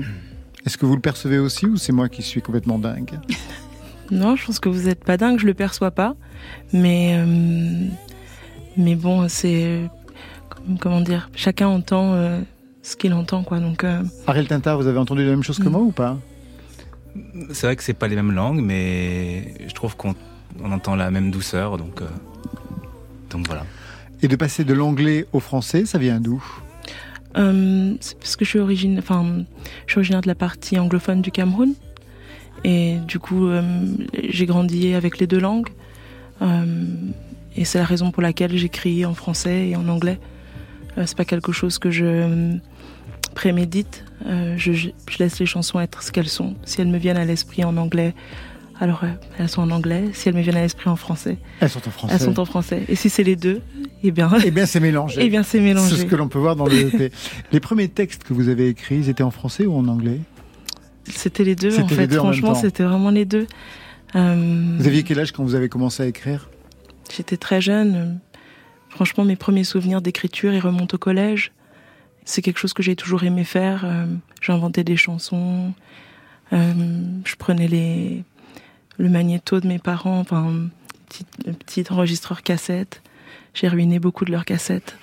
Est-ce 0.66 0.78
que 0.78 0.86
vous 0.86 0.95
le 0.95 1.01
percevez 1.01 1.39
aussi 1.39 1.66
ou 1.66 1.78
c'est 1.78 1.91
moi 1.91 2.10
qui 2.10 2.22
suis 2.22 2.41
complètement 2.41 2.80
dingue? 2.80 3.20
Non, 4.12 4.36
je 4.36 4.43
pense 4.43 4.57
que 4.57 4.70
vous 4.70 4.88
n'êtes 4.88 5.03
pas 5.03 5.18
dingue, 5.18 5.38
je 5.38 5.45
le 5.45 5.53
perçois 5.53 5.91
pas. 5.91 6.16
Mais, 6.74 7.16
euh, 7.16 7.86
mais 8.76 8.95
bon, 8.95 9.30
c'est. 9.30 9.88
Comment 10.80 11.01
dire 11.01 11.30
Chacun 11.36 11.68
entend 11.68 12.14
euh, 12.14 12.41
ce 12.82 12.95
qu'il 12.95 13.14
entend, 13.14 13.43
quoi. 13.43 13.60
Donc, 13.60 13.84
euh, 13.84 14.01
Ariel 14.26 14.47
Tintar, 14.47 14.78
vous 14.78 14.88
avez 14.88 14.97
entendu 14.97 15.24
la 15.24 15.30
même 15.30 15.43
chose 15.43 15.60
que 15.60 15.70
moi 15.70 15.82
ou 15.82 15.91
pas? 15.91 16.18
C'est 17.51 17.68
vrai 17.68 17.76
que 17.76 17.84
c'est 17.84 17.93
pas 17.93 18.07
les 18.07 18.16
mêmes 18.16 18.32
langues, 18.32 18.62
mais 18.62 19.53
je 19.68 19.74
trouve 19.76 19.95
qu'on 19.95 20.16
on 20.62 20.72
entend 20.72 20.95
la 20.95 21.12
même 21.12 21.32
douceur, 21.32 21.78
donc, 21.78 22.01
euh, 22.01 22.07
donc 23.30 23.47
voilà. 23.47 23.66
Et 24.22 24.28
de 24.28 24.36
passer 24.36 24.66
de 24.66 24.74
l'anglais 24.74 25.26
au 25.34 25.40
français, 25.40 25.86
ça 25.86 25.98
vient 25.98 26.20
d'où? 26.20 26.44
Euh, 27.38 27.94
parce 28.20 28.36
que 28.36 28.44
je 28.44 28.50
suis, 28.50 28.60
origine, 28.60 28.98
enfin, 29.00 29.46
je 29.86 29.92
suis 29.92 30.00
originaire 30.00 30.22
de 30.22 30.28
la 30.28 30.36
partie 30.36 30.78
anglophone 30.80 31.22
du 31.22 31.32
Cameroun. 31.32 31.74
Et 32.64 32.98
du 33.08 33.20
coup, 33.20 33.48
euh, 33.48 33.62
j'ai 34.28 34.46
grandi 34.46 34.94
avec 34.94 35.20
les 35.20 35.28
deux 35.28 35.40
langues. 35.40 35.70
Euh, 36.42 36.86
et 37.56 37.66
c'est 37.66 37.80
la 37.80 37.86
raison 37.86 38.12
pour 38.12 38.22
laquelle 38.22 38.58
j'écris 38.58 39.06
en 39.06 39.14
français 39.14 39.70
et 39.70 39.76
en 39.76 39.88
anglais. 39.88 40.20
C'est 40.98 41.16
pas 41.16 41.26
quelque 41.26 41.54
chose 41.54 41.80
que 41.80 41.92
je 41.92 42.58
prémédite. 43.34 44.04
Je 44.26 44.90
laisse 45.18 45.40
les 45.40 45.46
chansons 45.46 45.80
être 45.80 46.04
ce 46.04 46.12
qu'elles 46.12 46.28
sont. 46.28 46.56
Si 46.66 46.82
elles 46.82 46.90
me 46.90 46.98
viennent 46.98 47.18
à 47.18 47.24
l'esprit 47.24 47.64
en 47.64 47.78
anglais, 47.78 48.14
alors 48.80 49.04
euh, 49.04 49.08
elles 49.38 49.50
sont 49.50 49.62
en 49.62 49.72
anglais. 49.72 50.06
Si 50.14 50.30
elles 50.30 50.36
me 50.36 50.42
viennent 50.42 50.56
à 50.58 50.62
l'esprit 50.62 50.90
en 50.90 50.96
français, 50.96 51.38
Elles 51.60 51.70
sont 51.70 51.86
en 51.88 51.92
français. 51.92 52.14
elles 52.14 52.22
sont 52.22 52.40
en 52.40 52.46
français. 52.46 52.84
Et 52.88 52.96
si 52.96 53.10
c'est 53.10 53.24
les 53.24 53.36
deux, 53.36 53.62
eh 54.04 54.12
bien, 54.12 54.32
Eh 54.46 54.52
bien 54.52 54.66
c'est 54.66 54.80
mélangé. 54.80 55.20
eh 55.24 55.30
bien, 55.30 55.44
c'est 55.44 55.60
mélangé. 55.60 55.96
C'est 55.96 56.02
ce 56.04 56.06
que 56.06 56.16
l'on 56.16 56.30
peut 56.30 56.40
voir 56.40 56.56
dans 56.56 56.66
le 56.66 56.88
EP. 56.88 57.12
Les 57.52 57.60
premiers 57.60 57.90
textes 57.90 58.24
que 58.24 58.34
vous 58.34 58.48
avez 58.50 58.70
écrits, 58.70 58.98
ils 58.98 59.10
étaient 59.10 59.24
en 59.24 59.32
français 59.32 59.66
ou 59.66 59.74
en 59.76 59.88
anglais? 59.88 60.20
C'était 61.06 61.44
les 61.44 61.56
deux, 61.56 61.78
en 61.80 61.88
fait. 61.88 62.08
deux 62.08 62.18
Franchement, 62.18 62.56
c'était 62.56 62.84
vraiment 62.84 63.10
les 63.10 63.26
deux. 63.26 63.48
Euh, 64.16 64.76
Vous 64.78 64.88
aviez 64.88 65.04
quel 65.04 65.20
âge 65.20 65.32
quand 65.32 65.44
vous 65.44 65.56
avez 65.56 65.70
commencé 65.70 66.04
à 66.04 66.06
écrire? 66.06 66.50
J'étais 67.16 67.38
très 67.38 67.62
jeune. 67.62 68.20
Franchement, 68.90 69.24
mes 69.26 69.36
premiers 69.36 69.64
souvenirs 69.64 70.02
d'écriture, 70.02 70.54
ils 70.54 70.60
remontent 70.60 70.96
au 70.96 70.98
collège. 70.98 71.52
C'est 72.26 72.42
quelque 72.42 72.60
chose 72.60 72.74
que 72.74 72.84
j'ai 72.84 72.96
toujours 72.96 73.24
aimé 73.24 73.44
faire. 73.44 73.84
Euh, 73.86 74.06
J'inventais 74.42 74.84
des 74.84 74.98
chansons. 74.98 75.74
Euh, 76.54 76.74
je 77.26 77.36
prenais 77.36 77.68
les, 77.68 78.24
le 79.00 79.10
magnéto 79.10 79.60
de 79.60 79.68
mes 79.68 79.80
parents, 79.80 80.20
enfin, 80.20 80.45
un 80.45 80.70
petit, 81.08 81.26
petit 81.54 81.86
enregistreur 81.89 82.43
cassette. 82.43 83.02
J'ai 83.54 83.68
ruiné 83.68 83.97
beaucoup 83.97 84.26
de 84.26 84.32
leurs 84.32 84.45
cassettes 84.45 84.95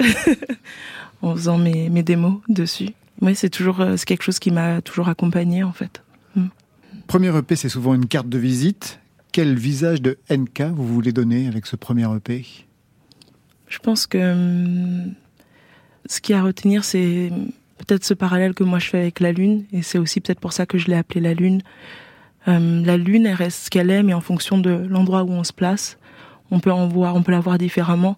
en 1.22 1.34
faisant 1.34 1.58
mes, 1.58 1.90
mes 1.90 2.02
démos 2.02 2.40
dessus. 2.48 2.90
Oui, 3.20 3.34
c'est 3.34 3.50
toujours 3.50 3.80
euh, 3.80 3.96
c'est 3.96 4.06
quelque 4.06 4.22
chose 4.22 4.38
qui 4.38 4.50
m'a 4.50 4.80
toujours 4.80 5.08
accompagnée 5.08 5.62
en 5.62 5.72
fait. 5.72 6.02
Premier 7.06 7.36
EP, 7.36 7.54
c'est 7.54 7.68
souvent 7.68 7.94
une 7.94 8.06
carte 8.06 8.28
de 8.28 8.38
visite. 8.38 8.98
Quel 9.30 9.56
visage 9.56 10.00
de 10.00 10.16
NK 10.30 10.62
vous 10.74 10.86
voulez 10.86 11.12
donner 11.12 11.48
avec 11.48 11.66
ce 11.66 11.76
premier 11.76 12.06
EP 12.16 12.46
Je 13.68 13.78
pense 13.78 14.06
que 14.06 14.32
hum, 14.32 15.12
ce 16.06 16.20
qu'il 16.20 16.34
y 16.34 16.38
a 16.38 16.40
à 16.40 16.44
retenir, 16.44 16.84
c'est 16.84 17.30
peut-être 17.78 18.04
ce 18.04 18.14
parallèle 18.14 18.54
que 18.54 18.64
moi 18.64 18.78
je 18.78 18.88
fais 18.88 19.00
avec 19.00 19.20
la 19.20 19.32
Lune, 19.32 19.64
et 19.72 19.82
c'est 19.82 19.98
aussi 19.98 20.20
peut-être 20.20 20.40
pour 20.40 20.52
ça 20.52 20.66
que 20.66 20.78
je 20.78 20.86
l'ai 20.86 20.96
appelée 20.96 21.20
la 21.20 21.34
Lune. 21.34 21.62
Hum, 22.46 22.84
la 22.84 22.96
Lune, 22.96 23.26
elle 23.26 23.34
reste 23.34 23.64
ce 23.64 23.70
qu'elle 23.70 23.90
est, 23.90 24.02
mais 24.02 24.14
en 24.14 24.20
fonction 24.20 24.58
de 24.58 24.70
l'endroit 24.88 25.22
où 25.22 25.30
on 25.30 25.44
se 25.44 25.52
place, 25.52 25.98
on 26.50 26.60
peut 26.60 26.72
en 26.72 26.86
voir, 26.88 27.16
on 27.16 27.22
peut 27.22 27.32
la 27.32 27.40
voir 27.40 27.58
différemment. 27.58 28.16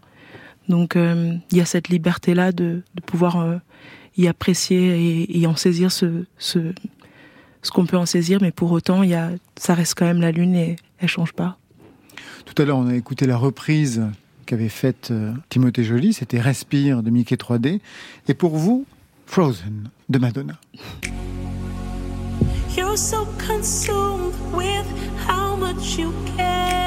Donc 0.69 0.97
hum, 0.97 1.41
il 1.53 1.59
y 1.59 1.61
a 1.61 1.65
cette 1.65 1.89
liberté-là 1.89 2.53
de, 2.53 2.83
de 2.95 3.01
pouvoir 3.01 3.41
euh, 3.41 3.57
y 4.17 4.27
apprécier 4.27 5.27
et, 5.41 5.47
en 5.47 5.57
saisir 5.57 5.93
ce, 5.93 6.25
ce, 6.39 6.59
ce 7.63 7.71
qu'on 7.71 7.87
peut 7.87 7.97
en 7.97 8.07
saisir, 8.07 8.39
mais 8.41 8.51
pour 8.51 8.73
autant, 8.73 9.03
il 9.03 9.11
y 9.11 9.15
a, 9.15 9.31
ça 9.57 9.75
reste 9.75 9.95
quand 9.97 10.07
même 10.07 10.21
la 10.21 10.33
Lune 10.33 10.55
et 10.55 10.77
elle 10.99 11.09
change 11.09 11.33
pas. 11.33 11.59
Tout 12.45 12.61
à 12.61 12.65
l'heure, 12.65 12.79
on 12.79 12.89
a 12.89 12.95
écouté 12.95 13.27
la 13.27 13.37
reprise 13.37 14.03
qu'avait 14.47 14.69
faite 14.69 15.09
euh, 15.11 15.33
Timothée 15.49 15.85
Joly, 15.85 16.13
c'était 16.13 16.41
Respire 16.41 17.03
de 17.03 17.11
Mickey 17.11 17.35
3D. 17.35 17.81
Et 18.29 18.35
pour 18.35 18.57
vous, 18.57 18.87
Frozen 19.27 19.91
de 20.09 20.19
Madonna. 20.19 20.59
You're 22.77 22.99
so 22.99 23.27
consumed 23.39 24.35
with 24.53 24.87
how 25.27 25.57
much 25.57 25.97
you 25.97 26.13
care. 26.37 26.86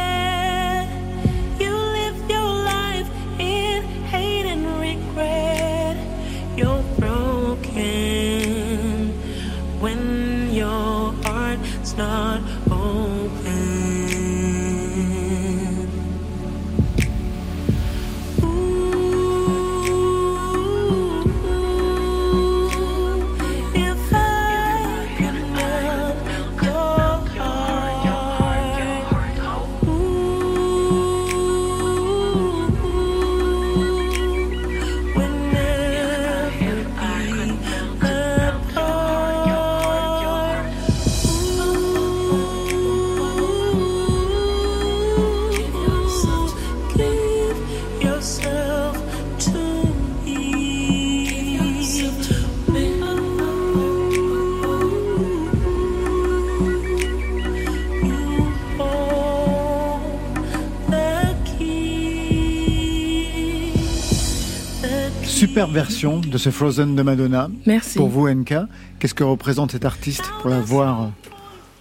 Superbe 65.59 65.73
version 65.73 66.19
de 66.21 66.37
ce 66.37 66.51
Frozen 66.51 66.95
de 66.95 67.01
Madonna. 67.01 67.49
Merci. 67.65 67.97
Pour 67.97 68.07
vous, 68.07 68.29
NK, 68.29 68.53
qu'est-ce 68.97 69.13
que 69.13 69.25
représente 69.25 69.73
cet 69.73 69.83
artiste 69.83 70.23
pour 70.39 70.49
la 70.49 70.61
voir 70.61 71.11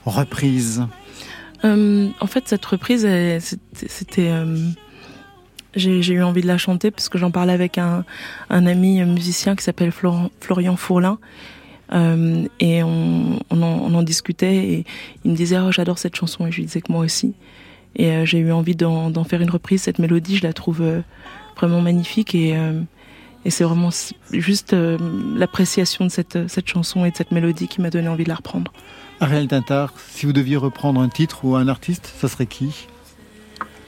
reprise 0.04 0.82
Euh, 1.64 2.08
en 2.18 2.26
fait, 2.26 2.48
cette 2.48 2.66
reprise, 2.66 3.06
c'était. 3.72 4.30
euh, 4.30 4.56
j'ai 5.76 6.12
eu 6.12 6.24
envie 6.24 6.40
de 6.40 6.48
la 6.48 6.58
chanter 6.58 6.90
parce 6.90 7.08
que 7.08 7.18
j'en 7.18 7.30
parlais 7.30 7.52
avec 7.52 7.78
un, 7.78 8.04
un 8.50 8.66
ami 8.66 9.00
musicien 9.04 9.54
qui 9.54 9.62
s'appelle 9.62 9.92
Florian 9.92 10.74
Fourlin. 10.76 11.20
Euh, 11.92 12.48
et 12.58 12.82
on, 12.82 13.38
on, 13.50 13.62
en, 13.62 13.78
on 13.78 13.94
en 13.94 14.02
discutait 14.02 14.56
et 14.56 14.84
il 15.24 15.30
me 15.30 15.36
disait 15.36 15.56
oh, 15.60 15.70
j'adore 15.70 16.00
cette 16.00 16.16
chanson 16.16 16.48
et 16.48 16.50
je 16.50 16.56
lui 16.56 16.64
disais 16.64 16.80
que 16.80 16.90
moi 16.90 17.04
aussi. 17.04 17.32
Et 17.94 18.10
euh, 18.10 18.24
j'ai 18.24 18.38
eu 18.38 18.50
envie 18.50 18.74
d'en 18.74 19.22
faire 19.22 19.40
une 19.40 19.50
reprise. 19.50 19.82
Cette 19.82 20.00
mélodie, 20.00 20.36
je 20.36 20.42
la 20.42 20.52
trouve 20.52 20.82
euh, 20.82 21.00
vraiment 21.56 21.80
magnifique 21.80 22.34
et, 22.34 22.56
et 23.48 23.50
c'est 23.50 23.64
vraiment 23.64 23.88
juste 24.30 24.74
euh, 24.74 24.98
l'appréciation 25.34 26.04
de 26.04 26.10
cette, 26.10 26.50
cette 26.50 26.68
chanson 26.68 27.06
et 27.06 27.10
de 27.10 27.16
cette 27.16 27.32
mélodie 27.32 27.66
qui 27.66 27.80
m'a 27.80 27.88
donné 27.88 28.06
envie 28.06 28.24
de 28.24 28.28
la 28.28 28.34
reprendre. 28.34 28.74
Ariel 29.20 29.48
Tintar, 29.48 29.94
si 30.10 30.26
vous 30.26 30.34
deviez 30.34 30.58
reprendre 30.58 31.00
un 31.00 31.08
titre 31.08 31.46
ou 31.46 31.56
un 31.56 31.66
artiste, 31.66 32.12
ça 32.20 32.28
serait 32.28 32.44
qui? 32.44 32.86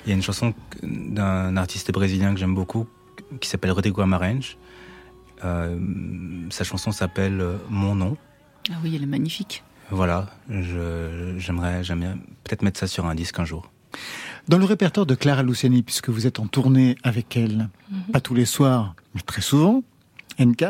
Il 0.06 0.08
y 0.08 0.12
a 0.12 0.14
une 0.14 0.22
chanson 0.22 0.54
d'un 0.82 1.58
artiste 1.58 1.92
brésilien 1.92 2.32
que 2.32 2.40
j'aime 2.40 2.54
beaucoup 2.54 2.86
qui 3.38 3.50
s'appelle 3.50 3.72
Rodrigo 3.72 4.00
Amarange. 4.00 4.56
Euh, 5.44 5.78
sa 6.48 6.64
chanson 6.64 6.90
s'appelle 6.90 7.42
euh, 7.42 7.58
Mon 7.68 7.94
nom. 7.94 8.16
Ah 8.70 8.76
oui, 8.82 8.94
elle 8.96 9.02
est 9.02 9.06
magnifique. 9.06 9.62
Voilà, 9.90 10.28
j'aimerais 10.48 11.82
peut-être 12.44 12.62
mettre 12.62 12.80
ça 12.80 12.86
sur 12.86 13.04
un 13.04 13.14
disque 13.14 13.38
un 13.38 13.44
jour. 13.44 13.70
Dans 14.50 14.58
le 14.58 14.64
répertoire 14.64 15.06
de 15.06 15.14
Clara 15.14 15.44
Luciani, 15.44 15.84
puisque 15.84 16.08
vous 16.08 16.26
êtes 16.26 16.40
en 16.40 16.48
tournée 16.48 16.96
avec 17.04 17.36
elle, 17.36 17.68
pas 18.12 18.20
tous 18.20 18.34
les 18.34 18.46
soirs, 18.46 18.96
mais 19.14 19.20
très 19.20 19.42
souvent, 19.42 19.84
NK, 20.40 20.64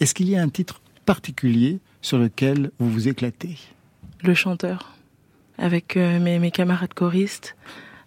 est-ce 0.00 0.14
qu'il 0.14 0.30
y 0.30 0.36
a 0.36 0.40
un 0.40 0.48
titre 0.48 0.80
particulier 1.04 1.78
sur 2.00 2.16
lequel 2.16 2.70
vous 2.78 2.90
vous 2.90 3.08
éclatez? 3.08 3.58
Le 4.22 4.32
chanteur, 4.32 4.96
avec 5.58 5.98
euh, 5.98 6.18
mes, 6.18 6.38
mes 6.38 6.50
camarades 6.50 6.94
choristes, 6.94 7.56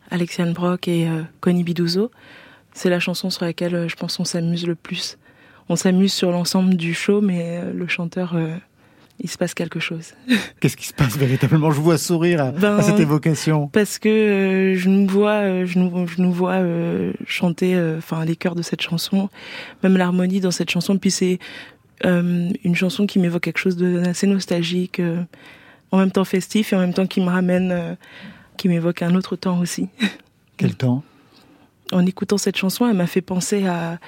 Alexiane 0.10 0.54
Brock 0.54 0.88
et 0.88 1.08
euh, 1.08 1.22
Connie 1.42 1.64
Bidouzo. 1.64 2.10
C'est 2.74 2.90
la 2.90 3.00
chanson 3.00 3.30
sur 3.30 3.46
laquelle 3.46 3.76
euh, 3.76 3.88
je 3.88 3.96
pense 3.96 4.18
qu'on 4.18 4.26
s'amuse 4.26 4.66
le 4.66 4.74
plus. 4.74 5.20
On 5.70 5.76
s'amuse 5.76 6.12
sur 6.12 6.32
l'ensemble 6.32 6.76
du 6.76 6.96
show, 6.96 7.22
mais 7.22 7.60
euh, 7.60 7.72
le 7.72 7.88
chanteur, 7.88 8.36
il 9.20 9.30
se 9.30 9.38
passe 9.38 9.54
quelque 9.54 9.80
chose. 9.80 10.14
Qu'est-ce 10.60 10.78
qui 10.78 10.88
se 10.88 10.94
passe 10.94 11.18
véritablement? 11.18 11.72
Je 11.72 11.78
vous 11.78 11.84
vois 11.84 11.98
sourire 11.98 12.42
à, 12.42 12.52
Ben, 12.52 12.78
à 12.78 12.82
cette 12.82 13.00
évocation. 13.00 13.68
Parce 13.68 14.00
que 14.00 14.10
euh, 14.10 14.76
je 14.76 14.90
nous 14.90 15.08
vois, 15.08 15.42
euh, 15.42 15.66
je 15.66 15.80
nous, 15.80 16.08
je 16.08 16.22
nous 16.22 16.32
vois 16.32 16.54
euh, 16.54 17.14
chanter, 17.26 17.80
enfin 17.98 18.24
les 18.26 18.36
chœurs 18.36 18.56
de 18.56 18.62
cette 18.62 18.82
chanson, 18.82 19.30
même 19.84 19.98
l'harmonie 19.98 20.40
dans 20.40 20.52
cette 20.52 20.70
chanson. 20.70 20.98
Puis 20.98 21.12
c'est 21.12 21.40
une 22.04 22.76
chanson 22.76 23.06
qui 23.06 23.20
m'évoque 23.20 23.44
quelque 23.44 23.60
chose 23.60 23.76
d'assez 23.76 24.26
nostalgique, 24.26 25.02
en 25.92 25.98
même 25.98 26.12
temps 26.12 26.24
festif 26.24 26.72
et 26.72 26.78
en 26.78 26.80
même 26.80 26.94
temps 26.94 27.08
qui 27.08 27.20
me 27.20 27.28
ramène, 27.28 27.98
qui 28.56 28.70
m'évoque 28.70 29.02
un 29.02 29.16
autre 29.16 29.36
temps 29.36 29.60
aussi. 29.60 29.90
Quel 30.58 30.76
temps? 30.76 31.04
En 31.92 32.06
écoutant 32.06 32.38
cette 32.38 32.56
chanson, 32.56 32.88
elle 32.88 32.96
m'a 32.96 33.08
fait 33.08 33.22
penser 33.22 33.66
à 33.66 34.00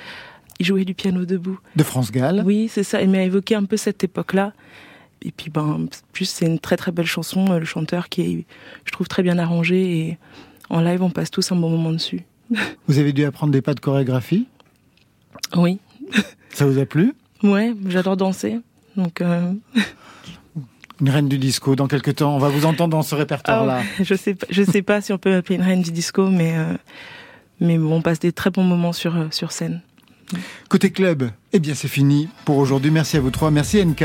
jouer 0.64 0.86
du 0.86 0.94
piano 0.94 1.26
debout. 1.26 1.60
De 1.76 1.84
France 1.84 2.12
Gall? 2.12 2.44
Oui, 2.46 2.70
c'est 2.72 2.84
ça. 2.84 3.02
Elle 3.02 3.10
m'a 3.10 3.24
évoqué 3.24 3.56
un 3.56 3.66
peu 3.66 3.78
cette 3.78 4.04
époque-là. 4.04 4.54
Et 5.24 5.32
puis, 5.32 5.50
ben, 5.50 5.88
plus 6.14 6.26
c'est 6.26 6.46
une 6.46 6.60
très 6.60 6.78
très 6.78 6.92
belle 6.92 7.06
chanson. 7.06 7.52
euh, 7.52 7.60
Le 7.60 7.66
chanteur 7.66 8.10
qui 8.10 8.22
est, 8.22 8.46
je 8.86 8.92
trouve, 8.92 9.08
très 9.08 9.24
bien 9.24 9.38
arrangé. 9.38 9.98
Et 10.00 10.18
en 10.70 10.82
live, 10.82 11.04
on 11.04 11.10
passe 11.10 11.32
tous 11.32 11.52
un 11.52 11.56
bon 11.56 11.70
moment 11.70 11.92
dessus. 11.92 12.22
Vous 12.88 12.98
avez 13.00 13.14
dû 13.14 13.24
apprendre 13.26 13.54
des 13.54 13.62
pas 13.62 13.74
de 13.74 13.80
chorégraphie 13.80 14.48
Oui. 15.56 15.80
Ça 16.54 16.66
vous 16.66 16.78
a 16.80 16.86
plu? 16.86 17.14
Ouais, 17.44 17.74
j'adore 17.88 18.18
danser. 18.18 18.60
Donc, 18.98 19.22
euh, 19.22 19.54
Une 21.00 21.10
reine 21.10 21.30
du 21.30 21.38
disco, 21.38 21.76
dans 21.76 21.88
quelques 21.88 22.16
temps, 22.18 22.36
on 22.36 22.40
va 22.40 22.50
vous 22.50 22.66
entendre 22.66 22.90
dans 22.90 23.02
ce 23.04 23.16
ah, 23.16 23.20
répertoire-là. 23.20 23.82
je 24.02 24.14
sais 24.16 24.36
pas, 24.36 24.46
je 24.50 24.64
sais 24.64 24.82
pas 24.82 25.00
si 25.02 25.14
on 25.14 25.18
peut 25.18 25.34
appeler 25.36 25.56
une 25.56 25.62
reine 25.62 25.82
du 25.82 25.92
disco, 25.92 26.30
mais 26.30 26.58
euh, 26.58 26.74
mais 27.62 27.78
bon, 27.78 27.96
on 27.96 28.02
passe 28.02 28.20
des 28.20 28.32
très 28.34 28.50
bons 28.50 28.64
moments 28.64 28.92
sur 28.94 29.16
euh, 29.16 29.28
sur 29.32 29.52
scène. 29.54 29.82
Côté 30.70 30.92
club, 30.92 31.30
eh 31.54 31.60
bien 31.60 31.74
c'est 31.74 31.88
fini 31.88 32.28
pour 32.46 32.58
aujourd'hui. 32.58 32.92
Merci 32.92 33.18
à 33.18 33.22
vous 33.22 33.32
trois. 33.32 33.50
Merci 33.50 33.84
NK. 33.86 34.04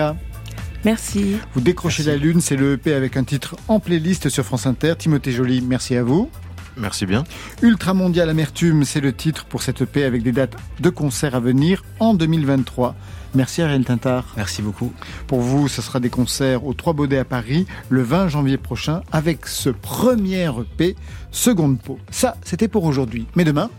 Merci. 0.86 1.38
Vous 1.52 1.60
décrochez 1.60 2.04
la 2.04 2.16
lune, 2.16 2.40
c'est 2.40 2.54
le 2.54 2.74
EP 2.74 2.94
avec 2.94 3.16
un 3.16 3.24
titre 3.24 3.56
en 3.66 3.80
playlist 3.80 4.28
sur 4.28 4.44
France 4.44 4.66
Inter. 4.66 4.94
Timothée 4.96 5.32
Joly, 5.32 5.60
merci 5.60 5.96
à 5.96 6.04
vous. 6.04 6.30
Merci 6.76 7.06
bien. 7.06 7.24
Ultra 7.60 7.92
Mondial 7.92 8.30
Amertume, 8.30 8.84
c'est 8.84 9.00
le 9.00 9.12
titre 9.12 9.46
pour 9.46 9.64
cette 9.64 9.80
EP 9.80 10.04
avec 10.04 10.22
des 10.22 10.30
dates 10.30 10.54
de 10.78 10.88
concerts 10.88 11.34
à 11.34 11.40
venir 11.40 11.82
en 11.98 12.14
2023. 12.14 12.94
Merci 13.34 13.62
Ariel 13.62 13.84
Tintar. 13.84 14.32
Merci 14.36 14.62
beaucoup. 14.62 14.92
Pour 15.26 15.40
vous, 15.40 15.66
ce 15.66 15.82
sera 15.82 15.98
des 15.98 16.08
concerts 16.08 16.64
au 16.64 16.72
Trois 16.72 16.92
Baudets 16.92 17.18
à 17.18 17.24
Paris 17.24 17.66
le 17.88 18.02
20 18.04 18.28
janvier 18.28 18.56
prochain 18.56 19.02
avec 19.10 19.46
ce 19.46 19.70
premier 19.70 20.44
EP, 20.44 20.94
Seconde 21.32 21.80
Peau. 21.80 21.98
Ça, 22.12 22.36
c'était 22.44 22.68
pour 22.68 22.84
aujourd'hui. 22.84 23.26
Mais 23.34 23.42
demain, 23.42 23.70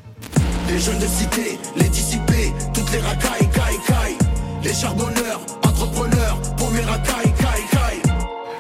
Les 0.67 0.77
jeunes 0.77 0.99
de 0.99 1.05
cité, 1.07 1.57
les 1.77 1.87
dissipés, 1.87 2.51
toutes 2.73 2.91
les 2.91 2.99
racailles, 2.99 3.49
caille, 3.53 3.79
caille. 3.87 4.17
Les 4.61 4.73
charbonneurs, 4.73 5.39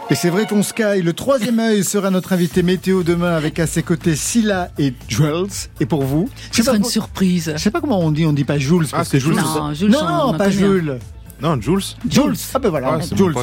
Et 0.09 0.15
c'est 0.15 0.29
vrai 0.29 0.45
qu'on 0.45 0.63
sky, 0.63 1.01
le 1.03 1.11
troisième 1.11 1.59
œil 1.59 1.83
sera 1.83 2.09
notre 2.11 2.31
invité 2.31 2.63
météo 2.63 3.03
demain 3.03 3.35
avec 3.35 3.59
à 3.59 3.67
ses 3.67 3.83
côtés 3.83 4.15
Scylla 4.15 4.71
et 4.79 4.93
Jules. 5.09 5.47
Et 5.81 5.85
pour 5.85 6.03
vous 6.03 6.29
Ce 6.51 6.63
sera 6.63 6.77
une 6.77 6.85
surprise. 6.85 7.51
Je 7.57 7.61
sais 7.61 7.71
pas 7.71 7.81
comment 7.81 7.99
on 7.99 8.11
dit, 8.11 8.25
on 8.25 8.31
dit 8.31 8.45
pas 8.45 8.57
Jules. 8.57 8.87
parce 8.89 9.09
que 9.09 9.19
c'est 9.19 9.25
Jules. 9.25 9.35
Non, 9.35 9.73
Jules, 9.73 9.91
non, 9.91 10.33
pas. 10.33 10.49
Jules. 10.49 10.99
Non, 11.41 11.59
Jules. 11.59 11.81
Jules. 12.09 12.35
Ah 12.53 12.59
ben 12.59 12.69
voilà, 12.69 12.99
c'est 13.01 13.17
Jules. 13.17 13.33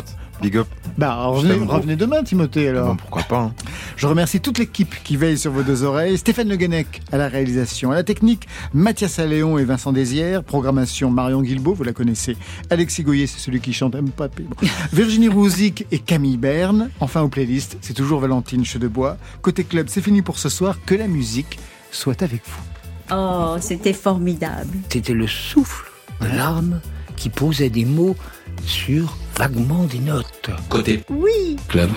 Big 0.43 0.57
up. 0.57 0.67
Bah 0.99 1.25
revenez, 1.27 1.97
demain 1.97 2.23
Timothée 2.23 2.69
alors. 2.69 2.89
Bon, 2.91 2.97
pourquoi 2.97 3.23
pas. 3.23 3.39
hein. 3.39 3.55
Je 3.97 4.07
remercie 4.07 4.41
toute 4.41 4.59
l'équipe 4.59 4.95
qui 5.03 5.17
veille 5.17 5.39
sur 5.39 5.53
vos 5.53 5.63
deux 5.63 5.85
oreilles. 5.85 6.19
Stéphane 6.19 6.49
Le 6.49 6.57
Guenec 6.57 7.03
à 7.13 7.17
la 7.17 7.29
réalisation, 7.29 7.91
à 7.93 7.95
la 7.95 8.03
technique, 8.03 8.47
Mathias 8.75 9.19
Alléon 9.19 9.59
et 9.59 9.65
Vincent 9.65 9.93
Désières. 9.93 10.43
Programmation 10.45 11.11
Marion 11.11 11.41
Guilbault, 11.43 11.75
vous 11.75 11.85
la 11.85 11.93
connaissez. 11.93 12.37
Alexis 12.69 13.03
Goyer, 13.05 13.27
c'est 13.27 13.39
celui 13.39 13.61
qui 13.61 13.73
chante 13.73 13.97
Mbappé. 13.97 14.43
Bon. 14.43 14.57
Virginie 14.93 15.29
Rouzic 15.29 15.87
et 15.91 15.99
Camille 15.99 16.37
Berne. 16.37 16.91
Enfin 17.01 17.23
aux 17.23 17.29
playlists, 17.29 17.79
c'est 17.81 17.95
toujours 17.95 18.21
Valentine 18.21 18.65
Chedebois. 18.65 19.17
Côté 19.41 19.65
club, 19.65 19.87
c'est 19.89 20.03
fini 20.03 20.21
pour 20.23 20.39
ce 20.39 20.49
soir. 20.49 20.79
Que 20.85 20.95
la 20.95 21.07
musique 21.09 21.59
soit 21.91 22.23
avec 22.23 22.43
vous. 22.45 23.15
Oh, 23.17 23.57
c'était 23.61 23.93
formidable. 23.93 24.71
C'était 24.91 25.15
le 25.15 25.27
souffle 25.27 25.91
de 26.21 26.27
l'âme 26.27 26.81
qui 27.17 27.29
posait 27.29 27.71
des 27.71 27.85
mots 27.85 28.17
sur 28.65 29.17
vaguement 29.37 29.85
des 29.85 29.99
notes. 29.99 30.51
Côté 30.69 31.03
Oui. 31.11 31.57
club. 31.69 31.91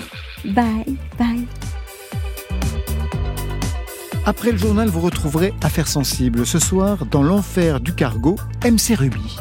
Bye, 0.44 0.96
bye. 1.18 1.46
Après 4.26 4.52
le 4.52 4.58
journal, 4.58 4.88
vous 4.88 5.00
retrouverez 5.00 5.54
Affaires 5.62 5.88
sensibles. 5.88 6.44
Ce 6.46 6.58
soir, 6.58 7.06
dans 7.06 7.22
l'enfer 7.22 7.80
du 7.80 7.94
cargo, 7.94 8.36
MC 8.64 8.94
Ruby. 8.94 9.36